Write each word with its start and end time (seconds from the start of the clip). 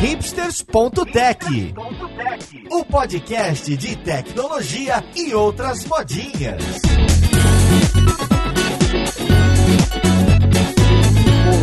hipsters.tech, 0.00 1.74
o 2.70 2.84
podcast 2.86 3.76
de 3.76 3.96
tecnologia 3.96 5.04
e 5.14 5.34
outras 5.34 5.84
modinhas. 5.84 6.62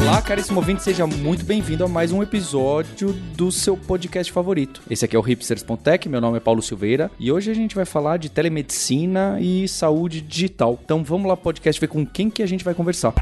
Olá, 0.03 0.21
caríssimo 0.21 0.59
ouvinte, 0.59 0.83
seja 0.83 1.07
muito 1.07 1.43
bem-vindo 1.45 1.83
a 1.83 1.87
mais 1.87 2.11
um 2.11 2.21
episódio 2.21 3.11
do 3.35 3.51
seu 3.51 3.75
podcast 3.75 4.31
favorito. 4.31 4.83
Esse 4.87 5.03
aqui 5.03 5.15
é 5.15 5.19
o 5.19 5.23
hipsters.tech, 5.23 6.07
meu 6.07 6.21
nome 6.21 6.37
é 6.37 6.39
Paulo 6.39 6.61
Silveira 6.61 7.09
e 7.19 7.31
hoje 7.31 7.49
a 7.49 7.55
gente 7.55 7.73
vai 7.75 7.85
falar 7.85 8.17
de 8.17 8.29
telemedicina 8.29 9.39
e 9.41 9.67
saúde 9.67 10.21
digital. 10.21 10.79
Então 10.85 11.03
vamos 11.03 11.27
lá, 11.27 11.35
podcast, 11.35 11.81
ver 11.81 11.87
com 11.87 12.05
quem 12.05 12.29
que 12.29 12.43
a 12.43 12.47
gente 12.47 12.63
vai 12.63 12.75
conversar. 12.75 13.15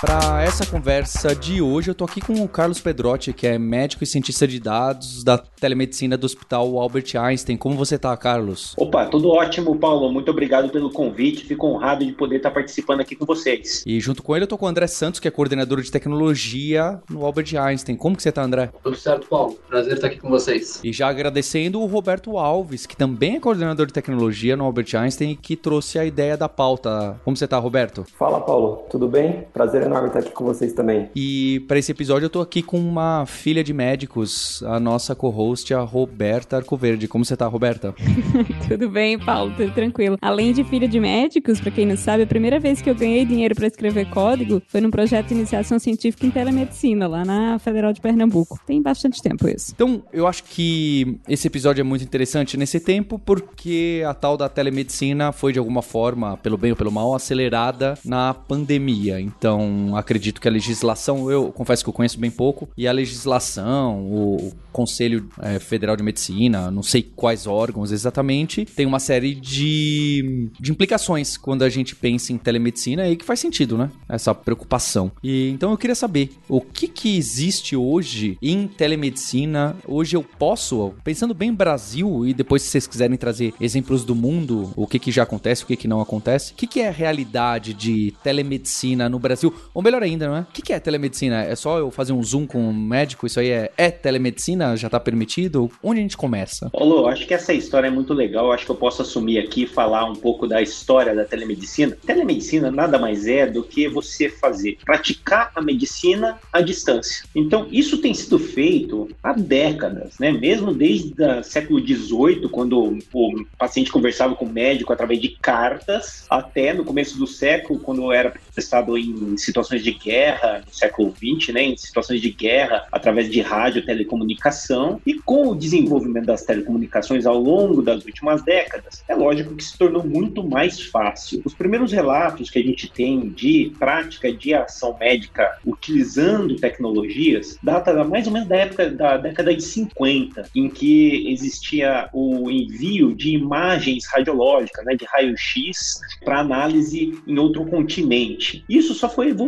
Para 0.00 0.44
essa 0.44 0.64
conversa 0.64 1.34
de 1.34 1.60
hoje, 1.60 1.90
eu 1.90 1.94
tô 1.94 2.04
aqui 2.04 2.20
com 2.20 2.34
o 2.34 2.48
Carlos 2.48 2.80
Pedrotti, 2.80 3.32
que 3.32 3.48
é 3.48 3.58
médico 3.58 4.04
e 4.04 4.06
cientista 4.06 4.46
de 4.46 4.60
dados 4.60 5.24
da 5.24 5.36
telemedicina 5.36 6.16
do 6.16 6.24
Hospital 6.24 6.78
Albert 6.78 7.16
Einstein. 7.16 7.56
Como 7.56 7.74
você 7.74 7.98
tá, 7.98 8.16
Carlos? 8.16 8.76
Opa, 8.78 9.06
tudo 9.06 9.28
ótimo, 9.30 9.76
Paulo. 9.76 10.12
Muito 10.12 10.30
obrigado 10.30 10.68
pelo 10.68 10.92
convite. 10.92 11.44
Fico 11.44 11.66
honrado 11.66 12.06
de 12.06 12.12
poder 12.12 12.36
estar 12.36 12.52
participando 12.52 13.00
aqui 13.00 13.16
com 13.16 13.26
vocês. 13.26 13.82
E 13.84 13.98
junto 13.98 14.22
com 14.22 14.36
ele, 14.36 14.44
eu 14.44 14.48
tô 14.48 14.56
com 14.56 14.66
o 14.66 14.68
André 14.68 14.86
Santos, 14.86 15.18
que 15.18 15.26
é 15.26 15.32
coordenador 15.32 15.82
de 15.82 15.90
tecnologia 15.90 17.02
no 17.10 17.26
Albert 17.26 17.56
Einstein. 17.60 17.96
Como 17.96 18.16
que 18.16 18.22
você 18.22 18.30
tá, 18.30 18.44
André? 18.44 18.70
Tudo 18.80 18.96
certo, 18.96 19.26
Paulo. 19.26 19.58
Prazer 19.68 19.94
estar 19.94 20.06
aqui 20.06 20.20
com 20.20 20.28
vocês. 20.28 20.80
E 20.84 20.92
já 20.92 21.08
agradecendo 21.08 21.80
o 21.80 21.86
Roberto 21.86 22.38
Alves, 22.38 22.86
que 22.86 22.96
também 22.96 23.34
é 23.34 23.40
coordenador 23.40 23.86
de 23.86 23.92
tecnologia 23.92 24.56
no 24.56 24.64
Albert 24.64 24.94
Einstein 24.94 25.32
e 25.32 25.36
que 25.36 25.56
trouxe 25.56 25.98
a 25.98 26.04
ideia 26.04 26.36
da 26.36 26.48
pauta. 26.48 27.20
Como 27.24 27.36
você 27.36 27.48
tá, 27.48 27.58
Roberto? 27.58 28.06
Fala, 28.16 28.40
Paulo. 28.40 28.84
Tudo 28.88 29.08
bem? 29.08 29.44
Prazer 29.52 29.87
enorme 29.88 30.08
estar 30.08 30.20
aqui 30.20 30.30
com 30.30 30.44
vocês 30.44 30.72
também. 30.72 31.08
E 31.14 31.60
para 31.66 31.78
esse 31.78 31.90
episódio 31.90 32.26
eu 32.26 32.30
tô 32.30 32.40
aqui 32.40 32.62
com 32.62 32.78
uma 32.78 33.24
filha 33.26 33.64
de 33.64 33.72
médicos, 33.72 34.62
a 34.64 34.78
nossa 34.78 35.14
co-host, 35.14 35.72
a 35.74 35.80
Roberta 35.80 36.56
Arcoverde. 36.56 37.08
Como 37.08 37.24
você 37.24 37.36
tá, 37.36 37.46
Roberta? 37.46 37.94
tudo 38.68 38.88
bem, 38.88 39.18
Paulo, 39.18 39.52
tudo 39.56 39.72
tranquilo. 39.72 40.16
Além 40.20 40.52
de 40.52 40.62
filha 40.64 40.86
de 40.86 41.00
médicos, 41.00 41.60
para 41.60 41.70
quem 41.70 41.86
não 41.86 41.96
sabe, 41.96 42.22
a 42.22 42.26
primeira 42.26 42.60
vez 42.60 42.80
que 42.80 42.88
eu 42.88 42.94
ganhei 42.94 43.24
dinheiro 43.24 43.54
para 43.54 43.66
escrever 43.66 44.08
código 44.10 44.62
foi 44.68 44.80
num 44.80 44.90
projeto 44.90 45.28
de 45.28 45.34
iniciação 45.34 45.78
científica 45.78 46.26
em 46.26 46.30
telemedicina, 46.30 47.06
lá 47.06 47.24
na 47.24 47.58
Federal 47.58 47.92
de 47.92 48.00
Pernambuco. 48.00 48.58
Tem 48.66 48.80
bastante 48.80 49.22
tempo 49.22 49.48
isso. 49.48 49.72
Então, 49.74 50.02
eu 50.12 50.26
acho 50.26 50.44
que 50.44 51.18
esse 51.28 51.46
episódio 51.46 51.80
é 51.80 51.84
muito 51.84 52.04
interessante 52.04 52.56
nesse 52.56 52.80
tempo, 52.80 53.18
porque 53.18 54.02
a 54.06 54.14
tal 54.14 54.36
da 54.36 54.48
telemedicina 54.48 55.32
foi, 55.32 55.52
de 55.52 55.58
alguma 55.58 55.82
forma, 55.82 56.36
pelo 56.36 56.56
bem 56.56 56.70
ou 56.72 56.76
pelo 56.76 56.92
mal, 56.92 57.14
acelerada 57.14 57.98
na 58.04 58.34
pandemia. 58.34 59.20
Então, 59.20 59.77
acredito 59.96 60.40
que 60.40 60.48
a 60.48 60.50
legislação, 60.50 61.30
eu 61.30 61.52
confesso 61.52 61.82
que 61.82 61.88
eu 61.88 61.94
conheço 61.94 62.18
bem 62.18 62.30
pouco, 62.30 62.68
e 62.76 62.86
a 62.86 62.92
legislação, 62.92 64.00
o 64.10 64.52
Conselho 64.72 65.28
é, 65.40 65.58
Federal 65.58 65.96
de 65.96 66.02
Medicina, 66.02 66.70
não 66.70 66.82
sei 66.82 67.02
quais 67.02 67.46
órgãos 67.46 67.90
exatamente, 67.90 68.64
tem 68.64 68.86
uma 68.86 69.00
série 69.00 69.34
de, 69.34 70.50
de 70.58 70.70
implicações 70.70 71.36
quando 71.36 71.62
a 71.62 71.68
gente 71.68 71.96
pensa 71.96 72.32
em 72.32 72.38
telemedicina 72.38 73.08
e 73.08 73.16
que 73.16 73.24
faz 73.24 73.40
sentido, 73.40 73.76
né? 73.76 73.90
Essa 74.08 74.34
preocupação. 74.34 75.10
E 75.22 75.50
então 75.50 75.70
eu 75.70 75.76
queria 75.76 75.94
saber 75.94 76.30
o 76.48 76.60
que 76.60 76.86
que 76.86 77.16
existe 77.16 77.74
hoje 77.74 78.38
em 78.40 78.68
telemedicina. 78.68 79.76
Hoje 79.86 80.16
eu 80.16 80.22
posso, 80.22 80.94
pensando 81.02 81.34
bem 81.34 81.50
em 81.50 81.54
Brasil 81.54 82.26
e 82.26 82.32
depois 82.32 82.62
se 82.62 82.68
vocês 82.68 82.86
quiserem 82.86 83.16
trazer 83.16 83.54
exemplos 83.60 84.04
do 84.04 84.14
mundo, 84.14 84.72
o 84.76 84.86
que 84.86 84.98
que 84.98 85.10
já 85.10 85.22
acontece, 85.24 85.64
o 85.64 85.66
que 85.66 85.76
que 85.76 85.88
não 85.88 86.00
acontece, 86.00 86.52
o 86.52 86.54
que 86.54 86.66
que 86.66 86.80
é 86.80 86.88
a 86.88 86.92
realidade 86.92 87.74
de 87.74 88.14
telemedicina 88.22 89.08
no 89.08 89.18
Brasil? 89.18 89.52
Ou 89.78 89.84
melhor 89.84 90.02
ainda, 90.02 90.26
não 90.26 90.36
é? 90.38 90.40
O 90.40 90.46
que 90.46 90.72
é 90.72 90.80
telemedicina? 90.80 91.44
É 91.44 91.54
só 91.54 91.78
eu 91.78 91.88
fazer 91.88 92.12
um 92.12 92.20
zoom 92.20 92.48
com 92.48 92.58
um 92.58 92.72
médico? 92.72 93.28
Isso 93.28 93.38
aí 93.38 93.50
é, 93.50 93.70
é 93.76 93.92
telemedicina? 93.92 94.76
Já 94.76 94.90
tá 94.90 94.98
permitido? 94.98 95.70
Onde 95.80 96.00
a 96.00 96.02
gente 96.02 96.16
começa? 96.16 96.68
Paulo, 96.70 97.06
acho 97.06 97.24
que 97.24 97.32
essa 97.32 97.54
história 97.54 97.86
é 97.86 97.90
muito 97.90 98.12
legal. 98.12 98.50
Acho 98.50 98.64
que 98.64 98.72
eu 98.72 98.74
posso 98.74 99.02
assumir 99.02 99.38
aqui 99.38 99.62
e 99.62 99.66
falar 99.68 100.04
um 100.06 100.16
pouco 100.16 100.48
da 100.48 100.60
história 100.60 101.14
da 101.14 101.24
telemedicina. 101.24 101.96
Telemedicina 102.04 102.72
nada 102.72 102.98
mais 102.98 103.28
é 103.28 103.46
do 103.46 103.62
que 103.62 103.86
você 103.86 104.28
fazer, 104.28 104.78
praticar 104.84 105.52
a 105.54 105.62
medicina 105.62 106.40
à 106.52 106.60
distância. 106.60 107.24
Então, 107.32 107.68
isso 107.70 107.98
tem 107.98 108.12
sido 108.12 108.36
feito 108.36 109.08
há 109.22 109.32
décadas, 109.32 110.18
né? 110.18 110.32
Mesmo 110.32 110.74
desde 110.74 111.22
o 111.22 111.44
século 111.44 111.78
XVIII, 111.78 112.48
quando 112.50 112.98
o 113.14 113.46
paciente 113.56 113.92
conversava 113.92 114.34
com 114.34 114.44
o 114.44 114.52
médico 114.52 114.92
através 114.92 115.20
de 115.20 115.28
cartas, 115.40 116.26
até 116.28 116.74
no 116.74 116.84
começo 116.84 117.16
do 117.16 117.28
século, 117.28 117.78
quando 117.78 118.12
era 118.12 118.34
prestado 118.52 118.98
em 118.98 119.36
situações 119.36 119.67
de 119.76 119.92
guerra, 119.92 120.62
no 120.66 120.72
século 120.72 121.14
XX, 121.14 121.54
né? 121.54 121.62
Em 121.62 121.76
situações 121.76 122.20
de 122.20 122.30
guerra, 122.30 122.86
através 122.90 123.30
de 123.30 123.40
rádio, 123.40 123.84
telecomunicação. 123.84 125.00
E 125.06 125.14
com 125.14 125.48
o 125.48 125.54
desenvolvimento 125.54 126.26
das 126.26 126.44
telecomunicações 126.44 127.26
ao 127.26 127.38
longo 127.38 127.82
das 127.82 128.04
últimas 128.04 128.42
décadas, 128.42 129.04
é 129.08 129.14
lógico 129.14 129.54
que 129.54 129.64
se 129.64 129.76
tornou 129.76 130.04
muito 130.04 130.42
mais 130.42 130.80
fácil. 130.80 131.42
Os 131.44 131.54
primeiros 131.54 131.92
relatos 131.92 132.50
que 132.50 132.58
a 132.58 132.62
gente 132.62 132.90
tem 132.90 133.28
de 133.28 133.72
prática 133.78 134.32
de 134.32 134.54
ação 134.54 134.96
médica 134.98 135.58
utilizando 135.66 136.56
tecnologias 136.56 137.58
data 137.62 138.04
mais 138.04 138.26
ou 138.26 138.32
menos 138.32 138.48
da 138.48 138.56
época 138.56 138.90
da 138.90 139.16
década 139.16 139.54
de 139.54 139.62
50, 139.62 140.48
em 140.54 140.68
que 140.68 141.30
existia 141.30 142.08
o 142.12 142.50
envio 142.50 143.14
de 143.14 143.30
imagens 143.30 144.06
radiológicas, 144.06 144.84
né, 144.84 144.94
de 144.94 145.04
raio-x, 145.04 146.00
para 146.24 146.40
análise 146.40 147.18
em 147.26 147.38
outro 147.38 147.64
continente. 147.66 148.64
Isso 148.68 148.94
só 148.94 149.08
foi 149.08 149.30
evoluindo. 149.30 149.47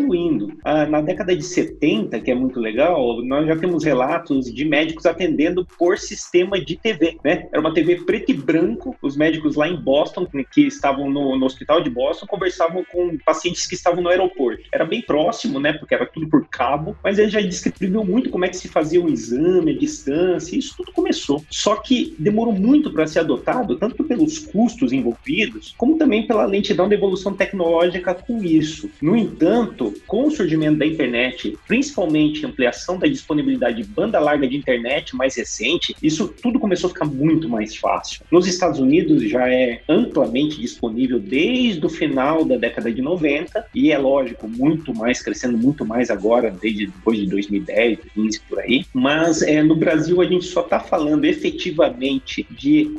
Ah, 0.64 0.86
na 0.86 1.00
década 1.00 1.34
de 1.34 1.42
70, 1.42 2.20
que 2.20 2.30
é 2.30 2.34
muito 2.34 2.60
legal, 2.60 3.22
nós 3.22 3.46
já 3.46 3.56
temos 3.56 3.84
relatos 3.84 4.52
de 4.52 4.64
médicos 4.64 5.06
atendendo 5.06 5.66
por 5.78 5.98
sistema 5.98 6.60
de 6.60 6.76
TV, 6.76 7.18
né? 7.24 7.48
Era 7.52 7.60
uma 7.60 7.74
TV 7.74 7.96
preto 8.04 8.30
e 8.30 8.34
branco, 8.34 8.96
os 9.02 9.16
médicos 9.16 9.56
lá 9.56 9.68
em 9.68 9.76
Boston, 9.76 10.26
que 10.52 10.62
estavam 10.62 11.10
no, 11.10 11.36
no 11.36 11.46
hospital 11.46 11.82
de 11.82 11.90
Boston, 11.90 12.26
conversavam 12.26 12.84
com 12.90 13.16
pacientes 13.18 13.66
que 13.66 13.74
estavam 13.74 14.02
no 14.02 14.08
aeroporto. 14.08 14.62
Era 14.72 14.84
bem 14.84 15.02
próximo, 15.02 15.60
né? 15.60 15.72
Porque 15.72 15.94
era 15.94 16.06
tudo 16.06 16.28
por 16.28 16.46
cabo, 16.48 16.96
mas 17.02 17.18
ele 17.18 17.30
já 17.30 17.40
descreveu 17.40 18.04
muito 18.04 18.30
como 18.30 18.44
é 18.44 18.48
que 18.48 18.56
se 18.56 18.68
fazia 18.68 19.00
o 19.00 19.08
exame, 19.08 19.72
a 19.72 19.78
distância, 19.78 20.56
isso 20.56 20.74
tudo 20.76 20.92
começou. 20.92 21.44
Só 21.50 21.76
que 21.76 22.14
demorou 22.18 22.52
muito 22.52 22.92
para 22.92 23.06
ser 23.06 23.20
adotado, 23.20 23.76
tanto 23.76 24.04
pelos 24.04 24.38
custos 24.38 24.92
envolvidos, 24.92 25.74
como 25.76 25.98
também 25.98 26.26
pela 26.26 26.44
lentidão 26.44 26.88
da 26.88 26.94
evolução 26.94 27.34
tecnológica 27.34 28.14
com 28.14 28.42
isso. 28.42 28.90
No 29.00 29.16
entanto, 29.16 29.89
com 30.06 30.26
o 30.26 30.30
surgimento 30.30 30.78
da 30.78 30.86
internet, 30.86 31.56
principalmente 31.66 32.44
ampliação 32.46 32.98
da 32.98 33.06
disponibilidade 33.06 33.82
de 33.82 33.84
banda 33.84 34.18
larga 34.18 34.46
de 34.46 34.56
internet 34.56 35.14
mais 35.14 35.36
recente, 35.36 35.94
isso 36.02 36.28
tudo 36.42 36.58
começou 36.58 36.88
a 36.88 36.92
ficar 36.92 37.04
muito 37.04 37.48
mais 37.48 37.76
fácil. 37.76 38.22
Nos 38.30 38.46
Estados 38.46 38.78
Unidos 38.78 39.22
já 39.28 39.48
é 39.48 39.82
amplamente 39.88 40.60
disponível 40.60 41.18
desde 41.18 41.84
o 41.84 41.88
final 41.88 42.44
da 42.44 42.56
década 42.56 42.92
de 42.92 43.02
90 43.02 43.66
e 43.74 43.92
é 43.92 43.98
lógico, 43.98 44.48
muito 44.48 44.94
mais, 44.94 45.22
crescendo 45.22 45.56
muito 45.56 45.84
mais 45.84 46.10
agora, 46.10 46.50
desde 46.50 46.86
depois 46.86 47.18
de 47.18 47.26
2010, 47.26 47.98
2015 48.14 48.40
por 48.48 48.58
aí. 48.60 48.84
Mas 48.92 49.42
é, 49.42 49.62
no 49.62 49.74
Brasil 49.74 50.20
a 50.20 50.24
gente 50.24 50.44
só 50.44 50.60
está 50.60 50.80
falando 50.80 51.24
efetivamente 51.24 52.46
de 52.50 52.94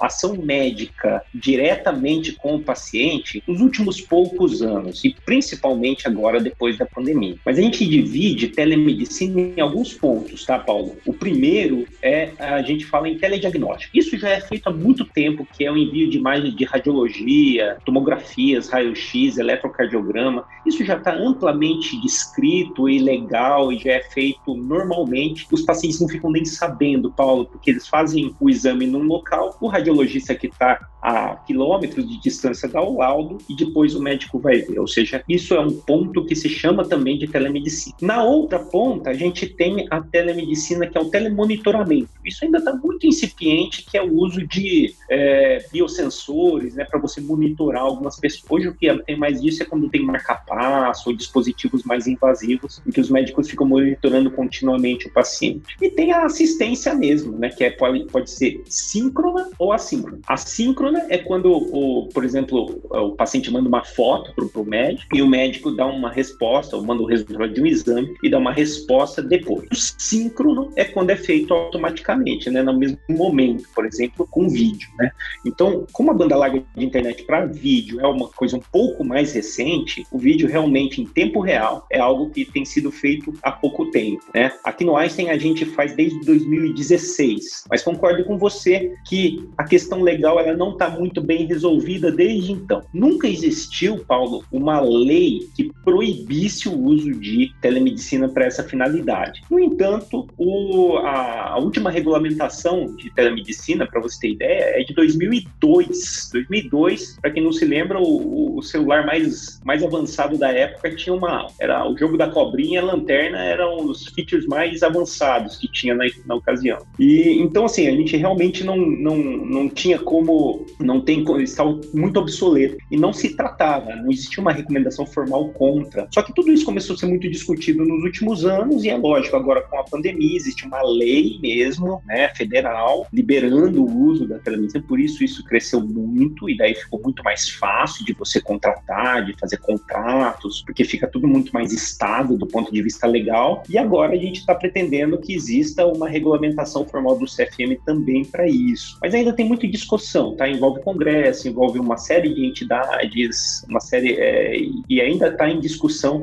ação 0.00 0.36
médica 0.36 1.22
diretamente 1.34 2.32
com 2.32 2.56
o 2.56 2.60
paciente 2.60 3.42
nos 3.46 3.60
últimos 3.60 4.00
poucos 4.00 4.62
anos 4.62 5.04
e 5.04 5.14
principalmente 5.24 6.06
agora 6.06 6.23
depois 6.40 6.78
da 6.78 6.86
pandemia. 6.86 7.36
Mas 7.44 7.58
a 7.58 7.62
gente 7.62 7.86
divide 7.86 8.48
telemedicina 8.48 9.40
em 9.40 9.60
alguns 9.60 9.92
pontos, 9.94 10.44
tá, 10.44 10.58
Paulo? 10.58 10.96
O 11.06 11.12
primeiro 11.12 11.86
é 12.02 12.30
a 12.38 12.62
gente 12.62 12.84
fala 12.86 13.08
em 13.08 13.18
telediagnóstico. 13.18 13.96
Isso 13.96 14.16
já 14.18 14.30
é 14.30 14.40
feito 14.40 14.68
há 14.68 14.72
muito 14.72 15.04
tempo, 15.04 15.46
que 15.52 15.64
é 15.64 15.70
o 15.70 15.76
envio 15.76 16.08
de 16.08 16.18
imagens 16.18 16.54
de 16.54 16.64
radiologia, 16.64 17.76
tomografias, 17.84 18.68
raio-x, 18.68 19.38
eletrocardiograma. 19.38 20.44
Isso 20.66 20.84
já 20.84 20.96
está 20.96 21.14
amplamente 21.14 22.00
descrito 22.00 22.88
e 22.88 22.98
legal 22.98 23.72
e 23.72 23.78
já 23.78 23.92
é 23.92 24.02
feito 24.02 24.54
normalmente. 24.54 25.46
Os 25.52 25.62
pacientes 25.62 26.00
não 26.00 26.08
ficam 26.08 26.30
nem 26.30 26.44
sabendo, 26.44 27.10
Paulo, 27.10 27.46
porque 27.46 27.70
eles 27.70 27.86
fazem 27.86 28.34
o 28.40 28.48
exame 28.48 28.86
num 28.86 29.04
local, 29.04 29.56
o 29.60 29.68
radiologista 29.68 30.34
que 30.34 30.46
está 30.46 30.88
a 31.04 31.36
quilômetros 31.36 32.08
de 32.08 32.18
distância 32.18 32.66
dá 32.66 32.80
o 32.80 32.96
laudo 32.96 33.36
e 33.48 33.54
depois 33.54 33.94
o 33.94 34.00
médico 34.00 34.38
vai 34.38 34.56
ver. 34.62 34.78
Ou 34.78 34.86
seja, 34.86 35.22
isso 35.28 35.54
é 35.54 35.60
um 35.60 35.70
ponto 35.70 36.13
produto 36.14 36.28
que 36.28 36.36
se 36.36 36.48
chama 36.48 36.84
também 36.84 37.18
de 37.18 37.26
telemedicina. 37.26 37.96
Na 38.00 38.22
outra 38.22 38.58
ponta, 38.58 39.10
a 39.10 39.14
gente 39.14 39.46
tem 39.46 39.86
a 39.90 40.00
telemedicina, 40.00 40.86
que 40.86 40.96
é 40.96 41.00
o 41.00 41.10
telemonitoramento. 41.10 42.08
Isso 42.24 42.44
ainda 42.44 42.58
está 42.58 42.72
muito 42.72 43.06
incipiente, 43.06 43.84
que 43.84 43.98
é 43.98 44.02
o 44.02 44.12
uso 44.14 44.46
de 44.46 44.94
é, 45.10 45.64
biosensores, 45.72 46.74
né, 46.74 46.84
para 46.84 47.00
você 47.00 47.20
monitorar 47.20 47.82
algumas 47.82 48.18
pessoas. 48.18 48.44
Hoje 48.48 48.68
o 48.68 48.74
que 48.74 48.94
tem 49.04 49.16
mais 49.16 49.42
disso 49.42 49.62
é 49.62 49.66
quando 49.66 49.88
tem 49.88 50.02
marca-passo 50.02 51.10
ou 51.10 51.16
dispositivos 51.16 51.82
mais 51.82 52.06
invasivos, 52.06 52.80
em 52.86 52.90
que 52.90 53.00
os 53.00 53.10
médicos 53.10 53.50
ficam 53.50 53.66
monitorando 53.66 54.30
continuamente 54.30 55.08
o 55.08 55.12
paciente. 55.12 55.76
E 55.80 55.90
tem 55.90 56.12
a 56.12 56.24
assistência 56.24 56.94
mesmo, 56.94 57.36
né, 57.36 57.48
que 57.48 57.64
é, 57.64 57.70
pode, 57.70 58.04
pode 58.04 58.30
ser 58.30 58.62
síncrona 58.66 59.48
ou 59.58 59.72
assíncrona. 59.72 60.20
A 60.26 60.36
síncrona 60.36 61.06
é 61.08 61.18
quando, 61.18 61.50
o, 61.50 62.08
por 62.12 62.24
exemplo, 62.24 62.80
o 62.90 63.12
paciente 63.12 63.50
manda 63.50 63.68
uma 63.68 63.84
foto 63.84 64.32
para 64.34 64.60
o 64.60 64.64
médico 64.64 65.16
e 65.16 65.22
o 65.22 65.26
médico 65.26 65.70
dá 65.70 65.86
uma 66.04 66.12
resposta, 66.12 66.76
ou 66.76 66.84
manda 66.84 67.02
o 67.02 67.06
resultado 67.06 67.52
de 67.52 67.60
um 67.60 67.66
exame 67.66 68.14
e 68.22 68.30
dá 68.30 68.38
uma 68.38 68.52
resposta 68.52 69.22
depois. 69.22 69.66
O 69.70 69.74
síncrono 69.74 70.70
é 70.76 70.84
quando 70.84 71.10
é 71.10 71.16
feito 71.16 71.52
automaticamente, 71.52 72.50
né, 72.50 72.62
no 72.62 72.76
mesmo 72.76 72.98
momento, 73.08 73.64
por 73.74 73.86
exemplo, 73.86 74.26
com 74.30 74.48
vídeo. 74.48 74.88
Né? 74.98 75.10
Então, 75.44 75.86
como 75.92 76.10
a 76.10 76.14
banda 76.14 76.36
larga 76.36 76.62
de 76.76 76.84
internet 76.84 77.24
para 77.24 77.46
vídeo 77.46 78.00
é 78.00 78.06
uma 78.06 78.28
coisa 78.28 78.56
um 78.56 78.62
pouco 78.72 79.04
mais 79.04 79.32
recente, 79.32 80.06
o 80.12 80.18
vídeo 80.18 80.48
realmente 80.48 81.00
em 81.00 81.06
tempo 81.06 81.40
real 81.40 81.86
é 81.90 81.98
algo 81.98 82.30
que 82.30 82.44
tem 82.44 82.64
sido 82.64 82.90
feito 82.90 83.32
há 83.42 83.50
pouco 83.50 83.90
tempo. 83.90 84.22
Né? 84.34 84.52
Aqui 84.62 84.84
no 84.84 84.96
Einstein 84.96 85.30
a 85.30 85.38
gente 85.38 85.64
faz 85.64 85.94
desde 85.94 86.20
2016, 86.20 87.64
mas 87.70 87.82
concordo 87.82 88.24
com 88.24 88.38
você 88.38 88.94
que 89.06 89.48
a 89.56 89.64
questão 89.64 90.02
legal 90.02 90.38
ela 90.38 90.56
não 90.56 90.72
está 90.72 90.90
muito 90.90 91.20
bem 91.20 91.46
resolvida 91.46 92.10
desde 92.10 92.52
então. 92.52 92.82
Nunca 92.92 93.28
existiu, 93.28 93.98
Paulo, 93.98 94.44
uma 94.52 94.80
lei 94.80 95.48
que 95.54 95.72
proibisse 95.94 96.68
o 96.68 96.76
uso 96.76 97.12
de 97.12 97.54
telemedicina 97.60 98.28
para 98.28 98.46
essa 98.46 98.64
finalidade. 98.64 99.42
No 99.48 99.60
entanto, 99.60 100.26
o, 100.36 100.96
a, 100.98 101.50
a, 101.50 101.58
última 101.58 101.88
regulamentação 101.88 102.96
de 102.96 103.14
telemedicina, 103.14 103.86
para 103.86 104.00
você 104.00 104.18
ter 104.18 104.32
ideia, 104.32 104.80
é 104.80 104.82
de 104.82 104.92
2002. 104.92 106.30
2002, 106.32 107.18
para 107.20 107.30
quem 107.30 107.44
não 107.44 107.52
se 107.52 107.64
lembra, 107.64 108.00
o, 108.00 108.58
o, 108.58 108.62
celular 108.62 109.06
mais, 109.06 109.60
mais 109.64 109.84
avançado 109.84 110.36
da 110.36 110.50
época 110.50 110.96
tinha 110.96 111.14
uma. 111.14 111.46
Era 111.60 111.88
o 111.88 111.96
jogo 111.96 112.18
da 112.18 112.28
cobrinha, 112.28 112.80
a 112.80 112.84
lanterna 112.84 113.38
eram 113.38 113.86
os 113.86 114.06
features 114.08 114.46
mais 114.46 114.82
avançados 114.82 115.56
que 115.56 115.70
tinha 115.70 115.94
na, 115.94 116.06
na 116.26 116.34
ocasião. 116.34 116.78
E 116.98 117.38
então, 117.38 117.66
assim, 117.66 117.86
a 117.86 117.92
gente 117.92 118.16
realmente 118.16 118.64
não, 118.64 118.76
não, 118.76 119.16
não 119.16 119.68
tinha 119.68 120.00
como. 120.00 120.66
Não 120.80 121.00
tem. 121.00 121.24
Estava 121.40 121.80
muito 121.94 122.18
obsoleto. 122.18 122.78
E 122.90 122.96
não 122.96 123.12
se 123.12 123.36
tratava, 123.36 123.94
não 123.94 124.10
existia 124.10 124.40
uma 124.40 124.52
recomendação 124.52 125.06
formal 125.06 125.50
contra. 125.84 126.08
Só 126.12 126.22
que 126.22 126.34
tudo 126.34 126.52
isso 126.52 126.64
começou 126.64 126.94
a 126.94 126.98
ser 126.98 127.06
muito 127.06 127.30
discutido 127.30 127.84
nos 127.84 128.02
últimos 128.02 128.44
anos, 128.44 128.84
e 128.84 128.90
é 128.90 128.96
lógico, 128.96 129.36
agora 129.36 129.62
com 129.62 129.78
a 129.78 129.84
pandemia 129.84 130.36
existe 130.36 130.66
uma 130.66 130.82
lei 130.82 131.38
mesmo, 131.40 132.02
né, 132.06 132.28
federal, 132.34 133.06
liberando 133.12 133.84
o 133.84 134.04
uso 134.06 134.26
da 134.26 134.38
telemedicina, 134.38 134.84
por 134.86 134.98
isso 134.98 135.22
isso 135.22 135.44
cresceu 135.44 135.80
muito, 135.80 136.48
e 136.48 136.56
daí 136.56 136.74
ficou 136.74 137.00
muito 137.02 137.22
mais 137.22 137.48
fácil 137.50 138.04
de 138.04 138.12
você 138.12 138.40
contratar, 138.40 139.24
de 139.24 139.34
fazer 139.38 139.58
contratos, 139.58 140.62
porque 140.64 140.84
fica 140.84 141.06
tudo 141.06 141.28
muito 141.28 141.52
mais 141.52 141.72
estável 141.72 142.36
do 142.36 142.46
ponto 142.46 142.72
de 142.72 142.82
vista 142.82 143.06
legal, 143.06 143.62
e 143.68 143.78
agora 143.78 144.14
a 144.14 144.18
gente 144.18 144.40
está 144.40 144.54
pretendendo 144.54 145.18
que 145.18 145.34
exista 145.34 145.86
uma 145.86 146.08
regulamentação 146.08 146.86
formal 146.86 147.18
do 147.18 147.26
CFM 147.26 147.78
também 147.84 148.24
para 148.24 148.46
isso. 148.48 148.98
Mas 149.00 149.14
ainda 149.14 149.32
tem 149.32 149.46
muita 149.46 149.66
discussão, 149.66 150.34
tá? 150.36 150.48
Envolve 150.48 150.80
congresso, 150.82 151.48
envolve 151.48 151.78
uma 151.78 151.96
série 151.96 152.32
de 152.32 152.46
entidades, 152.46 153.64
uma 153.68 153.80
série, 153.80 154.14
é, 154.14 154.56
e 154.88 155.00
ainda 155.00 155.28
está 155.28 155.48
em 155.48 155.60
discussão 155.60 155.73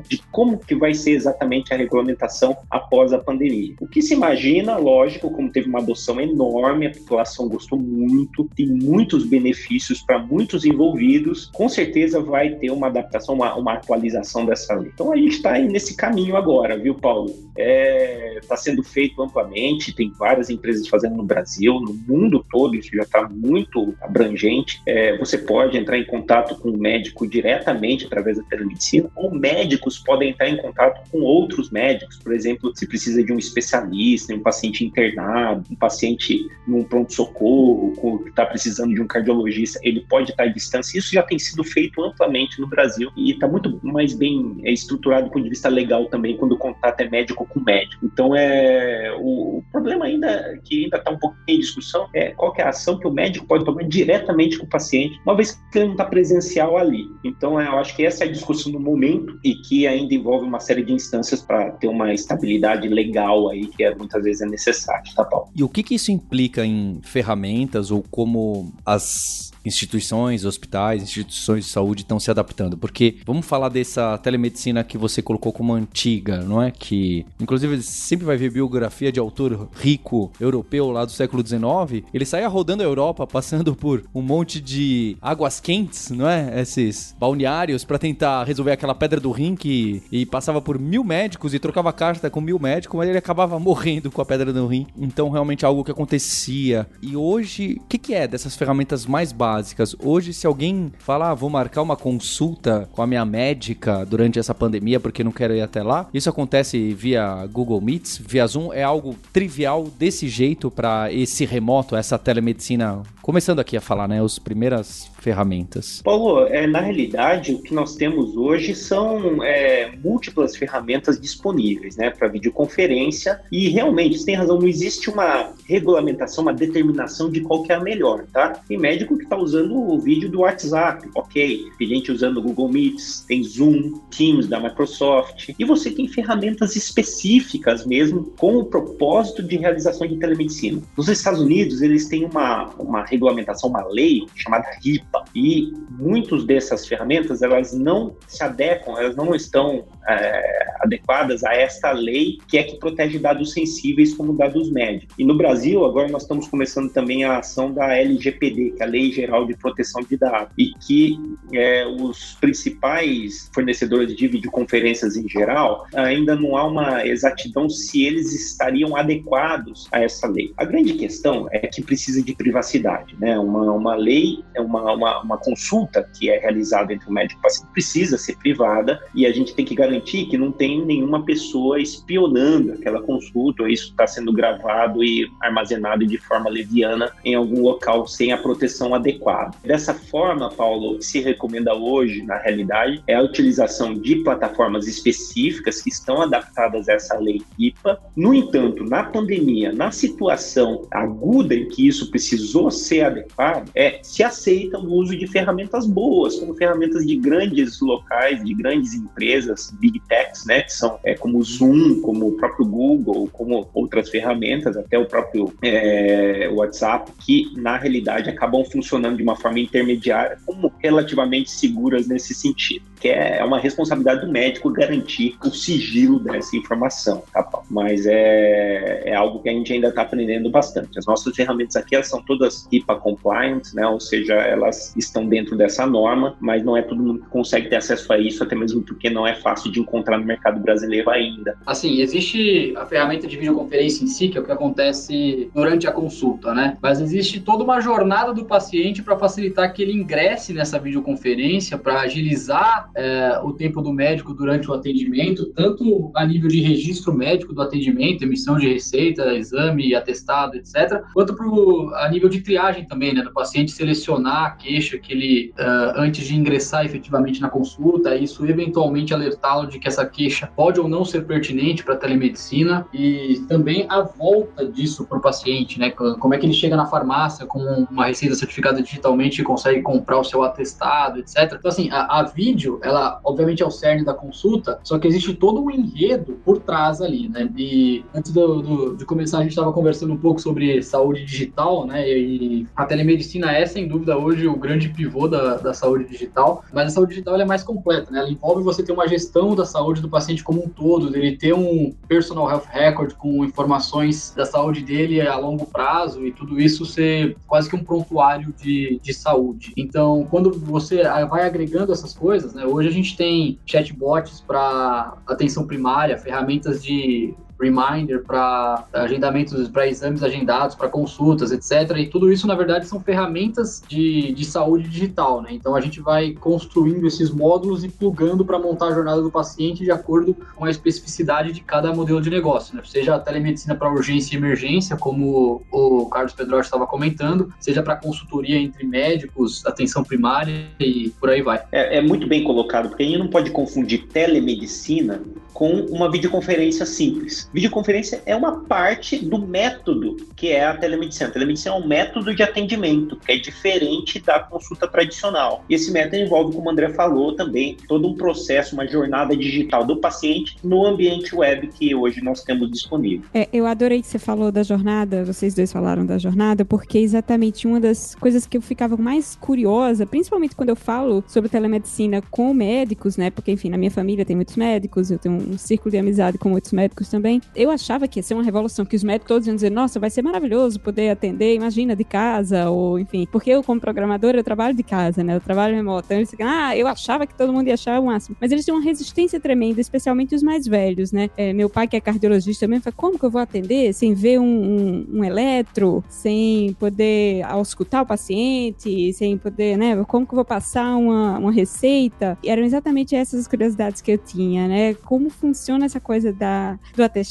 de 0.08 0.22
como 0.32 0.58
que 0.58 0.76
vai 0.76 0.94
ser 0.94 1.12
exatamente 1.12 1.74
a 1.74 1.78
regulamentação 1.78 2.56
após 2.70 3.14
a 3.14 3.20
pandemia. 3.20 3.76
O 3.80 3.88
que 3.88 4.02
se 4.02 4.14
imagina, 4.14 4.78
lógico, 4.78 5.32
como 5.32 5.52
teve 5.52 5.68
uma 5.68 5.80
adoção 5.80 6.20
enorme, 6.20 6.88
a 6.88 6.92
população 6.92 7.48
gostou 7.48 7.80
muito, 7.80 8.50
tem 8.56 8.68
muitos 8.68 9.26
benefícios 9.26 10.02
para 10.02 10.20
muitos 10.20 10.66
envolvidos, 10.66 11.50
com 11.54 11.70
certeza 11.70 12.22
vai 12.22 12.56
ter 12.56 12.72
uma 12.72 12.88
adaptação, 12.88 13.36
uma, 13.36 13.56
uma 13.56 13.74
atualização 13.74 14.46
dessa 14.46 14.74
lei. 14.76 14.92
Então 14.94 15.12
a 15.12 15.18
gente 15.18 15.36
está 15.36 15.58
nesse 15.60 15.96
caminho 15.96 16.36
agora, 16.36 16.78
viu, 16.78 16.96
Paulo? 16.96 17.30
Está 17.30 17.42
é, 17.58 18.40
tá 18.48 18.58
sendo 18.58 18.84
feito 18.84 19.22
amplamente, 19.22 19.94
tem 19.94 20.12
várias 20.18 20.50
empresas 20.50 20.88
fazendo 20.88 21.16
no 21.16 21.24
Brasil, 21.24 21.74
no 21.80 21.94
mundo 21.94 22.46
todo, 22.50 22.76
isso 22.76 22.90
já 22.94 23.04
está 23.04 23.28
muito 23.30 23.94
abrangente. 24.02 24.82
É, 24.86 25.18
você 25.18 25.38
pode 25.38 25.78
entrar 25.78 25.98
em 25.98 26.06
contato 26.06 26.56
com 26.56 26.70
o 26.70 26.78
médico 26.78 27.28
diretamente 27.28 28.06
através 28.06 28.38
da 28.38 28.44
telemedicina, 28.44 29.10
ou 29.16 29.31
médicos 29.32 30.00
podem 30.00 30.30
entrar 30.30 30.50
em 30.50 30.58
contato 30.58 31.10
com 31.12 31.20
outros 31.22 31.70
médicos, 31.70 32.18
por 32.18 32.34
exemplo, 32.34 32.72
se 32.76 32.88
precisa 32.88 33.24
de 33.24 33.32
um 33.32 33.38
especialista, 33.38 34.34
um 34.34 34.40
paciente 34.40 34.86
internado, 34.86 35.64
um 35.72 35.76
paciente 35.76 36.48
num 36.68 36.84
pronto-socorro, 36.84 38.20
que 38.24 38.30
está 38.30 38.46
precisando 38.46 38.94
de 38.94 39.02
um 39.02 39.08
cardiologista, 39.08 39.80
ele 39.84 40.02
pode 40.10 40.32
estar 40.32 40.44
à 40.44 40.48
distância. 40.48 40.98
Isso 40.98 41.12
já 41.12 41.24
tem 41.24 41.38
sido 41.40 41.64
feito 41.64 42.04
amplamente 42.04 42.60
no 42.60 42.68
Brasil 42.68 43.12
e 43.16 43.32
está 43.32 43.48
muito 43.48 43.80
mais 43.84 44.14
bem 44.14 44.62
é, 44.64 44.72
estruturado 44.72 45.28
do 45.28 45.32
ponto 45.32 45.44
de 45.44 45.50
vista 45.50 45.70
legal 45.70 46.06
também, 46.06 46.38
quando 46.38 46.54
o 46.54 46.58
contato 46.58 47.02
é 47.02 47.10
médico 47.10 47.46
com 47.46 47.60
médico. 47.60 48.06
Então, 48.06 48.36
é, 48.36 49.14
o, 49.20 49.58
o 49.58 49.64
problema 49.72 50.06
ainda 50.06 50.60
que 50.64 50.84
ainda 50.84 50.98
está 50.98 51.12
um 51.12 51.20
pouquinho 51.20 51.58
em 51.58 51.60
discussão 51.60 52.08
é 52.14 52.32
qual 52.32 52.54
é 52.58 52.64
a 52.64 52.70
ação 52.70 52.98
que 52.98 53.08
o 53.08 53.12
médico 53.12 53.46
pode 53.46 53.66
tomar 53.66 53.84
diretamente 53.84 54.58
com 54.58 54.66
o 54.66 54.70
paciente, 54.70 55.20
uma 55.26 55.36
vez 55.36 55.52
que 55.72 55.78
ele 55.78 55.86
não 55.86 55.94
está 55.94 56.06
presencial 56.06 56.78
ali. 56.78 57.10
Então, 57.24 57.60
é, 57.60 57.68
eu 57.68 57.78
acho 57.78 57.96
que 57.96 58.06
essa 58.06 58.24
é 58.24 58.28
a 58.28 58.32
discussão 58.32 58.72
no 58.72 58.80
momento 58.80 59.21
e 59.44 59.56
que 59.56 59.88
ainda 59.88 60.14
envolve 60.14 60.46
uma 60.46 60.60
série 60.60 60.84
de 60.84 60.94
instâncias 60.94 61.42
para 61.42 61.72
ter 61.72 61.88
uma 61.88 62.14
estabilidade 62.14 62.88
legal 62.88 63.50
aí, 63.50 63.68
que 63.68 63.84
é, 63.84 63.94
muitas 63.96 64.24
vezes 64.24 64.42
é 64.42 64.46
necessário, 64.46 65.14
tá, 65.16 65.24
Paulo? 65.24 65.50
E 65.56 65.64
o 65.64 65.70
que, 65.70 65.84
que 65.84 65.96
isso 65.96 66.12
implica 66.12 66.66
em 66.66 67.00
ferramentas 67.04 67.92
ou 67.92 68.04
como 68.10 68.74
as 68.86 69.52
instituições, 69.66 70.46
hospitais, 70.46 71.04
instituições 71.04 71.66
de 71.66 71.72
saúde 71.72 72.02
estão 72.02 72.20
se 72.20 72.32
adaptando? 72.32 72.78
Porque 72.78 73.18
vamos 73.26 73.46
falar 73.46 73.70
dessa 73.70 74.18
telemedicina 74.18 74.84
que 74.84 74.98
você 74.98 75.22
colocou 75.22 75.52
como 75.52 75.74
antiga, 75.74 76.42
não 76.42 76.62
é? 76.62 76.72
Que, 76.72 77.26
inclusive, 77.40 77.82
sempre 77.82 78.26
vai 78.26 78.38
ver 78.38 78.52
biografia 78.52 79.12
de 79.12 79.20
autor 79.20 79.70
rico 79.74 80.32
europeu 80.40 80.92
lá 80.92 81.06
do 81.06 81.12
século 81.12 81.46
XIX. 81.46 82.06
Ele 82.14 82.26
saía 82.26 82.48
rodando 82.48 82.84
a 82.84 82.86
Europa, 82.86 83.26
passando 83.28 83.76
por 83.76 84.04
um 84.14 84.22
monte 84.22 84.60
de 84.60 85.18
águas 85.22 85.60
quentes, 85.60 86.10
não 86.10 86.28
é? 86.28 86.62
Esses 86.62 87.16
balneários 87.20 87.84
para 87.84 87.98
tentar 87.98 88.44
resolver 88.44 88.72
aquela 88.72 88.96
pedra 88.96 89.20
do 89.20 89.32
rim 89.32 89.56
que 89.56 90.02
e 90.12 90.26
passava 90.26 90.62
por 90.62 90.80
mil 90.80 91.04
médicos 91.04 91.54
e 91.54 91.60
trocava 91.60 91.92
carta 91.94 92.30
com 92.30 92.42
mil 92.42 92.60
médicos, 92.60 92.98
mas 92.98 93.08
ele 93.08 93.18
acabava 93.18 93.60
morrendo 93.60 94.12
com 94.12 94.22
a 94.22 94.26
pedra 94.26 94.52
do 94.52 94.68
rim. 94.68 94.88
Então, 94.98 95.30
realmente, 95.30 95.66
algo 95.66 95.84
que 95.84 95.92
acontecia. 95.92 96.88
E 97.02 97.16
hoje, 97.16 97.78
o 97.80 97.88
que, 97.88 97.98
que 97.98 98.14
é 98.14 98.28
dessas 98.28 98.56
ferramentas 98.56 99.06
mais 99.06 99.32
básicas? 99.32 99.51
Básicas. 99.52 99.94
Hoje, 100.00 100.34
se 100.34 100.48
alguém 100.48 100.94
falar, 101.00 101.32
ah, 101.32 101.34
vou 101.34 101.50
marcar 101.50 101.82
uma 101.82 101.98
consulta 101.98 102.88
com 102.94 103.02
a 103.02 103.08
minha 103.08 103.26
médica 103.26 104.06
durante 104.06 104.40
essa 104.40 104.56
pandemia 104.56 105.00
porque 105.00 105.24
não 105.24 105.32
quero 105.32 105.54
ir 105.54 105.62
até 105.62 105.84
lá, 105.84 106.08
isso 106.14 106.30
acontece 106.30 106.94
via 106.94 107.46
Google 107.52 107.82
Meets, 107.82 108.22
via 108.26 108.48
Zoom, 108.48 108.72
é 108.72 108.82
algo 108.82 109.16
trivial 109.34 109.90
desse 110.00 110.30
jeito 110.30 110.72
para 110.72 111.12
esse 111.12 111.46
remoto, 111.46 111.96
essa 111.96 112.18
telemedicina. 112.18 113.04
Começando 113.22 113.60
aqui 113.60 113.78
a 113.78 113.82
falar, 113.82 114.08
né, 114.08 114.24
as 114.24 114.40
primeiras 114.40 115.12
ferramentas? 115.20 116.02
Paulo, 116.04 116.48
é, 116.48 116.66
na 116.66 116.80
realidade, 116.80 117.54
o 117.54 117.62
que 117.62 117.72
nós 117.72 117.96
temos 117.96 118.36
hoje 118.36 118.74
são 118.74 119.44
é, 119.44 119.92
múltiplas 120.04 120.56
ferramentas 120.56 121.22
disponíveis 121.22 121.96
né, 121.96 122.10
para 122.10 122.28
videoconferência 122.28 123.40
e 123.52 123.70
realmente, 123.70 124.18
você 124.18 124.26
tem 124.26 124.36
razão, 124.36 124.60
não 124.60 124.68
existe 124.68 125.08
uma 125.12 125.54
regulamentação, 125.68 126.44
uma 126.44 126.54
determinação 126.54 127.30
de 127.30 127.42
qual 127.42 127.62
que 127.62 127.72
é 127.72 127.76
a 127.76 127.80
melhor, 127.80 128.26
tá? 128.34 128.50
Tem 128.68 128.78
médico 128.78 129.16
que 129.16 129.24
está 129.24 129.38
usando 129.38 129.78
o 129.78 130.00
vídeo 130.00 130.28
do 130.28 130.40
WhatsApp, 130.40 131.08
ok. 131.14 131.66
Tem 131.78 131.88
gente 131.88 132.12
usando 132.12 132.38
o 132.38 132.42
Google 132.42 132.70
Meets, 132.70 133.24
tem 133.28 133.44
Zoom, 133.44 134.00
Teams 134.10 134.48
da 134.48 134.60
Microsoft. 134.60 135.50
E 135.60 135.64
você 135.64 135.92
tem 135.92 136.08
ferramentas 136.08 136.76
específicas 136.76 137.86
mesmo 137.86 138.34
com 138.38 138.58
o 138.58 138.66
propósito 138.66 139.44
de 139.44 139.58
realização 139.58 140.08
de 140.08 140.18
telemedicina. 140.18 140.82
Nos 140.98 141.08
Estados 141.08 141.40
Unidos, 141.40 141.84
eles 141.84 142.08
têm 142.08 142.26
uma, 142.26 142.66
uma 142.80 143.11
regulamentação, 143.12 143.70
uma 143.70 143.86
lei 143.88 144.26
chamada 144.36 144.66
HIPAA, 144.84 145.24
e 145.36 145.74
muitas 145.90 146.46
dessas 146.46 146.88
ferramentas 146.88 147.42
elas 147.42 147.74
não 147.74 148.16
se 148.28 148.44
adequam, 148.44 148.98
elas 148.98 149.16
não 149.16 149.36
estão 149.36 149.86
é, 150.08 150.66
adequadas 150.80 151.44
a 151.44 151.54
esta 151.54 151.92
lei 151.92 152.38
que 152.48 152.58
é 152.58 152.64
que 152.64 152.78
protege 152.78 153.20
dados 153.20 153.54
sensíveis 153.54 154.14
como 154.14 154.34
dados 154.34 154.72
médicos. 154.72 155.16
E 155.18 155.26
no 155.26 155.36
Brasil 155.36 155.86
agora 155.86 156.08
nós 156.08 156.24
estamos 156.24 156.48
começando 156.48 156.92
também 156.92 157.24
a 157.24 157.38
ação 157.38 157.72
da 157.72 157.96
LGPD, 157.96 158.72
que 158.72 158.84
é 158.84 158.86
a 158.86 158.90
Lei 158.90 159.12
Geral 159.12 159.46
de 159.46 159.56
Proteção 159.56 160.02
de 160.02 160.18
Dados, 160.18 160.54
e 160.58 160.72
que 160.80 161.20
é, 161.54 161.86
os 161.86 162.38
principais 162.40 163.50
fornecedores 163.54 164.16
de 164.16 164.28
videoconferências 164.28 165.16
em 165.16 165.28
geral 165.28 165.86
ainda 165.94 166.36
não 166.36 166.56
há 166.56 166.66
uma 166.66 167.06
exatidão 167.06 167.70
se 167.70 168.06
eles 168.06 168.34
estariam 168.34 168.96
adequados 168.96 169.88
a 169.92 170.02
essa 170.02 170.28
lei. 170.28 170.54
A 170.58 170.66
grande 170.66 170.94
questão 170.94 171.48
é 171.52 171.60
que 171.60 171.82
precisa 171.82 172.22
de 172.24 172.36
privacidade. 172.36 173.01
Né? 173.20 173.38
Uma, 173.40 173.72
uma 173.72 173.96
lei, 173.96 174.44
uma, 174.58 174.94
uma, 174.94 175.22
uma 175.22 175.38
consulta 175.38 176.08
que 176.18 176.30
é 176.30 176.40
realizada 176.40 176.94
entre 176.94 177.10
o 177.10 177.12
médico 177.12 177.40
e 177.40 177.40
o 177.40 177.44
paciente 177.44 177.72
precisa 177.72 178.18
ser 178.18 178.38
privada 178.38 179.02
e 179.14 179.26
a 179.26 179.32
gente 179.32 179.54
tem 179.54 179.66
que 179.66 179.76
garantir 179.76 180.26
que 180.26 180.38
não 180.38 180.52
tem 180.52 180.84
nenhuma 180.86 181.24
pessoa 181.24 181.80
espionando 181.80 182.74
aquela 182.74 183.02
consulta, 183.02 183.64
ou 183.64 183.70
isso 183.70 183.90
está 183.90 184.08
sendo 184.08 184.32
gravado 184.32 185.04
e 185.04 185.30
armazenado 185.42 186.06
de 186.06 186.18
forma 186.18 186.50
leviana 186.50 187.12
em 187.24 187.36
algum 187.36 187.62
local 187.62 188.08
sem 188.08 188.32
a 188.32 188.38
proteção 188.38 188.94
adequada. 188.94 189.56
Dessa 189.64 189.94
forma, 189.94 190.50
Paulo, 190.50 190.94
o 190.94 190.98
que 190.98 191.06
se 191.06 191.20
recomenda 191.20 191.74
hoje, 191.74 192.24
na 192.24 192.38
realidade, 192.38 193.04
é 193.08 193.16
a 193.16 193.22
utilização 193.22 193.94
de 193.94 194.18
plataformas 194.18 194.88
específicas 194.88 195.82
que 195.82 195.90
estão 195.90 196.22
adaptadas 196.22 196.90
a 196.90 196.94
essa 196.94 197.18
lei 197.18 197.42
IPA. 197.58 198.00
No 198.16 198.34
entanto, 198.34 198.84
na 198.84 199.04
pandemia, 199.04 199.72
na 199.72 199.92
situação 199.92 200.88
aguda 200.92 201.56
em 201.56 201.68
que 201.68 201.88
isso 201.88 202.10
precisou 202.10 202.70
ser 202.72 202.91
adequado, 203.00 203.70
é 203.74 204.00
se 204.04 204.24
aceita 204.24 204.78
o 204.78 204.94
uso 204.94 205.16
de 205.16 205.26
ferramentas 205.28 205.88
boas, 205.88 206.36
como 206.36 206.54
ferramentas 206.56 207.06
de 207.06 207.16
grandes 207.16 207.80
locais, 207.80 208.44
de 208.44 208.54
grandes 208.54 208.94
empresas, 208.94 209.72
big 209.80 210.02
techs, 210.10 210.46
né, 210.46 210.64
que 210.64 210.74
são 210.74 211.00
é, 211.04 211.16
como 211.16 211.38
o 211.38 211.44
Zoom, 211.44 212.02
como 212.02 212.28
o 212.28 212.32
próprio 212.34 212.66
Google, 212.66 213.30
como 213.32 213.70
outras 213.74 214.10
ferramentas, 214.10 214.76
até 214.76 214.98
o 214.98 215.06
próprio 215.06 215.54
é, 215.62 216.50
WhatsApp, 216.54 217.12
que 217.26 217.54
na 217.56 217.78
realidade 217.78 218.30
acabam 218.30 218.66
funcionando 218.66 219.18
de 219.18 219.24
uma 219.24 219.36
forma 219.36 219.60
intermediária, 219.60 220.38
como 220.46 220.72
relativamente 220.80 221.50
seguras 221.50 222.08
nesse 222.08 222.34
sentido, 222.34 222.84
que 223.00 223.08
é 223.10 223.44
uma 223.44 223.60
responsabilidade 223.60 224.26
do 224.26 224.32
médico 224.32 224.70
garantir 224.70 225.38
o 225.44 225.50
sigilo 225.50 226.20
dessa 226.20 226.56
informação, 226.56 227.24
tá, 227.32 227.48
Mas 227.70 228.06
é, 228.06 229.04
é 229.06 229.16
algo 229.16 229.42
que 229.42 229.50
a 229.50 229.54
gente 229.54 229.72
ainda 229.74 229.90
está 229.90 230.02
aprendendo 230.02 230.50
bastante. 230.50 230.98
As 230.98 231.06
nossas 231.06 231.36
ferramentas 231.36 231.76
aqui 231.76 231.96
elas 231.96 232.08
são 232.08 232.22
todas 232.24 232.68
HIPAA 232.82 232.96
compliant, 232.96 233.74
né? 233.74 233.88
Ou 233.88 234.00
seja, 234.00 234.34
elas 234.34 234.94
estão 234.96 235.28
dentro 235.28 235.56
dessa 235.56 235.86
norma, 235.86 236.36
mas 236.40 236.64
não 236.64 236.76
é 236.76 236.82
todo 236.82 237.02
mundo 237.02 237.20
que 237.20 237.30
consegue 237.30 237.70
ter 237.70 237.78
acesso 237.78 238.12
a 238.12 238.18
isso, 238.18 238.44
até 238.44 238.56
mesmo 238.56 238.82
porque 238.82 239.10
não 239.10 239.26
é 239.26 239.36
fácil 239.36 239.72
de 239.72 239.80
encontrar 239.80 240.18
no 240.18 240.26
mercado 240.26 240.60
brasileiro 240.60 241.10
ainda. 241.10 241.58
Assim, 241.66 242.02
existe 242.02 242.74
a 242.78 242.86
ferramenta 242.86 243.28
de 243.28 243.38
videoconferência 243.38 244.04
em 244.04 244.08
si, 244.08 244.30
que 244.30 244.38
é 244.38 244.42
o 244.42 244.44
que 244.44 244.52
acontece 244.52 245.50
durante 245.54 245.88
a 245.88 245.92
consulta, 245.92 246.54
né? 246.54 246.78
Mas 246.82 247.00
existe 247.00 247.40
toda 247.40 247.64
uma 247.64 247.80
jornada 247.82 248.34
do 248.34 248.46
paciente 248.46 249.02
para 249.02 249.18
facilitar 249.18 249.74
que 249.74 249.82
ele 249.82 249.94
ingresse 249.94 250.54
nessa 250.54 250.80
videoconferência, 250.80 251.78
para 251.78 252.02
agilizar 252.02 252.90
é, 252.96 253.40
o 253.44 253.54
tempo 253.54 253.82
do 253.82 253.94
médico 253.94 254.34
durante 254.34 254.70
o 254.70 254.74
atendimento, 254.74 255.48
tanto 255.54 256.12
a 256.16 256.26
nível 256.26 256.50
de 256.50 256.62
registro 256.62 257.14
médico 257.14 257.54
do 257.54 257.62
atendimento, 257.62 258.24
emissão 258.24 258.58
de 258.58 258.68
receita, 258.72 259.34
exame, 259.34 259.94
atestado, 259.94 260.56
etc., 260.56 261.02
quanto 261.14 261.36
pro, 261.36 261.92
a 261.96 262.10
nível 262.10 262.30
de 262.30 262.42
triagem 262.42 262.71
também, 262.88 263.14
né? 263.14 263.22
Do 263.22 263.32
paciente 263.32 263.72
selecionar 263.72 264.46
a 264.46 264.52
queixa 264.52 264.98
que 264.98 265.12
ele, 265.12 265.54
uh, 265.60 266.00
antes 266.00 266.26
de 266.26 266.36
ingressar 266.36 266.86
efetivamente 266.86 267.42
na 267.42 267.50
consulta, 267.50 268.16
isso 268.16 268.46
eventualmente 268.46 269.14
alertá-lo 269.14 269.68
de 269.68 269.80
que 269.80 269.88
essa 269.88 270.06
queixa 270.06 270.50
pode 270.56 270.80
ou 270.80 270.88
não 270.88 271.04
ser 271.04 271.26
pertinente 271.26 271.84
para 271.84 271.96
telemedicina 271.96 272.86
e 272.94 273.44
também 273.48 273.86
a 273.90 274.02
volta 274.02 274.66
disso 274.66 275.06
para 275.06 275.18
o 275.18 275.22
paciente, 275.22 275.80
né? 275.80 275.92
Como 275.92 276.34
é 276.34 276.38
que 276.38 276.46
ele 276.46 276.54
chega 276.54 276.76
na 276.76 276.86
farmácia 276.86 277.46
com 277.46 277.60
uma 277.90 278.06
receita 278.08 278.36
certificada 278.36 278.82
digitalmente 278.82 279.42
e 279.42 279.44
consegue 279.44 279.82
comprar 279.82 280.20
o 280.20 280.24
seu 280.24 280.44
atestado, 280.44 281.20
etc. 281.20 281.54
Então, 281.58 281.70
assim, 281.70 281.90
a, 281.92 282.20
a 282.20 282.24
vídeo, 282.24 282.80
ela 282.84 283.20
obviamente 283.24 283.62
é 283.62 283.66
o 283.66 283.72
cerne 283.72 284.04
da 284.04 284.14
consulta, 284.14 284.80
só 284.84 284.98
que 284.98 285.08
existe 285.08 285.34
todo 285.34 285.64
um 285.64 285.72
enredo 285.72 286.40
por 286.46 286.60
trás 286.60 287.02
ali, 287.02 287.30
né? 287.30 287.50
E 287.58 288.04
antes 288.14 288.32
do, 288.32 288.62
do, 288.62 288.98
de 288.98 289.06
começar, 289.06 289.40
a 289.40 289.42
gente 289.42 289.52
estava 289.52 289.74
conversando 289.74 290.14
um 290.14 290.18
pouco 290.18 290.40
sobre 290.40 290.82
saúde 290.82 291.26
digital, 291.26 291.86
né? 291.86 292.08
E 292.08 292.61
a 292.76 292.86
telemedicina 292.86 293.52
é, 293.52 293.66
sem 293.66 293.88
dúvida, 293.88 294.18
hoje 294.18 294.48
o 294.48 294.56
grande 294.56 294.90
pivô 294.90 295.28
da, 295.28 295.58
da 295.58 295.74
saúde 295.74 296.06
digital, 296.06 296.64
mas 296.74 296.88
a 296.88 296.90
saúde 296.90 297.12
digital 297.12 297.40
é 297.40 297.46
mais 297.46 297.64
completa, 297.64 298.12
né? 298.12 298.20
Ela 298.20 298.30
envolve 298.30 298.64
você 298.64 298.84
ter 298.84 298.92
uma 298.92 299.08
gestão 299.08 299.56
da 299.56 299.66
saúde 299.66 300.02
do 300.02 300.10
paciente 300.10 300.44
como 300.44 300.64
um 300.64 300.70
todo, 300.70 301.16
ele 301.16 301.38
ter 301.38 301.54
um 301.54 301.94
personal 302.08 302.50
health 302.50 302.66
record 302.70 303.14
com 303.16 303.44
informações 303.44 304.34
da 304.36 304.46
saúde 304.46 304.82
dele 304.82 305.22
a 305.22 305.38
longo 305.38 305.66
prazo 305.66 306.26
e 306.26 306.32
tudo 306.32 306.60
isso 306.60 306.86
ser 306.86 307.36
quase 307.48 307.70
que 307.70 307.76
um 307.76 307.84
prontuário 307.84 308.54
de, 308.62 309.00
de 309.02 309.14
saúde. 309.14 309.74
Então, 309.78 310.28
quando 310.30 310.52
você 310.52 311.04
vai 311.30 311.46
agregando 311.46 311.92
essas 311.92 312.14
coisas, 312.14 312.54
né? 312.54 312.66
Hoje 312.66 312.88
a 312.88 312.92
gente 312.92 313.16
tem 313.18 313.60
chatbots 313.66 314.42
para 314.42 315.18
atenção 315.28 315.66
primária, 315.66 316.18
ferramentas 316.18 316.84
de 316.84 317.34
reminder 317.62 318.24
para 318.24 318.86
agendamentos, 318.94 319.68
para 319.70 319.88
exames 319.88 320.24
agendados, 320.24 320.76
para 320.76 320.90
consultas, 320.90 321.52
etc. 321.52 321.98
E 321.98 322.08
tudo 322.08 322.32
isso, 322.32 322.48
na 322.48 322.56
verdade, 322.56 322.88
são 322.88 323.00
ferramentas 323.00 323.84
de, 323.88 324.34
de 324.34 324.46
saúde 324.46 324.90
digital, 324.90 325.42
né? 325.42 325.50
Então 325.52 325.76
a 325.76 325.82
gente 325.82 326.00
vai 326.00 326.34
construindo 326.34 327.06
esses 327.06 327.30
módulos 327.30 327.84
e 327.84 327.90
plugando 327.90 328.44
para 328.44 328.58
montar 328.58 328.88
a 328.88 328.94
jornada 328.94 329.22
do 329.22 329.32
paciente 329.32 329.84
de 329.84 329.92
acordo 329.92 330.36
com 330.56 330.66
a 330.66 330.70
especificidade 330.70 331.52
de 331.52 331.62
cada 331.62 331.94
modelo 331.94 332.22
de 332.22 332.30
negócio, 332.30 332.76
né? 332.76 332.82
Seja 332.86 333.16
a 333.16 333.20
telemedicina 333.20 333.76
para 333.76 333.92
urgência 333.92 334.36
e 334.36 334.38
emergência, 334.38 334.98
como 334.98 335.64
o 335.72 336.06
Carlos 336.08 336.34
Pedrotti 336.34 336.66
estava 336.66 336.88
comentando, 336.88 337.54
seja 337.60 337.84
para 337.84 337.96
consultoria 337.96 338.58
entre 338.58 338.86
médicos, 338.86 339.66
atenção 339.66 340.04
primária 340.04 340.68
e 340.80 341.10
por 341.20 341.30
aí 341.30 341.42
vai. 341.42 341.62
É, 341.72 341.98
é 341.98 342.02
muito 342.02 342.28
bem 342.28 342.44
colocado, 342.44 342.90
porque 342.90 343.04
a 343.04 343.06
gente 343.06 343.20
não 343.20 343.28
pode 343.28 343.52
confundir 343.52 344.08
telemedicina 344.08 345.22
com 345.54 345.86
uma 345.92 346.10
videoconferência 346.10 346.86
simples. 346.86 347.50
Videoconferência 347.54 348.22
é 348.26 348.36
uma 348.36 348.62
parte 348.62 349.18
do 349.18 349.38
método 349.38 350.16
que 350.36 350.50
é 350.50 350.66
a 350.66 350.76
telemedicina. 350.76 351.30
A 351.30 351.34
telemedicina 351.34 351.76
é 351.76 351.78
um 351.78 351.86
método 351.86 352.34
de 352.34 352.42
atendimento 352.42 353.18
que 353.18 353.32
é 353.32 353.38
diferente 353.38 354.20
da 354.20 354.40
consulta 354.40 354.88
tradicional. 354.88 355.66
E 355.70 355.76
esse 355.76 355.92
método 355.92 356.16
envolve, 356.16 356.56
como 356.56 356.68
o 356.68 356.72
André 356.72 356.90
falou 356.90 357.36
também, 357.36 357.76
todo 357.88 358.08
um 358.08 358.16
processo, 358.16 358.74
uma 358.74 358.88
jornada 358.88 359.36
digital 359.36 359.86
do 359.86 359.98
paciente 359.98 360.56
no 360.64 360.86
ambiente 360.86 361.36
web 361.36 361.68
que 361.68 361.94
hoje 361.94 362.22
nós 362.24 362.42
temos 362.44 362.72
disponível. 362.72 363.26
É, 363.34 363.50
eu 363.52 363.66
adorei 363.66 364.02
que 364.02 364.08
você 364.08 364.20
falou 364.20 364.52
da 364.52 364.64
jornada, 364.64 365.26
vocês 365.26 365.54
dois 365.54 365.72
falaram 365.72 366.06
da 366.06 366.18
jornada, 366.18 366.64
porque 366.64 367.00
exatamente 367.00 367.68
uma 367.68 367.80
das 367.80 368.16
coisas 368.16 368.48
que 368.48 368.58
eu 368.58 368.62
ficava 368.62 368.96
mais 368.96 369.36
curiosa, 369.36 370.06
principalmente 370.06 370.56
quando 370.56 370.70
eu 370.70 370.76
falo 370.76 371.24
sobre 371.28 371.50
telemedicina 371.50 372.22
com 372.32 372.54
médicos, 372.54 373.18
né? 373.18 373.30
Porque, 373.30 373.52
enfim, 373.52 373.70
na 373.70 373.78
minha 373.78 373.92
família 373.92 374.24
tem 374.24 374.36
muitos 374.36 374.56
médicos, 374.56 375.12
eu 375.12 375.20
tenho 375.20 375.36
um 375.36 375.58
círculo 375.58 375.92
de 375.92 375.98
amizade 375.98 376.38
com 376.38 376.50
muitos 376.50 376.72
médicos 376.72 377.10
também 377.10 377.41
eu 377.56 377.70
achava 377.70 378.08
que 378.08 378.20
ia 378.20 378.24
ser 378.24 378.34
uma 378.34 378.44
revolução, 378.44 378.86
que 378.86 378.96
os 378.96 379.04
médicos 379.04 379.28
todos 379.28 379.48
iam 379.48 379.56
dizer, 379.56 379.70
nossa, 379.70 380.00
vai 380.00 380.10
ser 380.10 380.22
maravilhoso 380.22 380.80
poder 380.80 381.10
atender, 381.10 381.56
imagina, 381.56 381.96
de 381.96 382.04
casa, 382.04 382.70
ou 382.70 383.00
enfim. 383.00 383.28
Porque 383.32 383.50
eu, 383.50 383.64
como 383.64 383.80
programadora, 383.80 384.40
eu 384.40 384.44
trabalho 384.44 384.76
de 384.76 384.84
casa, 384.84 385.24
né? 385.24 385.36
Eu 385.36 385.42
trabalho 385.42 385.76
remoto. 385.76 386.06
Então 386.06 386.18
eles 386.18 386.36
ah, 386.42 386.76
eu 386.76 386.88
achava 386.88 387.28
que 387.28 387.36
todo 387.36 387.52
mundo 387.52 387.68
ia 387.68 387.74
achar 387.74 388.00
o 388.00 388.06
máximo. 388.06 388.36
Mas 388.40 388.52
eles 388.52 388.66
têm 388.66 388.74
uma 388.74 388.84
resistência 388.84 389.40
tremenda, 389.40 389.82
especialmente 389.82 390.34
os 390.34 390.42
mais 390.42 390.66
velhos, 390.68 391.12
né? 391.12 391.30
É, 391.36 391.54
meu 391.54 391.70
pai, 391.70 391.88
que 391.88 391.96
é 391.96 392.02
cardiologista 392.02 392.66
também, 392.66 392.80
fala, 392.80 392.96
como 392.96 393.20
que 393.20 393.26
eu 393.26 393.30
vou 393.30 393.42
atender 393.42 393.94
sem 393.94 394.14
ver 394.14 394.40
um, 394.40 394.46
um, 394.46 395.08
um 395.20 395.24
eletro, 395.24 396.04
sem 396.08 396.74
poder 396.80 397.44
auscultar 397.44 398.04
o 398.04 398.06
paciente, 398.06 399.12
sem 399.14 399.38
poder, 399.38 399.78
né? 399.78 400.04
Como 400.06 400.26
que 400.26 400.34
eu 400.34 400.38
vou 400.38 400.46
passar 400.46 400.96
uma, 400.96 401.38
uma 401.38 401.52
receita? 401.52 402.38
E 402.44 402.50
eram 402.50 402.64
exatamente 402.64 403.16
essas 403.16 403.42
as 403.42 403.48
curiosidades 403.48 404.02
que 404.02 404.12
eu 404.12 404.18
tinha, 404.18 404.68
né? 404.68 404.94
Como 404.94 405.30
funciona 405.30 405.86
essa 405.86 406.00
coisa 406.00 406.32
da, 406.32 406.80
do 406.96 407.04
atestado 407.04 407.31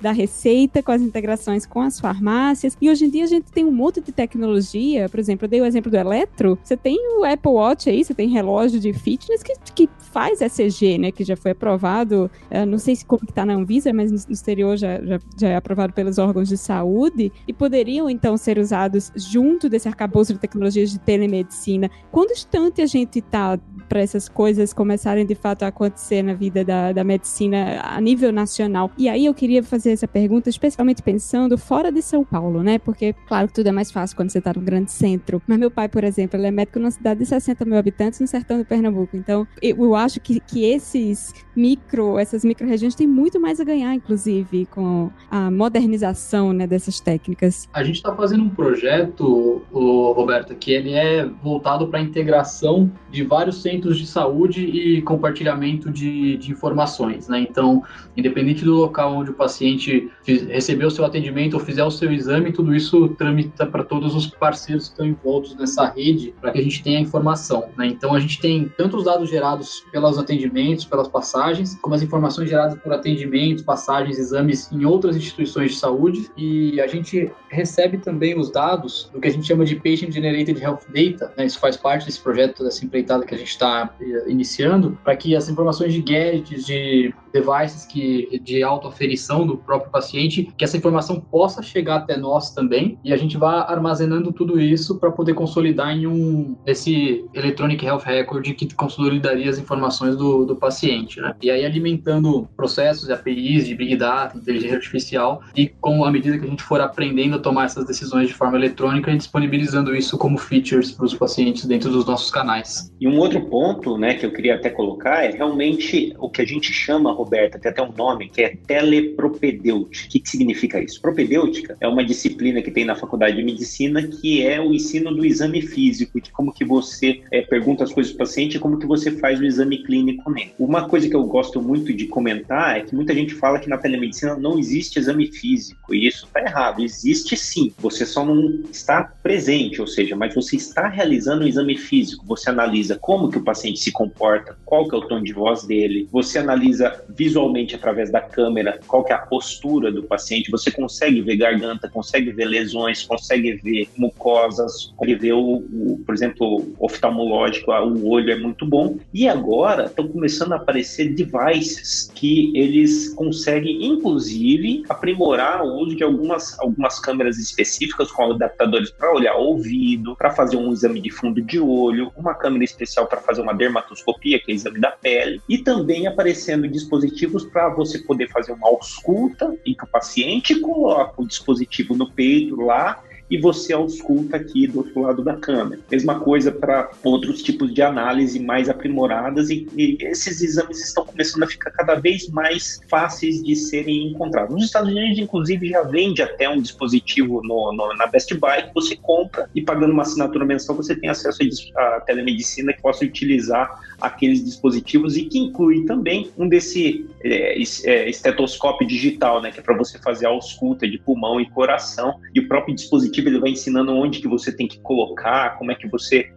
da 0.00 0.12
receita 0.12 0.82
com 0.82 0.92
as 0.92 1.02
integrações 1.02 1.66
com 1.66 1.80
as 1.80 2.00
farmácias. 2.00 2.76
E 2.80 2.90
hoje 2.90 3.04
em 3.06 3.10
dia 3.10 3.24
a 3.24 3.28
gente 3.28 3.50
tem 3.52 3.64
um 3.64 3.70
monte 3.70 4.00
de 4.00 4.12
tecnologia. 4.12 5.08
Por 5.08 5.20
exemplo, 5.20 5.44
eu 5.44 5.48
dei 5.48 5.60
o 5.60 5.64
exemplo 5.64 5.90
do 5.90 5.96
eletro. 5.96 6.58
Você 6.62 6.76
tem 6.76 6.98
o 7.18 7.24
Apple 7.24 7.52
Watch 7.52 7.88
aí, 7.88 8.04
você 8.04 8.14
tem 8.14 8.28
relógio 8.28 8.80
de 8.80 8.92
fitness 8.92 9.42
que, 9.42 9.54
que 9.74 9.88
faz 10.12 10.40
ECG, 10.40 10.98
né? 10.98 11.12
Que 11.12 11.24
já 11.24 11.36
foi 11.36 11.50
aprovado. 11.50 12.30
não 12.66 12.78
sei 12.78 12.96
se 12.96 13.04
como 13.04 13.26
que 13.26 13.32
tá 13.32 13.44
na 13.44 13.54
Anvisa, 13.54 13.92
mas 13.92 14.10
no 14.10 14.32
exterior 14.32 14.76
já, 14.76 15.00
já, 15.02 15.18
já 15.38 15.48
é 15.48 15.56
aprovado 15.56 15.92
pelos 15.92 16.18
órgãos 16.18 16.48
de 16.48 16.56
saúde. 16.56 17.32
E 17.46 17.52
poderiam, 17.52 18.08
então, 18.08 18.36
ser 18.36 18.58
usados 18.58 19.12
junto 19.14 19.68
desse 19.68 19.88
arcabouço 19.88 20.32
de 20.32 20.38
tecnologias 20.38 20.90
de 20.90 20.98
telemedicina. 20.98 21.90
Quando 22.10 22.32
distante 22.32 22.82
a 22.82 22.86
gente 22.86 23.20
tá 23.20 23.58
para 23.86 24.00
essas 24.00 24.28
coisas 24.28 24.72
começarem 24.72 25.24
de 25.24 25.34
fato 25.34 25.62
a 25.62 25.68
acontecer 25.68 26.22
na 26.22 26.34
vida 26.34 26.64
da, 26.64 26.92
da 26.92 27.04
medicina 27.04 27.80
a 27.82 28.00
nível 28.00 28.32
nacional? 28.32 28.90
E 28.96 29.08
aí 29.08 29.26
eu 29.26 29.34
queria 29.34 29.62
fazer 29.62 29.92
essa 29.92 30.06
pergunta, 30.06 30.48
especialmente 30.48 31.02
pensando 31.02 31.56
fora 31.56 31.90
de 31.90 32.02
São 32.02 32.24
Paulo, 32.24 32.62
né? 32.62 32.78
Porque, 32.78 33.14
claro 33.26 33.48
tudo 33.52 33.68
é 33.68 33.72
mais 33.72 33.90
fácil 33.90 34.16
quando 34.16 34.30
você 34.30 34.38
está 34.38 34.52
no 34.54 34.60
grande 34.60 34.90
centro. 34.90 35.40
Mas 35.46 35.58
meu 35.58 35.70
pai, 35.70 35.88
por 35.88 36.04
exemplo, 36.04 36.38
ele 36.38 36.46
é 36.46 36.50
médico 36.50 36.78
numa 36.78 36.90
cidade 36.90 37.20
de 37.20 37.26
60 37.26 37.64
mil 37.64 37.78
habitantes 37.78 38.20
no 38.20 38.26
sertão 38.26 38.58
do 38.58 38.64
Pernambuco. 38.64 39.16
Então, 39.16 39.46
eu 39.62 39.94
acho 39.94 40.20
que, 40.20 40.40
que 40.40 40.64
esses 40.64 41.32
micro, 41.54 42.18
essas 42.18 42.44
micro-regiões 42.44 42.94
têm 42.94 43.06
muito 43.06 43.40
mais 43.40 43.60
a 43.60 43.64
ganhar, 43.64 43.94
inclusive, 43.94 44.66
com 44.66 45.10
a 45.30 45.50
modernização 45.50 46.52
né, 46.52 46.66
dessas 46.66 47.00
técnicas. 47.00 47.68
A 47.72 47.82
gente 47.82 47.96
está 47.96 48.14
fazendo 48.14 48.44
um 48.44 48.48
projeto, 48.48 49.62
o 49.72 50.12
Roberto, 50.12 50.54
que 50.54 50.72
ele 50.72 50.92
é 50.92 51.24
voltado 51.42 51.88
para 51.88 51.98
a 51.98 52.02
integração 52.02 52.90
de 53.10 53.22
vários 53.22 53.62
centros 53.62 53.75
eventos 53.76 53.98
de 53.98 54.06
saúde 54.06 54.64
e 54.64 55.02
compartilhamento 55.02 55.90
de, 55.90 56.36
de 56.38 56.50
informações, 56.50 57.28
né? 57.28 57.40
Então, 57.40 57.82
independente 58.16 58.64
do 58.64 58.74
local 58.74 59.14
onde 59.14 59.30
o 59.30 59.34
paciente 59.34 60.10
recebeu 60.24 60.88
o 60.88 60.90
seu 60.90 61.04
atendimento 61.04 61.54
ou 61.54 61.60
fizer 61.60 61.84
o 61.84 61.90
seu 61.90 62.10
exame, 62.12 62.52
tudo 62.52 62.74
isso 62.74 63.08
tramita 63.10 63.66
para 63.66 63.84
todos 63.84 64.14
os 64.14 64.26
parceiros 64.26 64.86
que 64.86 64.92
estão 64.92 65.06
envoltos 65.06 65.54
nessa 65.54 65.88
rede 65.90 66.34
para 66.40 66.50
que 66.50 66.58
a 66.58 66.62
gente 66.62 66.82
tenha 66.82 67.00
informação, 67.00 67.68
né? 67.76 67.86
Então, 67.86 68.14
a 68.14 68.20
gente 68.20 68.40
tem 68.40 68.70
tanto 68.76 68.96
os 68.96 69.04
dados 69.04 69.28
gerados 69.28 69.84
pelos 69.92 70.18
atendimentos, 70.18 70.84
pelas 70.84 71.08
passagens, 71.08 71.78
como 71.80 71.94
as 71.94 72.02
informações 72.02 72.48
geradas 72.48 72.78
por 72.78 72.92
atendimentos, 72.92 73.62
passagens, 73.62 74.18
exames 74.18 74.70
em 74.72 74.84
outras 74.84 75.16
instituições 75.16 75.72
de 75.72 75.78
saúde 75.78 76.30
e 76.36 76.80
a 76.80 76.86
gente 76.86 77.30
recebe 77.50 77.98
também 77.98 78.38
os 78.38 78.50
dados 78.50 79.10
do 79.12 79.20
que 79.20 79.28
a 79.28 79.30
gente 79.30 79.46
chama 79.46 79.64
de 79.64 79.76
Patient 79.76 80.12
Generated 80.12 80.60
Health 80.60 80.80
Data, 80.88 81.32
né? 81.36 81.46
Isso 81.46 81.58
faz 81.58 81.76
parte 81.76 82.06
desse 82.06 82.20
projeto, 82.20 82.64
dessa 82.64 82.84
empreitada 82.84 83.24
que 83.24 83.34
a 83.34 83.38
gente 83.38 83.50
está 83.50 83.65
eh, 84.00 84.24
iniciando, 84.28 84.98
para 85.02 85.16
que 85.16 85.34
as 85.34 85.48
informações 85.48 85.92
de 85.92 86.02
gadgets, 86.02 86.64
de 86.64 87.12
devices 87.32 87.84
que, 87.84 88.40
de 88.42 88.62
autoaferição 88.62 89.46
do 89.46 89.56
próprio 89.56 89.90
paciente, 89.90 90.50
que 90.56 90.64
essa 90.64 90.76
informação 90.76 91.20
possa 91.20 91.62
chegar 91.62 91.96
até 91.96 92.16
nós 92.16 92.54
também 92.54 92.98
e 93.04 93.12
a 93.12 93.16
gente 93.16 93.36
vá 93.36 93.62
armazenando 93.62 94.32
tudo 94.32 94.60
isso 94.60 94.98
para 94.98 95.10
poder 95.10 95.34
consolidar 95.34 95.90
em 95.90 96.06
um 96.06 96.56
esse 96.66 97.24
Electronic 97.34 97.84
Health 97.84 98.02
Record 98.04 98.46
que 98.54 98.74
consolidaria 98.74 99.50
as 99.50 99.58
informações 99.58 100.16
do, 100.16 100.44
do 100.44 100.56
paciente, 100.56 101.20
né? 101.20 101.34
E 101.42 101.50
aí 101.50 101.64
alimentando 101.64 102.48
processos, 102.56 103.10
APIs 103.10 103.66
de 103.66 103.74
Big 103.74 103.96
Data, 103.96 104.36
inteligência 104.36 104.76
artificial 104.76 105.42
e 105.54 105.68
com 105.68 106.04
a 106.04 106.10
medida 106.10 106.38
que 106.38 106.44
a 106.44 106.48
gente 106.48 106.62
for 106.62 106.80
aprendendo 106.80 107.36
a 107.36 107.38
tomar 107.38 107.64
essas 107.64 107.86
decisões 107.86 108.28
de 108.28 108.34
forma 108.34 108.56
eletrônica 108.56 109.10
e 109.10 109.16
disponibilizando 109.16 109.94
isso 109.94 110.16
como 110.16 110.38
features 110.38 110.92
para 110.92 111.04
os 111.04 111.14
pacientes 111.14 111.64
dentro 111.66 111.90
dos 111.90 112.04
nossos 112.06 112.30
canais. 112.30 112.92
E 113.00 113.06
um 113.06 113.18
outro 113.18 113.40
ponto, 113.46 113.55
né, 113.98 114.14
que 114.14 114.26
eu 114.26 114.30
queria 114.30 114.54
até 114.56 114.68
colocar 114.68 115.24
é 115.24 115.30
realmente 115.30 116.14
o 116.18 116.28
que 116.28 116.42
a 116.42 116.44
gente 116.44 116.72
chama, 116.72 117.12
Roberta, 117.12 117.58
tem 117.58 117.70
até 117.70 117.82
um 117.82 117.92
nome, 117.92 118.28
que 118.28 118.42
é 118.42 118.54
telepropedêutica. 118.66 120.06
O 120.06 120.08
que, 120.10 120.20
que 120.20 120.28
significa 120.28 120.80
isso? 120.80 121.00
Propedêutica 121.00 121.76
é 121.80 121.88
uma 121.88 122.04
disciplina 122.04 122.60
que 122.60 122.70
tem 122.70 122.84
na 122.84 122.94
faculdade 122.94 123.36
de 123.36 123.42
medicina 123.42 124.06
que 124.06 124.46
é 124.46 124.60
o 124.60 124.74
ensino 124.74 125.14
do 125.14 125.24
exame 125.24 125.62
físico, 125.62 126.20
de 126.20 126.30
como 126.30 126.52
que 126.52 126.64
você 126.64 127.22
é, 127.32 127.40
pergunta 127.40 127.84
as 127.84 127.92
coisas 127.92 128.12
do 128.12 128.18
paciente 128.18 128.56
e 128.56 128.60
como 128.60 128.78
que 128.78 128.86
você 128.86 129.10
faz 129.12 129.40
o 129.40 129.44
exame 129.44 129.82
clínico 129.82 130.30
nele. 130.30 130.52
Uma 130.58 130.88
coisa 130.88 131.08
que 131.08 131.16
eu 131.16 131.24
gosto 131.24 131.60
muito 131.60 131.92
de 131.92 132.06
comentar 132.06 132.76
é 132.76 132.80
que 132.82 132.94
muita 132.94 133.14
gente 133.14 133.34
fala 133.34 133.58
que 133.58 133.68
na 133.68 133.78
telemedicina 133.78 134.36
não 134.36 134.58
existe 134.58 134.98
exame 134.98 135.28
físico, 135.28 135.94
e 135.94 136.06
isso 136.06 136.26
está 136.26 136.40
errado. 136.40 136.82
Existe 136.82 137.36
sim, 137.36 137.72
você 137.78 138.04
só 138.04 138.24
não 138.24 138.62
está 138.70 139.02
presente, 139.02 139.80
ou 139.80 139.86
seja, 139.86 140.14
mas 140.14 140.34
você 140.34 140.56
está 140.56 140.88
realizando 140.88 141.44
um 141.44 141.48
exame 141.48 141.76
físico, 141.76 142.24
você 142.26 142.50
analisa 142.50 142.98
como 143.00 143.30
que 143.30 143.38
o 143.38 143.45
paciente 143.46 143.78
se 143.78 143.92
comporta, 143.92 144.58
qual 144.64 144.88
que 144.88 144.94
é 144.94 144.98
o 144.98 145.02
tom 145.02 145.22
de 145.22 145.32
voz 145.32 145.64
dele, 145.64 146.08
você 146.10 146.38
analisa 146.40 147.04
visualmente 147.08 147.76
através 147.76 148.10
da 148.10 148.20
câmera 148.20 148.80
qual 148.86 149.04
que 149.04 149.12
é 149.12 149.14
a 149.14 149.18
postura 149.18 149.92
do 149.92 150.02
paciente, 150.02 150.50
você 150.50 150.70
consegue 150.70 151.22
ver 151.22 151.36
garganta, 151.36 151.88
consegue 151.88 152.32
ver 152.32 152.46
lesões, 152.46 153.04
consegue 153.04 153.52
ver 153.54 153.88
mucosas, 153.96 154.92
consegue 154.96 155.14
ver 155.14 155.32
o, 155.32 155.58
o 155.58 156.02
por 156.04 156.14
exemplo, 156.14 156.74
oftalmológico, 156.78 157.70
o 157.70 158.08
olho 158.08 158.32
é 158.32 158.36
muito 158.36 158.66
bom. 158.66 158.98
E 159.14 159.28
agora 159.28 159.84
estão 159.84 160.08
começando 160.08 160.52
a 160.52 160.56
aparecer 160.56 161.14
devices 161.14 162.10
que 162.14 162.52
eles 162.56 163.14
conseguem, 163.14 163.86
inclusive, 163.86 164.82
aprimorar 164.88 165.62
o 165.62 165.76
uso 165.76 165.94
de 165.94 166.02
algumas, 166.02 166.58
algumas 166.58 166.98
câmeras 166.98 167.38
específicas 167.38 168.10
com 168.10 168.32
adaptadores 168.32 168.90
para 168.90 169.12
olhar 169.14 169.36
ouvido, 169.36 170.16
para 170.16 170.30
fazer 170.30 170.56
um 170.56 170.72
exame 170.72 171.00
de 171.00 171.10
fundo 171.10 171.40
de 171.40 171.60
olho, 171.60 172.10
uma 172.16 172.34
câmera 172.34 172.64
especial 172.64 173.06
para 173.06 173.20
fazer 173.20 173.35
uma 173.42 173.54
dermatoscopia, 173.54 174.40
que 174.40 174.52
é 174.52 174.54
exame 174.54 174.80
da 174.80 174.90
pele, 174.90 175.40
e 175.48 175.58
também 175.58 176.06
aparecendo 176.06 176.68
dispositivos 176.68 177.44
para 177.44 177.68
você 177.68 177.98
poder 177.98 178.28
fazer 178.30 178.52
uma 178.52 178.68
ausculta 178.68 179.56
em 179.64 179.74
que 179.74 179.84
o 179.84 179.88
paciente 179.88 180.58
coloca 180.60 181.20
o 181.20 181.26
dispositivo 181.26 181.94
no 181.94 182.10
peito 182.10 182.56
lá 182.56 183.02
e 183.30 183.38
você 183.40 183.72
ausculta 183.72 184.36
aqui 184.36 184.66
do 184.66 184.78
outro 184.78 185.00
lado 185.00 185.22
da 185.22 185.36
câmera. 185.36 185.80
Mesma 185.90 186.20
coisa 186.20 186.52
para 186.52 186.90
outros 187.02 187.42
tipos 187.42 187.72
de 187.72 187.82
análise 187.82 188.38
mais 188.38 188.68
aprimoradas 188.68 189.50
e, 189.50 189.68
e, 189.76 189.96
esses 190.00 190.40
exames 190.40 190.84
estão 190.84 191.04
começando 191.04 191.42
a 191.42 191.46
ficar 191.46 191.70
cada 191.70 191.94
vez 191.94 192.28
mais 192.28 192.80
fáceis 192.88 193.42
de 193.42 193.56
serem 193.56 194.08
encontrados. 194.08 194.54
Nos 194.54 194.64
Estados 194.66 194.90
Unidos, 194.90 195.18
inclusive, 195.18 195.68
já 195.68 195.82
vende 195.82 196.22
até 196.22 196.48
um 196.48 196.60
dispositivo 196.60 197.40
no, 197.42 197.72
no, 197.72 197.94
na 197.96 198.06
Best 198.06 198.32
Buy 198.34 198.62
que 198.68 198.74
você 198.74 198.96
compra 198.96 199.48
e 199.54 199.60
pagando 199.60 199.92
uma 199.92 200.02
assinatura 200.02 200.44
mensal 200.44 200.76
você 200.76 200.94
tem 200.94 201.10
acesso 201.10 201.42
à 201.76 202.00
telemedicina 202.00 202.72
que 202.72 202.80
possa 202.80 203.04
utilizar 203.04 203.80
aqueles 204.00 204.44
dispositivos 204.44 205.16
e 205.16 205.24
que 205.24 205.38
inclui 205.38 205.84
também 205.84 206.30
um 206.36 206.48
desse 206.48 207.06
é, 207.22 207.60
é, 207.84 208.08
estetoscópio 208.08 208.86
digital, 208.86 209.40
né, 209.40 209.50
que 209.50 209.60
é 209.60 209.62
para 209.62 209.76
você 209.76 209.98
fazer 209.98 210.26
a 210.26 210.30
ausculta 210.30 210.88
de 210.88 210.98
pulmão 210.98 211.40
e 211.40 211.48
coração 211.50 212.20
e 212.34 212.40
o 212.40 212.48
próprio 212.48 212.74
dispositivo 212.74 213.28
ele 213.28 213.38
vai 213.38 213.50
ensinando 213.50 213.94
onde 213.94 214.20
que 214.20 214.28
você 214.28 214.52
tem 214.52 214.68
que 214.68 214.78
colocar, 214.80 215.56
como 215.58 215.72
é 215.72 215.74
que 215.74 215.88
você 215.88 216.30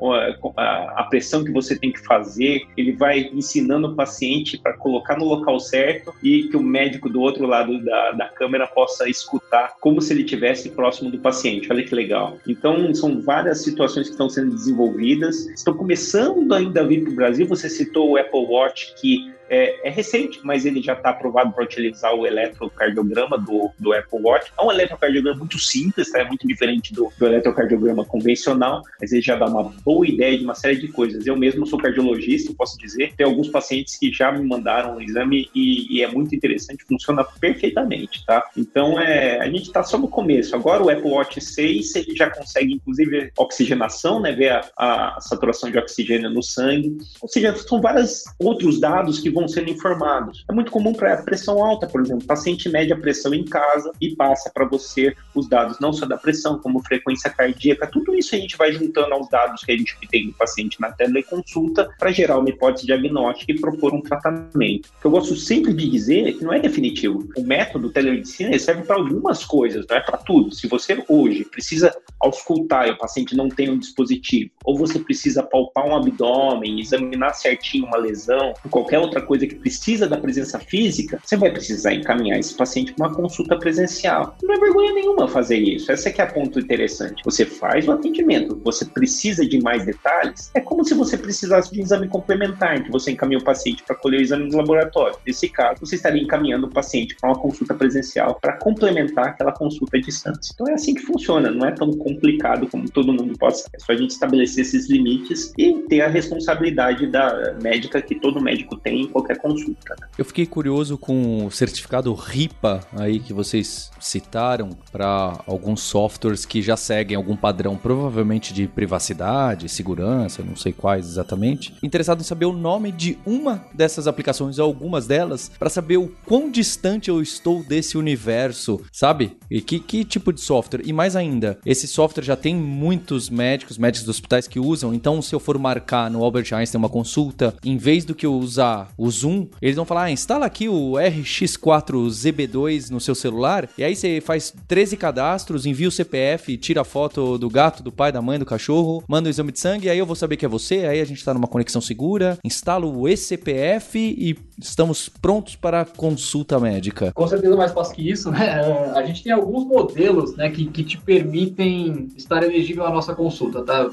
a 0.56 1.04
pressão 1.10 1.44
que 1.44 1.52
você 1.52 1.78
tem 1.78 1.92
que 1.92 2.00
fazer, 2.06 2.62
ele 2.78 2.94
vai 2.94 3.30
ensinando 3.34 3.88
o 3.88 3.96
paciente 3.96 4.58
para 4.58 4.74
colocar 4.74 5.18
no 5.18 5.26
local 5.26 5.60
certo 5.60 6.14
e 6.24 6.44
que 6.44 6.58
o 6.58 6.62
médico 6.62 7.10
do 7.10 7.22
outro 7.22 7.46
lado 7.46 7.84
da, 7.84 8.12
da 8.12 8.28
câmera 8.30 8.68
possa 8.68 9.10
escutar 9.10 9.76
como 9.80 10.02
se 10.02 10.14
ele 10.14 10.24
estivesse 10.24 10.70
próximo 10.70 11.12
do 11.12 11.20
paciente. 11.20 11.72
Olha 11.72 11.84
que 11.84 11.94
legal. 11.94 12.38
Então 12.48 12.94
são 12.94 13.22
várias 13.22 13.64
situações 13.64 14.08
que 14.08 14.12
estão 14.12 14.30
sendo 14.30 14.56
desenvolvidas, 14.56 15.48
estão 15.48 15.74
começando 15.74 16.54
ainda 16.54 16.82
a 16.82 16.84
vir 16.84 17.04
para 17.04 17.12
o 17.12 17.16
Brasil. 17.16 17.48
Você 17.50 17.68
citou 17.68 18.12
o 18.12 18.18
Apple 18.18 18.46
Watch 18.46 18.94
que 18.94 19.34
é, 19.50 19.88
é 19.88 19.90
recente, 19.90 20.40
mas 20.44 20.66
ele 20.66 20.82
já 20.82 20.94
está 20.94 21.10
aprovado 21.10 21.52
para 21.52 21.64
utilizar 21.64 22.14
o 22.14 22.26
eletrocardiograma 22.26 23.38
do, 23.38 23.72
do 23.78 23.94
Apple 23.94 24.20
Watch. 24.22 24.52
É 24.58 24.62
um 24.62 24.72
eletrocardiograma 24.72 25.40
muito 25.40 25.58
simples, 25.60 26.12
tá? 26.12 26.20
é 26.20 26.26
muito 26.26 26.48
diferente 26.48 26.94
do, 26.94 27.12
do 27.18 27.26
eletrocardiograma 27.26 28.06
convencional, 28.06 28.84
mas 29.00 29.12
ele 29.12 29.22
já 29.22 29.36
dá 29.36 29.48
uma 29.48 29.64
boa 29.84 30.08
ideia 30.08 30.38
de 30.38 30.44
uma 30.44 30.56
série 30.56 30.78
de 30.78 30.88
coisas. 30.88 31.26
Eu 31.26 31.36
mesmo 31.36 31.66
sou 31.66 31.80
cardiologista, 31.80 32.54
posso 32.54 32.78
dizer, 32.78 33.14
tem 33.16 33.26
alguns 33.26 33.50
pacientes 33.50 33.98
que 33.98 34.12
já 34.12 34.32
me 34.32 34.46
mandaram 34.48 34.98
um 34.98 35.02
exame 35.02 35.50
e, 35.54 35.98
e 35.98 36.04
é 36.04 36.08
muito 36.08 36.36
interessante, 36.36 36.84
funciona 36.84 37.24
perfeitamente, 37.24 38.26
tá? 38.26 38.44
Então, 38.56 39.00
é, 39.00 39.40
a 39.40 39.46
gente 39.46 39.64
está 39.64 39.84
só 39.84 39.98
no 39.98 40.08
começo. 40.08 40.56
Agora 40.56 40.84
o 40.84 40.90
Apple 40.90 41.10
Watch 41.10 41.40
6, 41.42 41.96
ele 41.96 42.16
já 42.16 42.30
consegue, 42.30 42.74
inclusive, 42.74 43.32
oxigenação, 43.38 44.20
né? 44.20 44.32
Ver 44.32 44.52
a, 44.52 45.16
a 45.18 45.22
saturação 45.22 45.72
de 45.72 45.78
oxigênio 45.78 46.30
no 46.30 46.44
sangue. 46.44 46.98
Ou 47.22 47.28
seja, 47.28 47.56
são 47.56 47.82
vários 47.82 48.24
outros 48.40 48.80
dados 48.80 49.20
que 49.20 49.30
vão 49.30 49.39
vão 49.40 49.48
sendo 49.48 49.70
informados. 49.70 50.46
É 50.50 50.54
muito 50.54 50.72
comum 50.72 50.94
para 50.94 51.18
pressão 51.24 51.64
alta, 51.64 51.88
por 51.88 52.02
exemplo, 52.02 52.24
o 52.24 52.28
paciente 52.28 52.70
mede 52.70 52.94
a 52.94 52.98
pressão 52.98 53.34
em 53.34 53.46
casa 53.46 53.92
e 54.02 54.16
passa 54.16 54.52
para 54.54 54.66
você 54.66 55.16
os 55.34 55.48
dados 55.48 55.80
não 55.80 55.94
só 55.94 56.06
da 56.06 56.18
pressão, 56.18 56.60
como 56.60 56.84
frequência 56.84 57.30
cardíaca, 57.30 57.88
tudo 57.88 58.16
isso 58.16 58.36
a 58.36 58.38
gente 58.38 58.58
vai 58.58 58.72
juntando 58.72 59.14
aos 59.14 59.30
dados 59.30 59.64
que 59.64 59.72
a 59.72 59.78
gente 59.78 59.96
tem 60.10 60.28
do 60.28 60.34
paciente 60.34 60.80
na 60.80 60.92
teleconsulta 60.92 61.90
para 61.98 62.12
gerar 62.12 62.40
uma 62.40 62.50
hipótese 62.50 62.86
diagnóstica 62.86 63.52
e 63.52 63.60
propor 63.60 63.94
um 63.94 64.02
tratamento. 64.02 64.90
O 64.98 65.02
que 65.02 65.08
eu 65.08 65.12
gosto 65.12 65.36
sempre 65.36 65.74
de 65.74 65.90
dizer 65.90 66.28
é 66.28 66.32
que 66.34 66.44
não 66.44 66.54
é 66.54 66.60
definitivo. 66.60 67.28
O 67.38 67.44
método 67.44 67.90
telemedicina 67.92 68.58
serve 68.60 68.84
para 68.84 68.98
algumas 68.98 69.46
coisas, 69.46 69.86
não 69.90 69.98
é 69.98 70.02
para 70.02 70.18
tudo. 70.18 70.54
Se 70.54 70.68
você 70.68 71.04
hoje 71.08 71.46
precisa 71.46 71.96
auscultar 72.20 72.88
e 72.88 72.92
o 72.92 72.98
paciente 72.98 73.36
não 73.36 73.50
tem 73.50 73.70
um 73.70 73.78
dispositivo, 73.78 74.52
ou 74.66 74.78
você 74.78 75.00
precisa 75.00 75.44
palpar 75.44 75.86
um 75.86 75.96
abdômen, 75.96 76.80
examinar 76.80 77.34
certinho 77.34 77.86
uma 77.86 77.98
lesão, 77.98 78.54
qualquer 78.70 79.00
outra 79.00 79.22
coisa 79.30 79.46
que 79.46 79.54
precisa 79.54 80.08
da 80.08 80.18
presença 80.18 80.58
física, 80.58 81.20
você 81.24 81.38
vai 81.38 81.52
precisar 81.52 81.94
encaminhar 81.94 82.40
esse 82.40 82.56
paciente 82.56 82.94
para 82.94 83.08
uma 83.08 83.16
consulta 83.16 83.56
presencial. 83.60 84.36
Não 84.42 84.56
é 84.56 84.60
vergonha 84.60 84.92
nenhuma 84.92 85.28
fazer 85.28 85.58
isso. 85.58 85.92
Essa 85.92 86.10
é 86.10 86.12
que 86.12 86.20
é 86.20 86.24
a 86.24 86.28
ponto 86.28 86.60
interessante. 86.60 87.22
Você 87.24 87.46
faz 87.46 87.88
o 87.88 87.92
atendimento, 87.92 88.60
você 88.66 88.86
precisa 88.86 89.46
de 89.46 89.62
mais 89.62 89.86
detalhes. 89.86 90.50
É 90.56 90.60
como 90.60 90.84
se 90.84 90.96
você 90.96 91.16
precisasse 91.16 91.72
de 91.72 91.80
um 91.80 91.84
exame 91.84 92.08
complementar, 92.08 92.84
que 92.84 92.92
você 92.92 93.12
encaminha 93.12 93.38
o 93.38 93.44
paciente 93.44 93.84
para 93.84 93.96
colher 93.96 94.20
o 94.20 94.24
exame 94.24 94.50
no 94.50 94.58
laboratório. 94.58 95.16
Nesse 95.28 95.48
caso, 95.48 95.82
você 95.82 95.96
estaria 95.96 96.24
encaminhando 96.24 96.66
o 96.66 96.70
paciente 96.72 97.16
para 97.22 97.30
uma 97.30 97.40
consulta 97.40 97.76
presencial 97.76 98.40
para 98.42 98.54
complementar 98.54 99.28
aquela 99.28 99.52
consulta 99.52 99.98
à 99.98 100.02
distância. 100.02 100.52
Então 100.56 100.68
é 100.68 100.74
assim 100.74 100.96
que 100.96 101.02
funciona, 101.02 101.52
não 101.52 101.68
é 101.68 101.72
tão 101.72 101.92
complicado 101.92 102.68
como 102.68 102.90
todo 102.90 103.14
mundo 103.14 103.38
possa. 103.38 103.70
É 103.74 103.80
só 103.80 103.92
a 103.92 103.96
gente 103.96 104.10
estabelecer 104.10 104.64
esses 104.64 104.90
limites 104.90 105.54
e 105.56 105.74
ter 105.88 106.02
a 106.02 106.08
responsabilidade 106.08 107.06
da 107.06 107.56
médica 107.62 108.02
que 108.02 108.16
todo 108.16 108.42
médico 108.42 108.76
tem 108.76 109.08
qualquer 109.20 109.38
consulta. 109.38 109.96
Né? 110.00 110.08
Eu 110.18 110.26
fiquei 110.26 110.46
curioso 110.46 110.98
com 110.98 111.46
o 111.46 111.52
certificado 111.52 112.14
RIPA 112.14 112.82
aí 112.94 113.20
que 113.20 113.34
vocês 113.34 113.92
citaram 114.00 114.70
para 114.92 115.40
alguns 115.46 115.82
softwares 115.82 116.46
que 116.46 116.62
já 116.62 116.78
seguem 116.78 117.16
algum 117.16 117.36
padrão, 117.36 117.78
provavelmente 117.78 118.54
de 118.54 118.68
privacidade, 118.68 119.70
segurança, 119.70 120.44
não 120.44 120.56
sei 120.56 120.72
quais 120.72 121.06
exatamente. 121.06 121.76
Interessado 121.84 122.22
em 122.22 122.24
saber 122.24 122.46
o 122.46 122.54
nome 122.54 122.92
de 122.92 123.18
uma 123.26 123.66
dessas 123.74 124.08
aplicações, 124.08 124.60
ou 124.60 124.66
algumas 124.66 125.08
delas, 125.08 125.52
para 125.60 125.70
saber 125.70 125.98
o 125.98 126.12
quão 126.26 126.50
distante 126.50 127.10
eu 127.10 127.22
estou 127.22 127.64
desse 127.64 127.98
universo, 127.98 128.82
sabe? 128.92 129.38
E 129.50 129.62
que, 129.62 129.80
que 129.80 130.04
tipo 130.04 130.32
de 130.32 130.42
software? 130.42 130.82
E 130.86 130.94
mais 130.94 131.16
ainda, 131.16 131.60
esse 131.66 131.88
software 131.88 132.24
já 132.24 132.36
tem 132.36 132.56
muitos 132.56 133.30
médicos, 133.30 133.78
médicos 133.78 134.06
dos 134.06 134.16
hospitais 134.16 134.48
que 134.48 134.60
usam, 134.60 134.94
então 134.94 135.22
se 135.22 135.34
eu 135.34 135.40
for 135.40 135.58
marcar 135.58 136.10
no 136.10 136.24
Albert 136.24 136.54
Einstein 136.54 136.80
uma 136.80 136.90
consulta, 136.90 137.56
em 137.64 137.78
vez 137.78 138.06
do 138.06 138.16
que 138.16 138.26
eu 138.26 138.34
usar 138.34 138.90
o 138.98 139.09
Zoom, 139.10 139.48
eles 139.62 139.76
vão 139.76 139.86
falar: 139.86 140.04
ah, 140.04 140.12
instala 140.12 140.46
aqui 140.46 140.68
o 140.70 140.94
RX4ZB2 140.94 142.90
no 142.90 143.00
seu 143.00 143.16
celular, 143.16 143.70
e 143.78 143.84
aí 143.84 143.96
você 143.96 144.22
faz 144.22 144.54
13 144.68 144.98
cadastros, 144.98 145.66
envia 145.66 145.88
o 145.88 145.92
CPF, 145.92 146.58
tira 146.58 146.82
a 146.82 146.86
foto 146.86 147.38
do 147.38 147.50
gato, 147.50 147.84
do 147.84 147.92
pai, 147.92 148.12
da 148.12 148.22
mãe, 148.22 148.40
do 148.40 148.46
cachorro, 148.46 149.04
manda 149.08 149.28
o 149.28 149.30
exame 149.30 149.52
de 149.52 149.60
sangue, 149.60 149.90
aí 149.90 149.98
eu 149.98 150.06
vou 150.06 150.16
saber 150.16 150.38
que 150.38 150.46
é 150.46 150.50
você, 150.50 150.86
aí 150.86 151.02
a 151.02 151.06
gente 151.06 151.24
tá 151.24 151.34
numa 151.34 151.48
conexão 151.48 151.82
segura, 151.82 152.38
instalo 152.44 153.00
o 153.00 153.08
eCPF 153.08 153.98
e 153.98 154.38
estamos 154.60 155.10
prontos 155.10 155.56
para 155.56 155.82
a 155.82 155.86
consulta 155.86 156.60
médica. 156.60 157.12
Com 157.14 157.28
certeza 157.28 157.56
mais 157.56 157.72
fácil 157.72 157.96
que 157.96 158.10
isso, 158.10 158.32
né? 158.32 158.62
A 158.96 159.04
gente 159.04 159.24
tem 159.24 159.32
alguns 159.32 159.66
modelos 159.66 160.36
né, 160.36 160.50
que, 160.50 160.66
que 160.66 160.84
te 160.84 160.98
permitem 160.98 162.10
estar 162.16 162.44
elegível 162.44 162.86
à 162.86 162.90
nossa 162.90 163.16
consulta, 163.16 163.64
tá, 163.64 163.90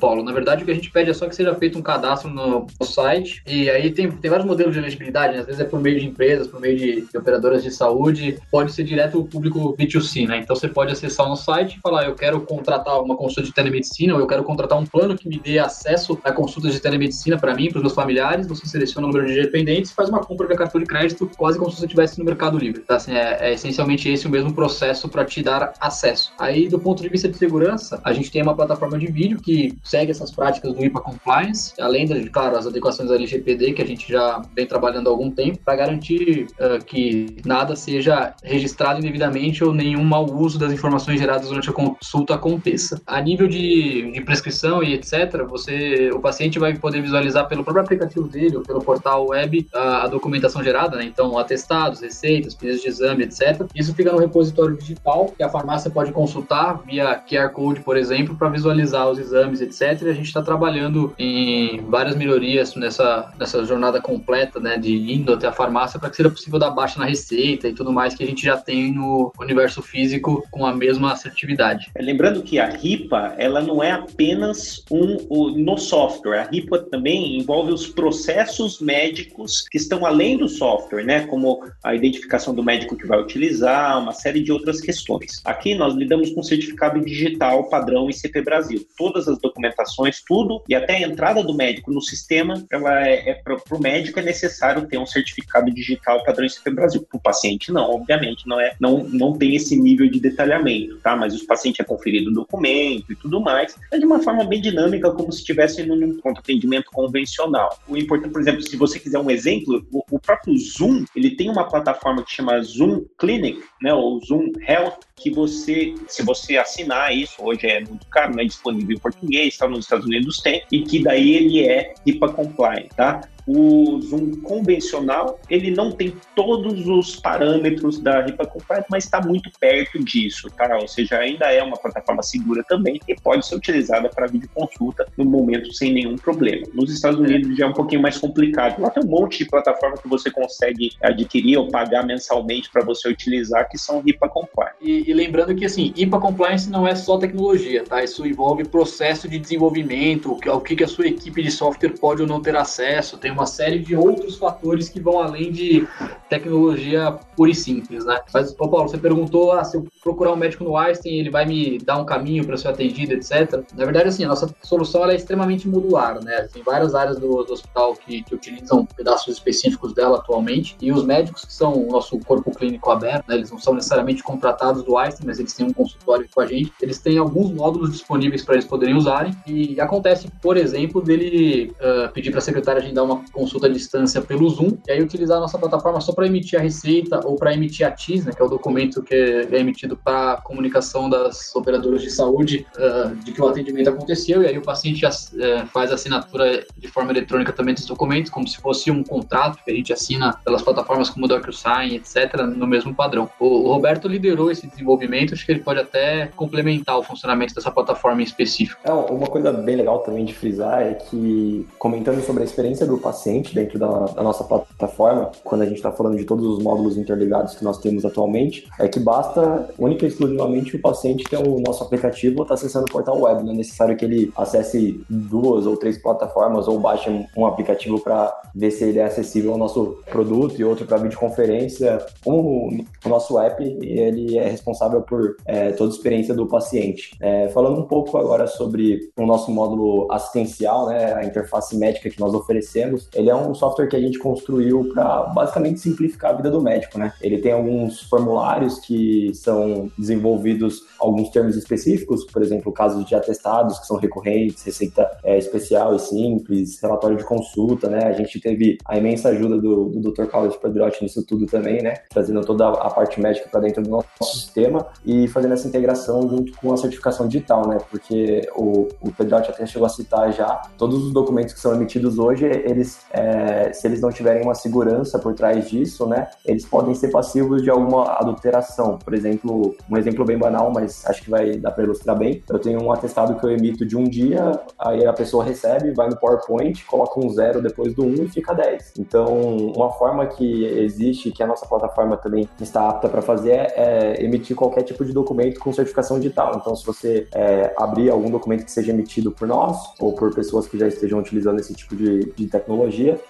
Paulo? 0.00 0.22
Na 0.22 0.32
verdade, 0.32 0.62
o 0.62 0.66
que 0.66 0.70
a 0.70 0.74
gente 0.74 0.90
pede 0.90 1.10
é 1.10 1.14
só 1.14 1.28
que 1.28 1.34
seja 1.34 1.54
feito 1.54 1.78
um 1.78 1.82
cadastro 1.82 2.30
no 2.30 2.66
site, 2.84 3.42
e 3.46 3.68
aí 3.70 3.90
tem, 3.90 4.10
tem 4.10 4.30
vários 4.30 4.41
modelos 4.44 4.72
de 4.72 4.78
elegibilidade, 4.78 5.34
né? 5.34 5.40
às 5.40 5.46
vezes 5.46 5.60
é 5.60 5.64
por 5.64 5.80
meio 5.80 5.98
de 5.98 6.06
empresas, 6.06 6.46
por 6.46 6.60
meio 6.60 6.76
de, 6.76 7.00
de 7.02 7.18
operadoras 7.18 7.62
de 7.62 7.70
saúde, 7.70 8.38
pode 8.50 8.72
ser 8.72 8.84
direto 8.84 9.18
o 9.18 9.24
público 9.24 9.76
B2C, 9.76 10.26
né? 10.26 10.38
Então 10.38 10.54
você 10.56 10.68
pode 10.68 10.92
acessar 10.92 11.28
no 11.28 11.36
site 11.36 11.76
e 11.76 11.80
falar, 11.80 12.04
eu 12.04 12.14
quero 12.14 12.40
contratar 12.40 13.00
uma 13.00 13.16
consulta 13.16 13.42
de 13.42 13.52
telemedicina, 13.52 14.14
ou 14.14 14.20
eu 14.20 14.26
quero 14.26 14.44
contratar 14.44 14.78
um 14.78 14.86
plano 14.86 15.16
que 15.16 15.28
me 15.28 15.38
dê 15.38 15.58
acesso 15.58 16.18
a 16.24 16.32
consultas 16.32 16.72
de 16.72 16.80
telemedicina 16.80 17.38
para 17.38 17.54
mim, 17.54 17.68
para 17.68 17.78
os 17.78 17.82
meus 17.82 17.94
familiares, 17.94 18.46
você 18.46 18.66
seleciona 18.66 19.06
o 19.06 19.10
número 19.10 19.26
de 19.26 19.40
dependentes, 19.40 19.92
faz 19.92 20.08
uma 20.08 20.20
compra 20.20 20.46
via 20.46 20.56
cartão 20.56 20.80
de 20.80 20.86
crédito, 20.86 21.30
quase 21.36 21.58
como 21.58 21.70
se 21.70 21.78
você 21.78 21.86
estivesse 21.86 22.18
no 22.18 22.24
Mercado 22.24 22.58
Livre, 22.58 22.80
tá? 22.82 22.96
Assim, 22.96 23.12
é, 23.12 23.38
é 23.40 23.52
essencialmente 23.52 24.08
esse 24.08 24.26
o 24.26 24.30
mesmo 24.30 24.52
processo 24.52 25.08
para 25.08 25.24
te 25.24 25.42
dar 25.42 25.72
acesso. 25.80 26.32
Aí, 26.38 26.68
do 26.68 26.78
ponto 26.78 27.02
de 27.02 27.08
vista 27.08 27.28
de 27.28 27.36
segurança, 27.36 28.00
a 28.04 28.12
gente 28.12 28.30
tem 28.30 28.42
uma 28.42 28.54
plataforma 28.54 28.98
de 28.98 29.06
vídeo 29.06 29.40
que 29.40 29.76
segue 29.82 30.10
essas 30.10 30.30
práticas 30.30 30.72
do 30.72 30.84
IPA 30.84 31.00
Compliance, 31.00 31.72
além 31.80 32.06
de, 32.06 32.28
claro, 32.30 32.56
as 32.56 32.66
adequações 32.66 33.08
da 33.08 33.14
LGPD, 33.14 33.72
que 33.72 33.82
a 33.82 33.86
gente 33.86 34.10
já 34.10 34.31
vem 34.54 34.66
trabalhando 34.66 35.08
há 35.08 35.10
algum 35.10 35.30
tempo, 35.30 35.58
para 35.64 35.76
garantir 35.76 36.46
uh, 36.52 36.84
que 36.84 37.36
nada 37.44 37.76
seja 37.76 38.34
registrado 38.42 39.00
indevidamente 39.00 39.64
ou 39.64 39.74
nenhum 39.74 40.04
mau 40.04 40.24
uso 40.30 40.58
das 40.58 40.72
informações 40.72 41.18
geradas 41.18 41.48
durante 41.48 41.68
a 41.68 41.72
consulta 41.72 42.34
aconteça. 42.34 43.00
A 43.06 43.20
nível 43.20 43.48
de, 43.48 44.10
de 44.12 44.20
prescrição 44.22 44.82
e 44.82 44.94
etc., 44.94 45.44
você, 45.48 46.10
o 46.12 46.20
paciente 46.20 46.58
vai 46.58 46.76
poder 46.76 47.02
visualizar 47.02 47.48
pelo 47.48 47.64
próprio 47.64 47.84
aplicativo 47.84 48.28
dele 48.28 48.56
ou 48.56 48.62
pelo 48.62 48.82
portal 48.82 49.28
web 49.28 49.66
a, 49.74 50.04
a 50.04 50.06
documentação 50.06 50.62
gerada, 50.62 50.96
né? 50.96 51.04
Então, 51.04 51.36
atestados, 51.38 52.00
receitas, 52.00 52.54
pedidos 52.54 52.82
de 52.82 52.88
exame, 52.88 53.24
etc. 53.24 53.66
Isso 53.74 53.94
fica 53.94 54.12
no 54.12 54.18
repositório 54.18 54.76
digital 54.76 55.32
que 55.36 55.42
a 55.42 55.48
farmácia 55.48 55.90
pode 55.90 56.12
consultar 56.12 56.80
via 56.84 57.14
QR 57.28 57.50
Code, 57.50 57.80
por 57.80 57.96
exemplo, 57.96 58.36
para 58.36 58.48
visualizar 58.48 59.08
os 59.08 59.18
exames, 59.18 59.60
etc. 59.60 60.02
E 60.02 60.10
a 60.10 60.14
gente 60.14 60.26
está 60.26 60.42
trabalhando 60.42 61.12
em 61.18 61.80
várias 61.88 62.16
melhorias 62.16 62.74
nessa, 62.76 63.32
nessa 63.38 63.64
jornada 63.64 64.00
completa, 64.00 64.21
né, 64.60 64.76
de 64.76 65.12
indo 65.12 65.32
até 65.32 65.46
a 65.46 65.52
farmácia 65.52 65.98
para 65.98 66.10
que 66.10 66.16
seja 66.16 66.30
possível 66.30 66.58
dar 66.58 66.70
baixa 66.70 66.98
na 66.98 67.06
receita 67.06 67.68
e 67.68 67.74
tudo 67.74 67.92
mais 67.92 68.14
que 68.14 68.22
a 68.22 68.26
gente 68.26 68.44
já 68.44 68.56
tem 68.56 68.92
no 68.92 69.32
universo 69.38 69.82
físico 69.82 70.46
com 70.50 70.64
a 70.66 70.74
mesma 70.74 71.12
assertividade. 71.12 71.90
É, 71.94 72.02
lembrando 72.02 72.42
que 72.42 72.58
a 72.58 72.68
RIPA, 72.68 73.34
ela 73.38 73.60
não 73.60 73.82
é 73.82 73.92
apenas 73.92 74.84
um, 74.90 75.16
um 75.30 75.50
no 75.58 75.78
software. 75.78 76.40
A 76.40 76.50
RIPA 76.50 76.78
também 76.90 77.38
envolve 77.38 77.72
os 77.72 77.86
processos 77.86 78.80
médicos 78.80 79.66
que 79.68 79.76
estão 79.76 80.04
além 80.04 80.36
do 80.36 80.48
software, 80.48 81.04
né? 81.04 81.26
Como 81.26 81.64
a 81.82 81.94
identificação 81.94 82.54
do 82.54 82.62
médico 82.62 82.96
que 82.96 83.06
vai 83.06 83.20
utilizar, 83.20 83.98
uma 83.98 84.12
série 84.12 84.40
de 84.40 84.52
outras 84.52 84.80
questões. 84.80 85.40
Aqui 85.44 85.74
nós 85.74 85.94
lidamos 85.94 86.30
com 86.30 86.42
certificado 86.42 87.00
digital 87.00 87.68
padrão 87.68 88.10
ICP 88.10 88.42
Brasil. 88.42 88.86
Todas 88.96 89.28
as 89.28 89.38
documentações, 89.38 90.22
tudo, 90.26 90.62
e 90.68 90.74
até 90.74 90.96
a 90.96 91.02
entrada 91.02 91.42
do 91.42 91.54
médico 91.54 91.92
no 91.92 92.00
sistema, 92.00 92.64
ela 92.70 93.06
é, 93.06 93.30
é 93.30 93.34
para 93.34 93.54
o 93.54 93.80
médico 93.80 94.11
é 94.20 94.22
necessário 94.22 94.86
ter 94.86 94.98
um 94.98 95.06
certificado 95.06 95.70
digital 95.70 96.22
padrão 96.24 96.46
ICP 96.46 96.70
Brasil. 96.70 97.02
Para 97.02 97.18
o 97.18 97.20
paciente, 97.20 97.72
não, 97.72 97.90
obviamente, 97.90 98.46
não 98.46 98.60
é, 98.60 98.74
não, 98.80 99.04
não 99.04 99.32
tem 99.36 99.54
esse 99.54 99.76
nível 99.76 100.08
de 100.08 100.20
detalhamento, 100.20 100.98
tá? 100.98 101.16
Mas 101.16 101.34
o 101.40 101.46
paciente 101.46 101.80
é 101.80 101.84
conferido 101.84 102.30
o 102.30 102.34
documento 102.34 103.12
e 103.12 103.16
tudo 103.16 103.40
mais. 103.40 103.76
É 103.90 103.98
de 103.98 104.04
uma 104.04 104.22
forma 104.22 104.44
bem 104.44 104.60
dinâmica, 104.60 105.10
como 105.10 105.32
se 105.32 105.38
estivesse 105.38 105.82
num 105.84 106.18
ponto 106.20 106.40
atendimento 106.40 106.90
convencional. 106.92 107.78
O 107.88 107.96
importante, 107.96 108.32
por 108.32 108.40
exemplo, 108.40 108.62
se 108.62 108.76
você 108.76 108.98
quiser 108.98 109.18
um 109.18 109.30
exemplo, 109.30 109.86
o, 109.92 110.02
o 110.10 110.18
próprio 110.18 110.56
Zoom, 110.58 111.04
ele 111.14 111.36
tem 111.36 111.50
uma 111.50 111.68
plataforma 111.68 112.24
que 112.24 112.32
chama 112.32 112.60
Zoom 112.62 113.04
Clinic, 113.18 113.62
né, 113.80 113.92
ou 113.92 114.20
Zoom 114.24 114.52
Health, 114.66 114.98
que 115.16 115.30
você, 115.30 115.94
se 116.08 116.22
você 116.22 116.56
assinar 116.56 117.16
isso, 117.16 117.36
hoje 117.38 117.66
é 117.66 117.80
muito 117.80 118.06
caro, 118.08 118.34
não 118.34 118.42
é 118.42 118.44
disponível 118.44 118.96
em 118.96 118.98
português, 118.98 119.56
tá, 119.56 119.68
nos 119.68 119.84
Estados 119.84 120.06
Unidos 120.06 120.38
tem, 120.38 120.62
e 120.70 120.82
que 120.82 121.02
daí 121.02 121.34
ele 121.34 121.64
é 121.64 121.94
HIPAA 122.04 122.32
compliant, 122.32 122.88
tá? 122.96 123.20
O 123.46 124.00
Zoom 124.00 124.40
convencional, 124.42 125.38
ele 125.50 125.70
não 125.70 125.90
tem 125.90 126.14
todos 126.34 126.86
os 126.86 127.16
parâmetros 127.16 127.98
da 127.98 128.22
RIPA 128.22 128.46
Compliant, 128.46 128.84
mas 128.90 129.04
está 129.04 129.20
muito 129.20 129.50
perto 129.58 130.02
disso, 130.04 130.48
tá? 130.50 130.76
Ou 130.76 130.88
seja, 130.88 131.18
ainda 131.18 131.46
é 131.46 131.62
uma 131.62 131.76
plataforma 131.76 132.22
segura 132.22 132.62
também 132.68 133.00
e 133.08 133.14
pode 133.14 133.46
ser 133.46 133.56
utilizada 133.56 134.08
para 134.08 134.26
videoconsulta 134.26 135.06
no 135.16 135.24
momento 135.24 135.72
sem 135.72 135.92
nenhum 135.92 136.16
problema. 136.16 136.66
Nos 136.74 136.92
Estados 136.92 137.18
Unidos 137.18 137.56
já 137.56 137.66
é 137.66 137.68
um 137.68 137.72
pouquinho 137.72 138.00
mais 138.00 138.18
complicado. 138.18 138.80
Lá 138.80 138.90
tem 138.90 139.02
um 139.04 139.08
monte 139.08 139.38
de 139.38 139.46
plataforma 139.46 139.96
que 139.96 140.08
você 140.08 140.30
consegue 140.30 140.90
adquirir 141.02 141.56
ou 141.56 141.68
pagar 141.68 142.06
mensalmente 142.06 142.70
para 142.70 142.84
você 142.84 143.08
utilizar 143.08 143.68
que 143.68 143.78
são 143.78 144.00
RIPA 144.00 144.28
Compliant. 144.28 144.74
E, 144.80 145.10
e 145.10 145.12
lembrando 145.12 145.54
que, 145.54 145.64
assim, 145.64 145.92
RIPA 145.96 146.20
Compliance 146.20 146.70
não 146.70 146.86
é 146.86 146.94
só 146.94 147.18
tecnologia, 147.18 147.84
tá? 147.84 148.02
Isso 148.02 148.26
envolve 148.26 148.64
processo 148.64 149.28
de 149.28 149.38
desenvolvimento, 149.38 150.32
o 150.32 150.60
que, 150.60 150.76
que 150.76 150.84
a 150.84 150.88
sua 150.88 151.06
equipe 151.06 151.42
de 151.42 151.50
software 151.50 151.94
pode 151.98 152.22
ou 152.22 152.28
não 152.28 152.40
ter 152.40 152.56
acesso, 152.56 153.18
tem 153.18 153.31
uma 153.32 153.46
série 153.46 153.78
de 153.78 153.96
outros 153.96 154.36
fatores 154.36 154.88
que 154.88 155.00
vão 155.00 155.20
além 155.20 155.50
de 155.50 155.86
tecnologia 156.28 157.18
pura 157.36 157.50
e 157.50 157.54
simples, 157.54 158.04
né? 158.04 158.18
Mas, 158.32 158.54
ô 158.58 158.68
Paulo, 158.68 158.88
você 158.88 158.96
perguntou 158.96 159.52
ah, 159.52 159.64
se 159.64 159.76
eu 159.76 159.86
procurar 160.02 160.32
um 160.32 160.36
médico 160.36 160.64
no 160.64 160.76
Einstein, 160.76 161.18
ele 161.18 161.30
vai 161.30 161.44
me 161.44 161.78
dar 161.78 161.98
um 161.98 162.04
caminho 162.04 162.44
para 162.44 162.56
ser 162.56 162.68
atendido, 162.68 163.12
etc. 163.12 163.62
Na 163.74 163.84
verdade, 163.84 164.08
assim, 164.08 164.24
a 164.24 164.28
nossa 164.28 164.52
solução 164.62 165.04
é 165.08 165.14
extremamente 165.14 165.68
modular, 165.68 166.22
né? 166.22 166.48
Tem 166.52 166.62
várias 166.62 166.94
áreas 166.94 167.18
do, 167.18 167.42
do 167.42 167.52
hospital 167.52 167.94
que, 167.94 168.22
que, 168.22 168.34
utilizam 168.34 168.86
pedaços 168.86 169.34
específicos 169.34 169.92
dela 169.92 170.18
atualmente, 170.18 170.76
e 170.80 170.90
os 170.90 171.04
médicos 171.04 171.44
que 171.44 171.52
são 171.52 171.74
o 171.74 171.90
nosso 171.90 172.18
corpo 172.20 172.50
clínico 172.54 172.90
aberto, 172.90 173.28
né? 173.28 173.36
Eles 173.36 173.50
não 173.50 173.58
são 173.58 173.74
necessariamente 173.74 174.22
contratados 174.22 174.82
do 174.82 174.96
Einstein, 174.96 175.26
mas 175.26 175.38
eles 175.38 175.52
têm 175.52 175.66
um 175.66 175.72
consultório 175.72 176.26
com 176.34 176.40
a 176.40 176.46
gente. 176.46 176.72
Eles 176.80 176.98
têm 176.98 177.18
alguns 177.18 177.50
módulos 177.50 177.92
disponíveis 177.92 178.42
para 178.44 178.54
eles 178.54 178.66
poderem 178.66 178.94
usarem, 178.94 179.36
e 179.46 179.80
acontece, 179.80 180.28
por 180.40 180.56
exemplo, 180.56 181.02
dele 181.02 181.72
uh, 181.72 182.10
pedir 182.12 182.30
para 182.30 182.38
a 182.38 182.42
secretária 182.42 182.80
agendar 182.80 183.04
uma 183.04 183.21
consulta 183.32 183.66
à 183.66 183.70
distância 183.70 184.20
pelo 184.20 184.48
Zoom, 184.48 184.78
e 184.86 184.92
aí 184.92 185.02
utilizar 185.02 185.38
a 185.38 185.40
nossa 185.40 185.58
plataforma 185.58 186.00
só 186.00 186.12
para 186.12 186.26
emitir 186.26 186.58
a 186.58 186.62
receita 186.62 187.20
ou 187.24 187.36
para 187.36 187.54
emitir 187.54 187.86
a 187.86 187.90
TIS, 187.90 188.24
né, 188.24 188.32
que 188.34 188.42
é 188.42 188.44
o 188.44 188.48
documento 188.48 189.02
que 189.02 189.14
é 189.14 189.58
emitido 189.58 189.96
para 189.96 190.40
comunicação 190.42 191.08
das 191.08 191.54
operadoras 191.54 192.02
de 192.02 192.10
saúde 192.10 192.66
uh, 192.76 193.14
de 193.16 193.32
que 193.32 193.40
o 193.40 193.48
atendimento 193.48 193.90
aconteceu, 193.90 194.42
e 194.42 194.46
aí 194.46 194.58
o 194.58 194.62
paciente 194.62 195.04
uh, 195.06 195.66
faz 195.66 195.90
a 195.90 195.94
assinatura 195.94 196.64
de 196.76 196.88
forma 196.88 197.10
eletrônica 197.12 197.52
também 197.52 197.74
dos 197.74 197.86
documentos, 197.86 198.30
como 198.30 198.46
se 198.46 198.58
fosse 198.58 198.90
um 198.90 199.02
contrato 199.02 199.58
que 199.64 199.70
a 199.70 199.74
gente 199.74 199.92
assina 199.92 200.38
pelas 200.44 200.62
plataformas 200.62 201.10
como 201.10 201.26
o 201.26 201.28
DocuSign, 201.28 201.96
etc., 201.96 202.42
no 202.42 202.66
mesmo 202.66 202.94
padrão. 202.94 203.28
O, 203.38 203.68
o 203.68 203.72
Roberto 203.72 204.08
liderou 204.08 204.50
esse 204.50 204.66
desenvolvimento, 204.66 205.34
acho 205.34 205.44
que 205.44 205.52
ele 205.52 205.60
pode 205.60 205.80
até 205.80 206.26
complementar 206.36 206.98
o 206.98 207.02
funcionamento 207.02 207.54
dessa 207.54 207.70
plataforma 207.70 208.20
em 208.20 208.24
específico. 208.24 208.80
É, 208.84 208.92
uma 208.92 209.26
coisa 209.26 209.52
bem 209.52 209.76
legal 209.76 210.00
também 210.00 210.24
de 210.24 210.34
frisar 210.34 210.82
é 210.82 210.94
que, 210.94 211.66
comentando 211.78 212.22
sobre 212.22 212.42
a 212.42 212.46
experiência 212.46 212.86
do 212.86 212.98
paciente 212.98 213.11
dentro 213.54 213.78
da, 213.78 213.88
da 213.88 214.22
nossa 214.22 214.44
plataforma, 214.44 215.30
quando 215.44 215.62
a 215.62 215.66
gente 215.66 215.76
está 215.76 215.92
falando 215.92 216.16
de 216.16 216.24
todos 216.24 216.46
os 216.46 216.62
módulos 216.62 216.96
interligados 216.96 217.54
que 217.54 217.64
nós 217.64 217.78
temos 217.78 218.04
atualmente, 218.04 218.68
é 218.78 218.88
que 218.88 219.00
basta 219.00 219.68
única 219.78 220.04
e 220.04 220.08
exclusivamente 220.08 220.76
o 220.76 220.80
paciente 220.80 221.24
ter 221.24 221.36
o 221.36 221.60
nosso 221.60 221.82
aplicativo 221.84 222.38
ou 222.38 222.42
estar 222.42 222.54
tá 222.54 222.60
acessando 222.60 222.86
o 222.88 222.92
portal 222.92 223.20
web. 223.20 223.42
Não 223.42 223.52
é 223.52 223.56
necessário 223.56 223.96
que 223.96 224.04
ele 224.04 224.32
acesse 224.36 225.00
duas 225.08 225.66
ou 225.66 225.76
três 225.76 225.98
plataformas 225.98 226.68
ou 226.68 226.78
baixe 226.78 227.10
um 227.36 227.46
aplicativo 227.46 228.00
para 228.00 228.32
ver 228.54 228.70
se 228.70 228.84
ele 228.84 228.98
é 228.98 229.04
acessível 229.04 229.52
ao 229.52 229.58
nosso 229.58 229.98
produto 230.10 230.58
e 230.58 230.64
outro 230.64 230.86
para 230.86 230.98
videoconferência. 230.98 232.04
O, 232.24 232.68
o 232.68 233.08
nosso 233.08 233.38
app 233.38 233.62
ele 233.62 234.38
é 234.38 234.48
responsável 234.48 235.02
por 235.02 235.36
é, 235.46 235.72
toda 235.72 235.90
a 235.90 235.94
experiência 235.94 236.34
do 236.34 236.46
paciente. 236.46 237.16
É, 237.20 237.48
falando 237.48 237.80
um 237.80 237.84
pouco 237.84 238.16
agora 238.18 238.46
sobre 238.46 239.10
o 239.16 239.26
nosso 239.26 239.50
módulo 239.50 240.10
assistencial, 240.10 240.86
né, 240.86 241.14
a 241.14 241.24
interface 241.24 241.76
médica 241.76 242.10
que 242.10 242.20
nós 242.20 242.34
oferecemos, 242.34 243.01
ele 243.14 243.30
é 243.30 243.34
um 243.34 243.54
software 243.54 243.86
que 243.86 243.96
a 243.96 244.00
gente 244.00 244.18
construiu 244.18 244.90
para 244.92 245.24
basicamente 245.24 245.80
simplificar 245.80 246.32
a 246.32 246.36
vida 246.36 246.50
do 246.50 246.60
médico, 246.60 246.98
né? 246.98 247.12
Ele 247.20 247.38
tem 247.38 247.52
alguns 247.52 248.02
formulários 248.02 248.78
que 248.78 249.32
são 249.34 249.90
desenvolvidos 249.98 250.82
alguns 250.98 251.30
termos 251.30 251.56
específicos, 251.56 252.24
por 252.24 252.42
exemplo, 252.42 252.72
casos 252.72 253.04
de 253.04 253.14
atestados 253.14 253.78
que 253.78 253.86
são 253.86 253.96
recorrentes, 253.96 254.62
receita 254.62 255.10
é, 255.24 255.36
especial 255.36 255.94
e 255.96 255.98
simples, 255.98 256.80
relatório 256.80 257.16
de 257.16 257.24
consulta, 257.24 257.88
né? 257.88 258.04
A 258.04 258.12
gente 258.12 258.40
teve 258.40 258.78
a 258.84 258.96
imensa 258.96 259.30
ajuda 259.30 259.58
do, 259.58 259.90
do 259.90 260.12
Dr. 260.12 260.26
Carlos 260.26 260.56
Pedrotti 260.56 261.02
nisso 261.02 261.24
tudo 261.26 261.46
também, 261.46 261.82
né? 261.82 261.94
Trazendo 262.10 262.40
toda 262.42 262.68
a 262.68 262.90
parte 262.90 263.20
médica 263.20 263.48
para 263.48 263.60
dentro 263.60 263.82
do 263.82 263.90
nosso 263.90 264.06
sistema 264.22 264.86
e 265.04 265.26
fazendo 265.28 265.54
essa 265.54 265.66
integração 265.66 266.28
junto 266.28 266.52
com 266.52 266.72
a 266.72 266.76
certificação 266.76 267.26
digital, 267.26 267.66
né? 267.66 267.78
Porque 267.90 268.48
o, 268.56 268.88
o 269.00 269.12
Pedrotti 269.12 269.50
até 269.50 269.66
chegou 269.66 269.86
a 269.86 269.90
citar 269.90 270.32
já 270.32 270.62
todos 270.78 271.04
os 271.04 271.12
documentos 271.12 271.54
que 271.54 271.60
são 271.60 271.74
emitidos 271.74 272.18
hoje, 272.18 272.44
eles, 272.44 272.91
é, 273.10 273.72
se 273.72 273.86
eles 273.86 274.00
não 274.00 274.10
tiverem 274.10 274.42
uma 274.42 274.54
segurança 274.54 275.18
por 275.18 275.34
trás 275.34 275.68
disso, 275.68 276.06
né? 276.06 276.28
Eles 276.44 276.64
podem 276.64 276.94
ser 276.94 277.08
passivos 277.08 277.62
de 277.62 277.70
alguma 277.70 278.12
adulteração. 278.12 278.98
Por 278.98 279.14
exemplo, 279.14 279.74
um 279.90 279.96
exemplo 279.96 280.24
bem 280.24 280.38
banal, 280.38 280.70
mas 280.72 281.04
acho 281.06 281.22
que 281.22 281.30
vai 281.30 281.56
dar 281.56 281.70
para 281.72 281.84
ilustrar 281.84 282.16
bem. 282.16 282.42
Eu 282.48 282.58
tenho 282.58 282.82
um 282.82 282.92
atestado 282.92 283.34
que 283.36 283.44
eu 283.44 283.50
emito 283.50 283.84
de 283.84 283.96
um 283.96 284.04
dia, 284.04 284.52
aí 284.78 285.06
a 285.06 285.12
pessoa 285.12 285.44
recebe, 285.44 285.92
vai 285.92 286.08
no 286.08 286.16
PowerPoint, 286.16 286.84
coloca 286.86 287.18
um 287.18 287.28
zero 287.30 287.62
depois 287.62 287.94
do 287.94 288.04
um 288.04 288.14
e 288.14 288.28
fica 288.28 288.54
10. 288.54 288.94
Então, 288.98 289.26
uma 289.74 289.90
forma 289.92 290.26
que 290.26 290.64
existe, 290.64 291.30
que 291.30 291.42
a 291.42 291.46
nossa 291.46 291.66
plataforma 291.66 292.16
também 292.16 292.48
está 292.60 292.88
apta 292.88 293.08
para 293.08 293.22
fazer, 293.22 293.52
é, 293.52 293.72
é 293.76 294.24
emitir 294.24 294.56
qualquer 294.56 294.82
tipo 294.82 295.04
de 295.04 295.12
documento 295.12 295.60
com 295.60 295.72
certificação 295.72 296.18
digital. 296.18 296.56
Então, 296.56 296.74
se 296.74 296.84
você 296.84 297.26
é, 297.34 297.72
abrir 297.76 298.10
algum 298.10 298.30
documento 298.30 298.64
que 298.64 298.70
seja 298.70 298.92
emitido 298.92 299.30
por 299.30 299.46
nós 299.46 299.78
ou 300.00 300.12
por 300.12 300.34
pessoas 300.34 300.66
que 300.66 300.78
já 300.78 300.86
estejam 300.86 301.18
utilizando 301.18 301.60
esse 301.60 301.74
tipo 301.74 301.94
de, 301.94 302.32
de 302.34 302.46
tecnologia, 302.46 302.81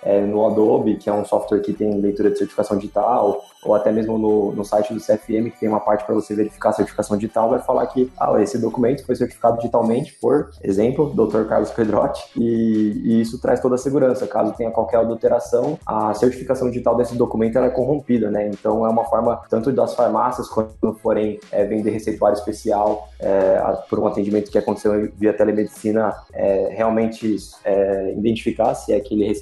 é, 0.03 0.21
no 0.21 0.47
Adobe, 0.47 0.97
que 0.97 1.09
é 1.09 1.13
um 1.13 1.25
software 1.25 1.61
que 1.61 1.73
tem 1.73 2.01
leitura 2.01 2.31
de 2.31 2.39
certificação 2.39 2.77
digital, 2.77 3.43
ou 3.63 3.75
até 3.75 3.93
mesmo 3.93 4.19
no, 4.19 4.53
no 4.53 4.65
site 4.65 4.93
do 4.93 5.01
CFM, 5.01 5.51
que 5.51 5.61
tem 5.61 5.69
uma 5.69 5.81
parte 5.81 6.05
para 6.05 6.15
você 6.15 6.35
verificar 6.35 6.71
a 6.71 6.73
certificação 6.73 7.17
digital, 7.17 7.51
vai 7.51 7.61
falar 7.61 7.87
que 7.87 8.11
ah, 8.19 8.41
esse 8.41 8.59
documento 8.59 9.05
foi 9.07 9.15
certificado 9.15 9.57
digitalmente 9.57 10.15
por, 10.21 10.51
exemplo, 10.63 11.11
Dr. 11.11 11.45
Carlos 11.49 11.71
Pedrotti, 11.71 12.23
e, 12.37 13.03
e, 13.05 13.21
isso 13.21 13.41
traz 13.41 13.61
toda 13.61 13.77
a 13.77 13.79
segurança. 13.79 14.27
Caso 14.27 14.53
tenha 14.55 14.71
qualquer 14.71 14.99
adulteração, 14.99 15.79
a 15.87 16.13
certificação 16.15 16.69
digital 16.69 16.97
desse 16.97 17.17
documento 17.17 17.59
é 17.59 17.71
corrompida, 17.71 18.31
né? 18.31 18.49
Então 18.49 18.85
é 18.87 18.89
uma 18.89 19.05
forma, 19.05 19.41
tanto 19.49 19.73
das 19.73 19.95
farmácias, 19.95 20.49
quando 20.49 20.95
forem 21.03 21.39
é, 21.51 21.65
vender 21.65 21.91
receituário 21.91 22.37
especial 22.37 23.09
é, 23.21 23.61
por 23.89 23.99
um 23.99 24.07
atendimento 24.07 24.51
que 24.51 24.59
aconteceu 24.59 25.11
via 25.17 25.33
telemedicina, 25.33 26.15
é, 26.33 26.69
realmente 26.73 27.37
é, 27.65 28.13
identificar 28.13 28.75
se 28.75 28.93
aquele 28.93 29.27
receituário 29.27 29.42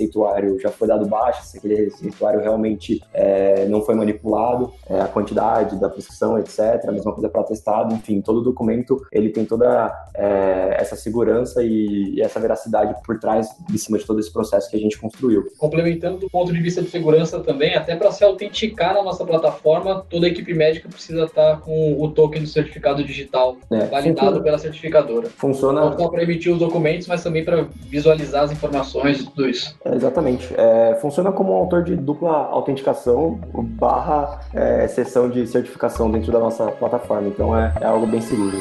já 0.61 0.71
foi 0.71 0.89
dado 0.89 1.07
baixo, 1.07 1.45
se 1.45 1.59
aquele 1.59 1.75
receituário 1.75 2.41
realmente 2.41 3.03
é, 3.13 3.67
não 3.67 3.83
foi 3.83 3.95
manipulado 3.95 4.21
manipulado, 4.21 4.73
é, 4.89 5.01
a 5.01 5.07
quantidade 5.07 5.79
da 5.81 5.89
prescrição, 5.89 6.39
etc. 6.39 6.85
A 6.87 6.93
mesma 6.93 7.13
coisa 7.13 7.29
para 7.29 7.41
atestado, 7.41 7.95
enfim, 7.95 8.21
todo 8.21 8.43
documento 8.43 9.01
ele 9.13 9.31
tem 9.31 9.45
toda 9.45 9.93
é, 10.15 10.77
essa 10.79 10.97
segurança 10.97 11.63
e, 11.63 12.15
e, 12.15 12.21
essa 12.21 12.39
veracidade 12.41 12.95
por 13.05 13.19
trás, 13.19 13.49
de 13.69 13.79
cima 13.79 13.99
de 13.99 14.05
todo 14.05 14.21
esse 14.21 14.33
processo 14.33 14.71
que 14.71 14.77
a 14.77 14.81
gente 14.81 14.99
construiu. 14.99 15.47
Complementando 15.59 16.19
do 16.19 16.31
ponto 16.31 16.53
de 16.53 16.61
vista 16.61 16.83
de 16.83 16.91
segurança 16.91 17.41
também, 17.41 17.75
até 17.75 17.97
para 17.97 18.11
se 18.11 18.25
autenticar 18.25 18.95
na 18.95 19.03
nossa 19.03 19.25
plataforma, 19.25 20.05
toda 20.09 20.27
a 20.27 20.29
equipe 20.29 20.53
médica 20.53 20.89
precisa 20.89 21.25
estar 21.25 21.61
com 21.61 22.01
o 22.01 22.11
token 22.11 22.43
do 22.43 22.49
certificado 22.49 23.03
digital 23.05 23.57
é, 23.71 23.87
validado 23.87 24.19
funciona. 24.19 24.43
pela 24.43 24.59
certificadora. 24.59 25.29
Funciona. 25.29 25.81
Não 25.81 25.99
só 25.99 26.09
para 26.09 26.23
emitir 26.23 26.53
os 26.53 26.59
documentos, 26.59 27.07
mas 27.07 27.23
também 27.23 27.45
para 27.45 27.67
visualizar 27.89 28.45
as 28.45 28.53
informações 28.53 29.21
e 29.21 29.25
tudo 29.25 29.49
isso. 29.49 29.77
É, 29.91 29.97
exatamente. 29.97 30.55
É, 30.57 30.99
funciona 31.01 31.33
como 31.33 31.53
um 31.53 31.57
autor 31.57 31.83
de 31.83 31.97
dupla 31.97 32.31
autenticação, 32.31 33.41
barra 33.55 34.41
é, 34.55 34.87
sessão 34.89 35.29
de 35.29 35.47
certificação 35.47 36.11
dentro 36.11 36.31
da 36.31 36.39
nossa 36.39 36.71
plataforma. 36.71 37.29
Então 37.29 37.57
é, 37.57 37.73
é 37.81 37.87
algo 37.87 38.07
bem 38.07 38.21
seguro. 38.21 38.59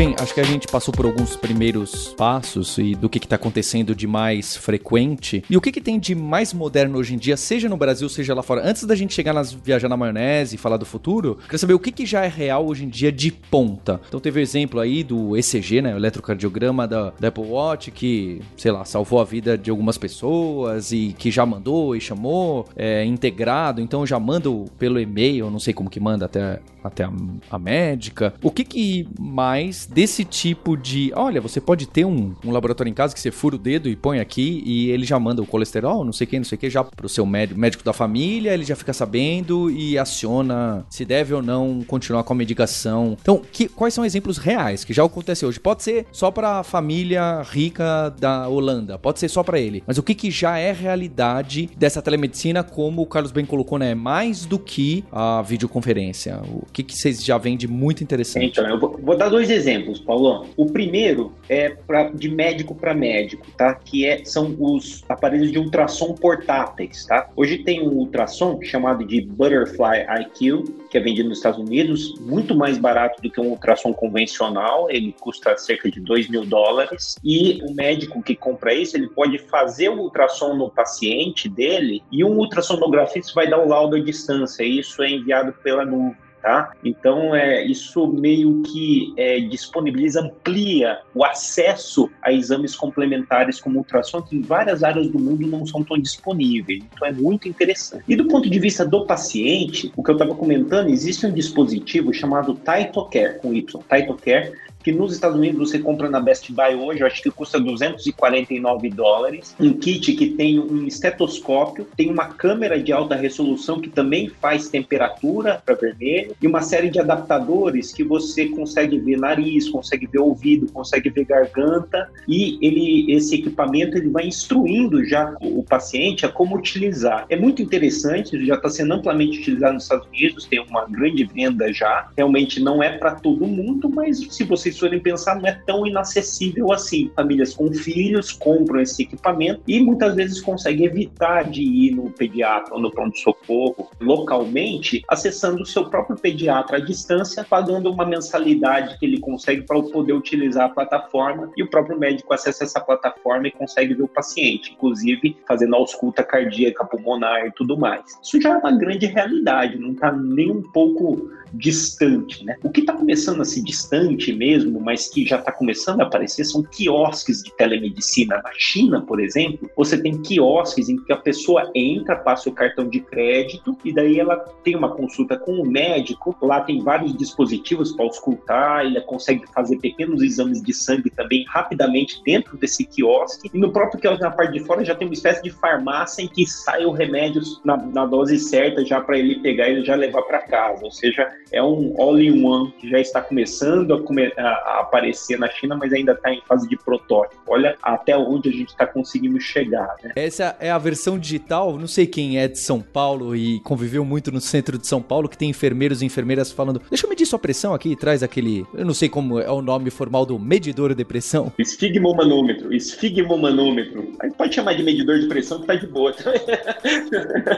Bem, 0.00 0.16
acho 0.18 0.32
que 0.32 0.40
a 0.40 0.44
gente 0.44 0.66
passou 0.66 0.94
por 0.94 1.04
alguns 1.04 1.36
primeiros 1.36 2.14
passos 2.14 2.78
e 2.78 2.94
do 2.94 3.06
que 3.06 3.18
está 3.18 3.36
acontecendo 3.36 3.94
de 3.94 4.06
mais 4.06 4.56
frequente. 4.56 5.44
E 5.50 5.54
o 5.58 5.60
que, 5.60 5.70
que 5.70 5.78
tem 5.78 6.00
de 6.00 6.14
mais 6.14 6.54
moderno 6.54 6.96
hoje 6.96 7.12
em 7.12 7.18
dia, 7.18 7.36
seja 7.36 7.68
no 7.68 7.76
Brasil, 7.76 8.08
seja 8.08 8.32
lá 8.32 8.42
fora. 8.42 8.66
Antes 8.66 8.84
da 8.84 8.94
gente 8.94 9.12
chegar 9.12 9.34
nas 9.34 9.52
viajar 9.52 9.90
na 9.90 9.98
maionese 9.98 10.54
e 10.54 10.58
falar 10.58 10.78
do 10.78 10.86
futuro, 10.86 11.36
queria 11.42 11.58
saber 11.58 11.74
o 11.74 11.78
que, 11.78 11.92
que 11.92 12.06
já 12.06 12.24
é 12.24 12.28
real 12.28 12.66
hoje 12.66 12.86
em 12.86 12.88
dia 12.88 13.12
de 13.12 13.30
ponta. 13.30 14.00
Então 14.08 14.18
teve 14.18 14.40
o 14.40 14.42
exemplo 14.42 14.80
aí 14.80 15.04
do 15.04 15.36
ECG, 15.36 15.82
né? 15.82 15.92
O 15.92 15.98
eletrocardiograma 15.98 16.88
da, 16.88 17.12
da 17.20 17.28
Apple 17.28 17.44
Watch, 17.44 17.90
que, 17.90 18.40
sei 18.56 18.72
lá, 18.72 18.86
salvou 18.86 19.20
a 19.20 19.24
vida 19.24 19.58
de 19.58 19.68
algumas 19.68 19.98
pessoas 19.98 20.92
e 20.92 21.14
que 21.18 21.30
já 21.30 21.44
mandou 21.44 21.94
e 21.94 22.00
chamou, 22.00 22.66
é, 22.74 23.04
integrado, 23.04 23.82
então 23.82 24.06
já 24.06 24.18
manda 24.18 24.48
pelo 24.78 24.98
e-mail, 24.98 25.50
não 25.50 25.58
sei 25.60 25.74
como 25.74 25.90
que 25.90 26.00
manda 26.00 26.24
até, 26.24 26.58
até 26.82 27.04
a, 27.04 27.12
a 27.50 27.58
médica. 27.58 28.32
O 28.42 28.50
que 28.50 28.64
que 28.64 29.06
mais 29.18 29.89
desse 29.90 30.24
tipo 30.24 30.76
de. 30.76 31.12
Olha, 31.14 31.40
você 31.40 31.60
pode 31.60 31.86
ter 31.86 32.04
um, 32.04 32.34
um 32.44 32.50
laboratório 32.50 32.90
em 32.90 32.94
casa 32.94 33.12
que 33.12 33.20
você 33.20 33.30
fura 33.30 33.56
o 33.56 33.58
dedo 33.58 33.88
e 33.88 33.96
põe 33.96 34.20
aqui 34.20 34.62
e 34.64 34.90
ele 34.90 35.04
já 35.04 35.18
manda 35.18 35.42
o 35.42 35.46
colesterol, 35.46 36.04
não 36.04 36.12
sei 36.12 36.26
o 36.32 36.36
não 36.36 36.44
sei 36.44 36.56
o 36.56 36.58
que, 36.58 36.70
já 36.70 36.84
pro 36.84 37.08
seu 37.08 37.26
médico, 37.26 37.58
médico 37.58 37.84
da 37.84 37.92
família, 37.92 38.54
ele 38.54 38.64
já 38.64 38.76
fica 38.76 38.92
sabendo 38.92 39.70
e 39.70 39.98
aciona 39.98 40.86
se 40.88 41.04
deve 41.04 41.34
ou 41.34 41.42
não 41.42 41.82
continuar 41.86 42.22
com 42.22 42.32
a 42.32 42.36
medicação. 42.36 43.16
Então, 43.20 43.42
que, 43.52 43.68
quais 43.68 43.92
são 43.92 44.04
exemplos 44.04 44.38
reais 44.38 44.84
que 44.84 44.92
já 44.92 45.04
acontecem 45.04 45.48
hoje? 45.48 45.58
Pode 45.58 45.82
ser 45.82 46.06
só 46.12 46.30
para 46.30 46.60
a 46.60 46.62
família 46.62 47.42
rica 47.42 48.14
da 48.18 48.48
Holanda, 48.48 48.98
pode 48.98 49.18
ser 49.18 49.28
só 49.28 49.42
para 49.42 49.58
ele, 49.58 49.82
mas 49.86 49.98
o 49.98 50.02
que, 50.02 50.14
que 50.14 50.30
já 50.30 50.58
é 50.58 50.72
realidade 50.72 51.68
dessa 51.76 52.00
telemedicina, 52.00 52.62
como 52.62 53.02
o 53.02 53.06
Carlos 53.06 53.32
bem 53.32 53.44
colocou, 53.44 53.78
né? 53.78 53.94
Mais 53.94 54.46
do 54.46 54.58
que 54.58 55.04
a 55.10 55.42
videoconferência. 55.42 56.40
O 56.48 56.66
que, 56.72 56.82
que 56.82 56.96
vocês 56.96 57.24
já 57.24 57.36
veem 57.38 57.56
de 57.56 57.66
muito 57.66 58.04
interessante? 58.04 58.46
Então, 58.46 58.68
eu 58.68 58.78
vou, 58.78 58.98
vou 59.02 59.16
dar 59.16 59.28
dois 59.28 59.50
exemplos 59.50 59.79
exemplos, 59.80 59.98
Paulão. 59.98 60.46
O 60.56 60.66
primeiro 60.66 61.32
é 61.48 61.70
pra, 61.70 62.10
de 62.10 62.28
médico 62.28 62.74
para 62.74 62.94
médico, 62.94 63.46
tá? 63.56 63.74
Que 63.74 64.06
é, 64.06 64.24
são 64.24 64.54
os 64.58 65.02
aparelhos 65.08 65.50
de 65.50 65.58
ultrassom 65.58 66.14
portáteis, 66.14 67.04
tá? 67.06 67.28
Hoje 67.34 67.58
tem 67.58 67.86
um 67.86 67.92
ultrassom 67.92 68.60
chamado 68.62 69.04
de 69.04 69.22
Butterfly 69.22 70.06
IQ, 70.22 70.64
que 70.90 70.98
é 70.98 71.00
vendido 71.00 71.28
nos 71.28 71.38
Estados 71.38 71.58
Unidos, 71.58 72.14
muito 72.20 72.54
mais 72.54 72.78
barato 72.78 73.20
do 73.22 73.30
que 73.30 73.40
um 73.40 73.48
ultrassom 73.48 73.92
convencional, 73.92 74.90
ele 74.90 75.14
custa 75.18 75.56
cerca 75.56 75.90
de 75.90 76.00
2 76.00 76.28
mil 76.28 76.44
dólares, 76.44 77.16
e 77.24 77.62
o 77.64 77.74
médico 77.74 78.22
que 78.22 78.36
compra 78.36 78.74
isso, 78.74 78.96
ele 78.96 79.08
pode 79.08 79.38
fazer 79.38 79.88
o 79.88 80.00
ultrassom 80.00 80.54
no 80.54 80.70
paciente 80.70 81.48
dele, 81.48 82.02
e 82.10 82.24
um 82.24 82.36
ultrassonografista 82.36 83.32
vai 83.34 83.48
dar 83.48 83.58
o 83.58 83.68
laudo 83.68 83.96
à 83.96 84.00
distância, 84.00 84.62
e 84.62 84.78
isso 84.78 85.02
é 85.02 85.10
enviado 85.10 85.52
pela 85.62 85.84
nuvem 85.84 86.29
tá? 86.42 86.72
Então, 86.84 87.34
é, 87.34 87.64
isso 87.64 88.06
meio 88.06 88.62
que 88.62 89.12
é, 89.16 89.40
disponibiliza, 89.40 90.20
amplia 90.20 91.00
o 91.14 91.24
acesso 91.24 92.10
a 92.22 92.32
exames 92.32 92.74
complementares 92.74 93.60
como 93.60 93.78
ultrassom, 93.78 94.22
que 94.22 94.36
em 94.36 94.42
várias 94.42 94.82
áreas 94.82 95.08
do 95.08 95.18
mundo 95.18 95.46
não 95.46 95.66
são 95.66 95.82
tão 95.84 95.98
disponíveis. 95.98 96.82
Então, 96.92 97.06
é 97.06 97.12
muito 97.12 97.48
interessante. 97.48 98.04
E 98.08 98.16
do 98.16 98.26
ponto 98.26 98.48
de 98.48 98.58
vista 98.58 98.84
do 98.84 99.06
paciente, 99.06 99.92
o 99.96 100.02
que 100.02 100.10
eu 100.10 100.14
estava 100.14 100.34
comentando, 100.34 100.88
existe 100.88 101.26
um 101.26 101.32
dispositivo 101.32 102.12
chamado 102.12 102.54
TytoCare, 102.54 103.38
com 103.38 103.52
Y, 103.54 103.82
TytoCare, 103.82 104.52
que 104.82 104.92
nos 104.92 105.12
Estados 105.12 105.36
Unidos 105.36 105.70
você 105.70 105.78
compra 105.78 106.08
na 106.08 106.20
Best 106.20 106.52
Buy 106.52 106.74
hoje, 106.74 107.00
eu 107.00 107.06
acho 107.06 107.22
que 107.22 107.30
custa 107.30 107.60
249 107.60 108.90
dólares. 108.90 109.54
Um 109.60 109.72
kit 109.72 110.12
que 110.12 110.30
tem 110.30 110.58
um 110.58 110.86
estetoscópio, 110.86 111.86
tem 111.96 112.10
uma 112.10 112.26
câmera 112.26 112.80
de 112.80 112.92
alta 112.92 113.14
resolução 113.14 113.80
que 113.80 113.88
também 113.88 114.28
faz 114.28 114.68
temperatura 114.68 115.62
para 115.64 115.74
vermelho 115.74 116.34
e 116.40 116.46
uma 116.46 116.62
série 116.62 116.88
de 116.88 116.98
adaptadores 116.98 117.92
que 117.92 118.02
você 118.02 118.46
consegue 118.46 118.98
ver 118.98 119.18
nariz, 119.18 119.68
consegue 119.68 120.06
ver 120.06 120.18
ouvido, 120.18 120.70
consegue 120.72 121.10
ver 121.10 121.24
garganta 121.24 122.10
e 122.26 122.58
ele 122.60 123.12
esse 123.12 123.34
equipamento 123.36 123.96
ele 123.96 124.08
vai 124.08 124.26
instruindo 124.26 125.04
já 125.04 125.34
o 125.40 125.62
paciente 125.62 126.24
a 126.24 126.28
como 126.28 126.56
utilizar. 126.56 127.26
É 127.28 127.36
muito 127.36 127.62
interessante, 127.62 128.44
já 128.44 128.54
está 128.54 128.68
sendo 128.68 128.94
amplamente 128.94 129.40
utilizado 129.40 129.74
nos 129.74 129.84
Estados 129.84 130.06
Unidos, 130.08 130.44
tem 130.46 130.60
uma 130.60 130.86
grande 130.86 131.24
venda 131.24 131.72
já. 131.72 132.08
Realmente 132.16 132.60
não 132.60 132.82
é 132.82 132.96
para 132.96 133.14
todo 133.14 133.46
mundo, 133.46 133.88
mas 133.88 134.18
se 134.30 134.44
vocês 134.70 134.78
forem 134.78 135.00
pensar, 135.00 135.36
não 135.36 135.48
é 135.48 135.52
tão 135.66 135.86
inacessível 135.86 136.72
assim. 136.72 137.10
Famílias 137.14 137.54
com 137.54 137.72
filhos 137.72 138.32
compram 138.32 138.80
esse 138.80 139.02
equipamento 139.02 139.62
e 139.66 139.80
muitas 139.80 140.14
vezes 140.14 140.40
conseguem 140.40 140.86
evitar 140.86 141.44
de 141.50 141.62
ir 141.62 141.94
no 141.94 142.10
pediatra 142.10 142.74
ou 142.74 142.80
no 142.80 142.90
pronto-socorro 142.90 143.90
localmente, 144.00 145.02
acessando 145.08 145.62
o 145.62 145.66
seu 145.66 145.88
próprio 145.88 146.16
pediatra 146.16 146.76
à 146.76 146.80
distância, 146.80 147.44
pagando 147.44 147.90
uma 147.90 148.04
mensalidade 148.04 148.98
que 148.98 149.06
ele 149.06 149.18
consegue 149.18 149.62
para 149.62 149.80
poder 149.82 150.12
utilizar 150.12 150.66
a 150.66 150.68
plataforma 150.68 151.50
e 151.56 151.62
o 151.62 151.70
próprio 151.70 151.98
médico 151.98 152.32
acessa 152.32 152.64
essa 152.64 152.80
plataforma 152.80 153.48
e 153.48 153.50
consegue 153.50 153.94
ver 153.94 154.02
o 154.02 154.08
paciente, 154.08 154.72
inclusive 154.72 155.36
fazendo 155.46 155.74
ausculta 155.74 156.22
cardíaca, 156.22 156.84
pulmonar 156.84 157.46
e 157.46 157.52
tudo 157.52 157.76
mais. 157.76 158.18
Isso 158.22 158.40
já 158.40 158.50
é 158.50 158.56
uma 158.56 158.72
grande 158.72 159.06
realidade, 159.06 159.78
não 159.78 159.92
está 159.92 160.12
nem 160.12 160.50
um 160.50 160.62
pouco 160.62 161.30
distante, 161.52 162.44
né? 162.44 162.56
O 162.62 162.70
que 162.70 162.80
está 162.80 162.92
começando 162.92 163.40
a 163.40 163.44
ser 163.44 163.62
distante 163.62 164.32
mesmo, 164.32 164.80
mas 164.80 165.08
que 165.08 165.24
já 165.24 165.38
está 165.38 165.52
começando 165.52 166.00
a 166.00 166.04
aparecer, 166.04 166.44
são 166.44 166.62
quiosques 166.62 167.42
de 167.42 167.52
telemedicina. 167.56 168.40
Na 168.42 168.52
China, 168.56 169.00
por 169.02 169.20
exemplo, 169.20 169.70
você 169.76 170.00
tem 170.00 170.20
quiosques 170.20 170.88
em 170.88 170.96
que 170.96 171.12
a 171.12 171.16
pessoa 171.16 171.70
entra, 171.74 172.16
passa 172.16 172.48
o 172.48 172.52
cartão 172.52 172.88
de 172.88 173.00
crédito 173.00 173.76
e 173.84 173.92
daí 173.92 174.18
ela 174.18 174.36
tem 174.62 174.76
uma 174.76 174.94
consulta 174.94 175.36
com 175.36 175.60
o 175.60 175.68
médico. 175.68 176.36
Lá 176.42 176.60
tem 176.60 176.82
vários 176.82 177.16
dispositivos 177.16 177.92
para 177.92 178.04
auscultar, 178.04 178.84
ele 178.84 179.00
consegue 179.02 179.44
fazer 179.52 179.78
pequenos 179.78 180.22
exames 180.22 180.62
de 180.62 180.72
sangue 180.72 181.10
também 181.10 181.44
rapidamente 181.48 182.22
dentro 182.24 182.56
desse 182.56 182.84
quiosque. 182.84 183.50
E 183.52 183.58
no 183.58 183.72
próprio 183.72 184.00
quiosque, 184.00 184.22
na 184.22 184.30
parte 184.30 184.52
de 184.52 184.60
fora, 184.60 184.84
já 184.84 184.94
tem 184.94 185.06
uma 185.06 185.14
espécie 185.14 185.42
de 185.42 185.50
farmácia 185.50 186.22
em 186.22 186.28
que 186.28 186.46
sai 186.46 186.84
o 186.84 186.92
remédio 186.92 187.42
na, 187.64 187.76
na 187.76 188.06
dose 188.06 188.38
certa 188.38 188.84
já 188.84 189.00
para 189.00 189.18
ele 189.18 189.40
pegar 189.40 189.68
e 189.68 189.84
já 189.84 189.94
levar 189.94 190.22
para 190.22 190.42
casa. 190.42 190.84
Ou 190.84 190.90
seja, 190.90 191.30
é 191.52 191.62
um 191.62 191.94
all-in-one 191.98 192.72
que 192.78 192.88
já 192.88 193.00
está 193.00 193.20
começando 193.20 193.92
a, 193.94 194.02
come 194.02 194.32
a, 194.36 194.80
aparecer 194.80 195.38
na 195.38 195.48
China, 195.48 195.76
mas 195.76 195.92
ainda 195.92 196.12
está 196.12 196.32
em 196.32 196.40
fase 196.46 196.68
de 196.68 196.76
protótipo. 196.76 197.40
Olha 197.46 197.76
até 197.82 198.16
onde 198.16 198.48
a 198.48 198.52
gente 198.52 198.68
está 198.68 198.86
conseguindo 198.86 199.40
chegar. 199.40 199.96
Né? 200.02 200.12
Essa 200.16 200.56
é 200.60 200.70
a 200.70 200.78
versão 200.78 201.18
digital. 201.18 201.78
Não 201.78 201.86
sei 201.86 202.06
quem 202.06 202.38
é 202.38 202.46
de 202.46 202.58
São 202.58 202.80
Paulo 202.80 203.34
e 203.34 203.60
conviveu 203.60 204.04
muito 204.04 204.30
no 204.30 204.40
centro 204.40 204.78
de 204.78 204.86
São 204.86 205.02
Paulo, 205.02 205.28
que 205.28 205.36
tem 205.36 205.50
enfermeiros 205.50 206.02
e 206.02 206.06
enfermeiras 206.06 206.52
falando: 206.52 206.80
Deixa 206.88 207.06
eu 207.06 207.10
medir 207.10 207.26
sua 207.26 207.38
pressão 207.38 207.74
aqui, 207.74 207.96
traz 207.96 208.22
aquele. 208.22 208.66
Eu 208.74 208.84
não 208.84 208.94
sei 208.94 209.08
como 209.08 209.40
é 209.40 209.50
o 209.50 209.62
nome 209.62 209.90
formal 209.90 210.24
do 210.24 210.38
medidor 210.38 210.94
de 210.94 211.04
pressão. 211.04 211.52
Esfigmomanômetro. 211.58 212.72
Esfigmomanômetro. 212.72 214.12
Aí 214.20 214.30
pode 214.32 214.54
chamar 214.54 214.74
de 214.74 214.82
medidor 214.82 215.18
de 215.18 215.26
pressão 215.26 215.60
que 215.60 215.66
tá 215.66 215.74
de 215.74 215.86
boa. 215.86 216.14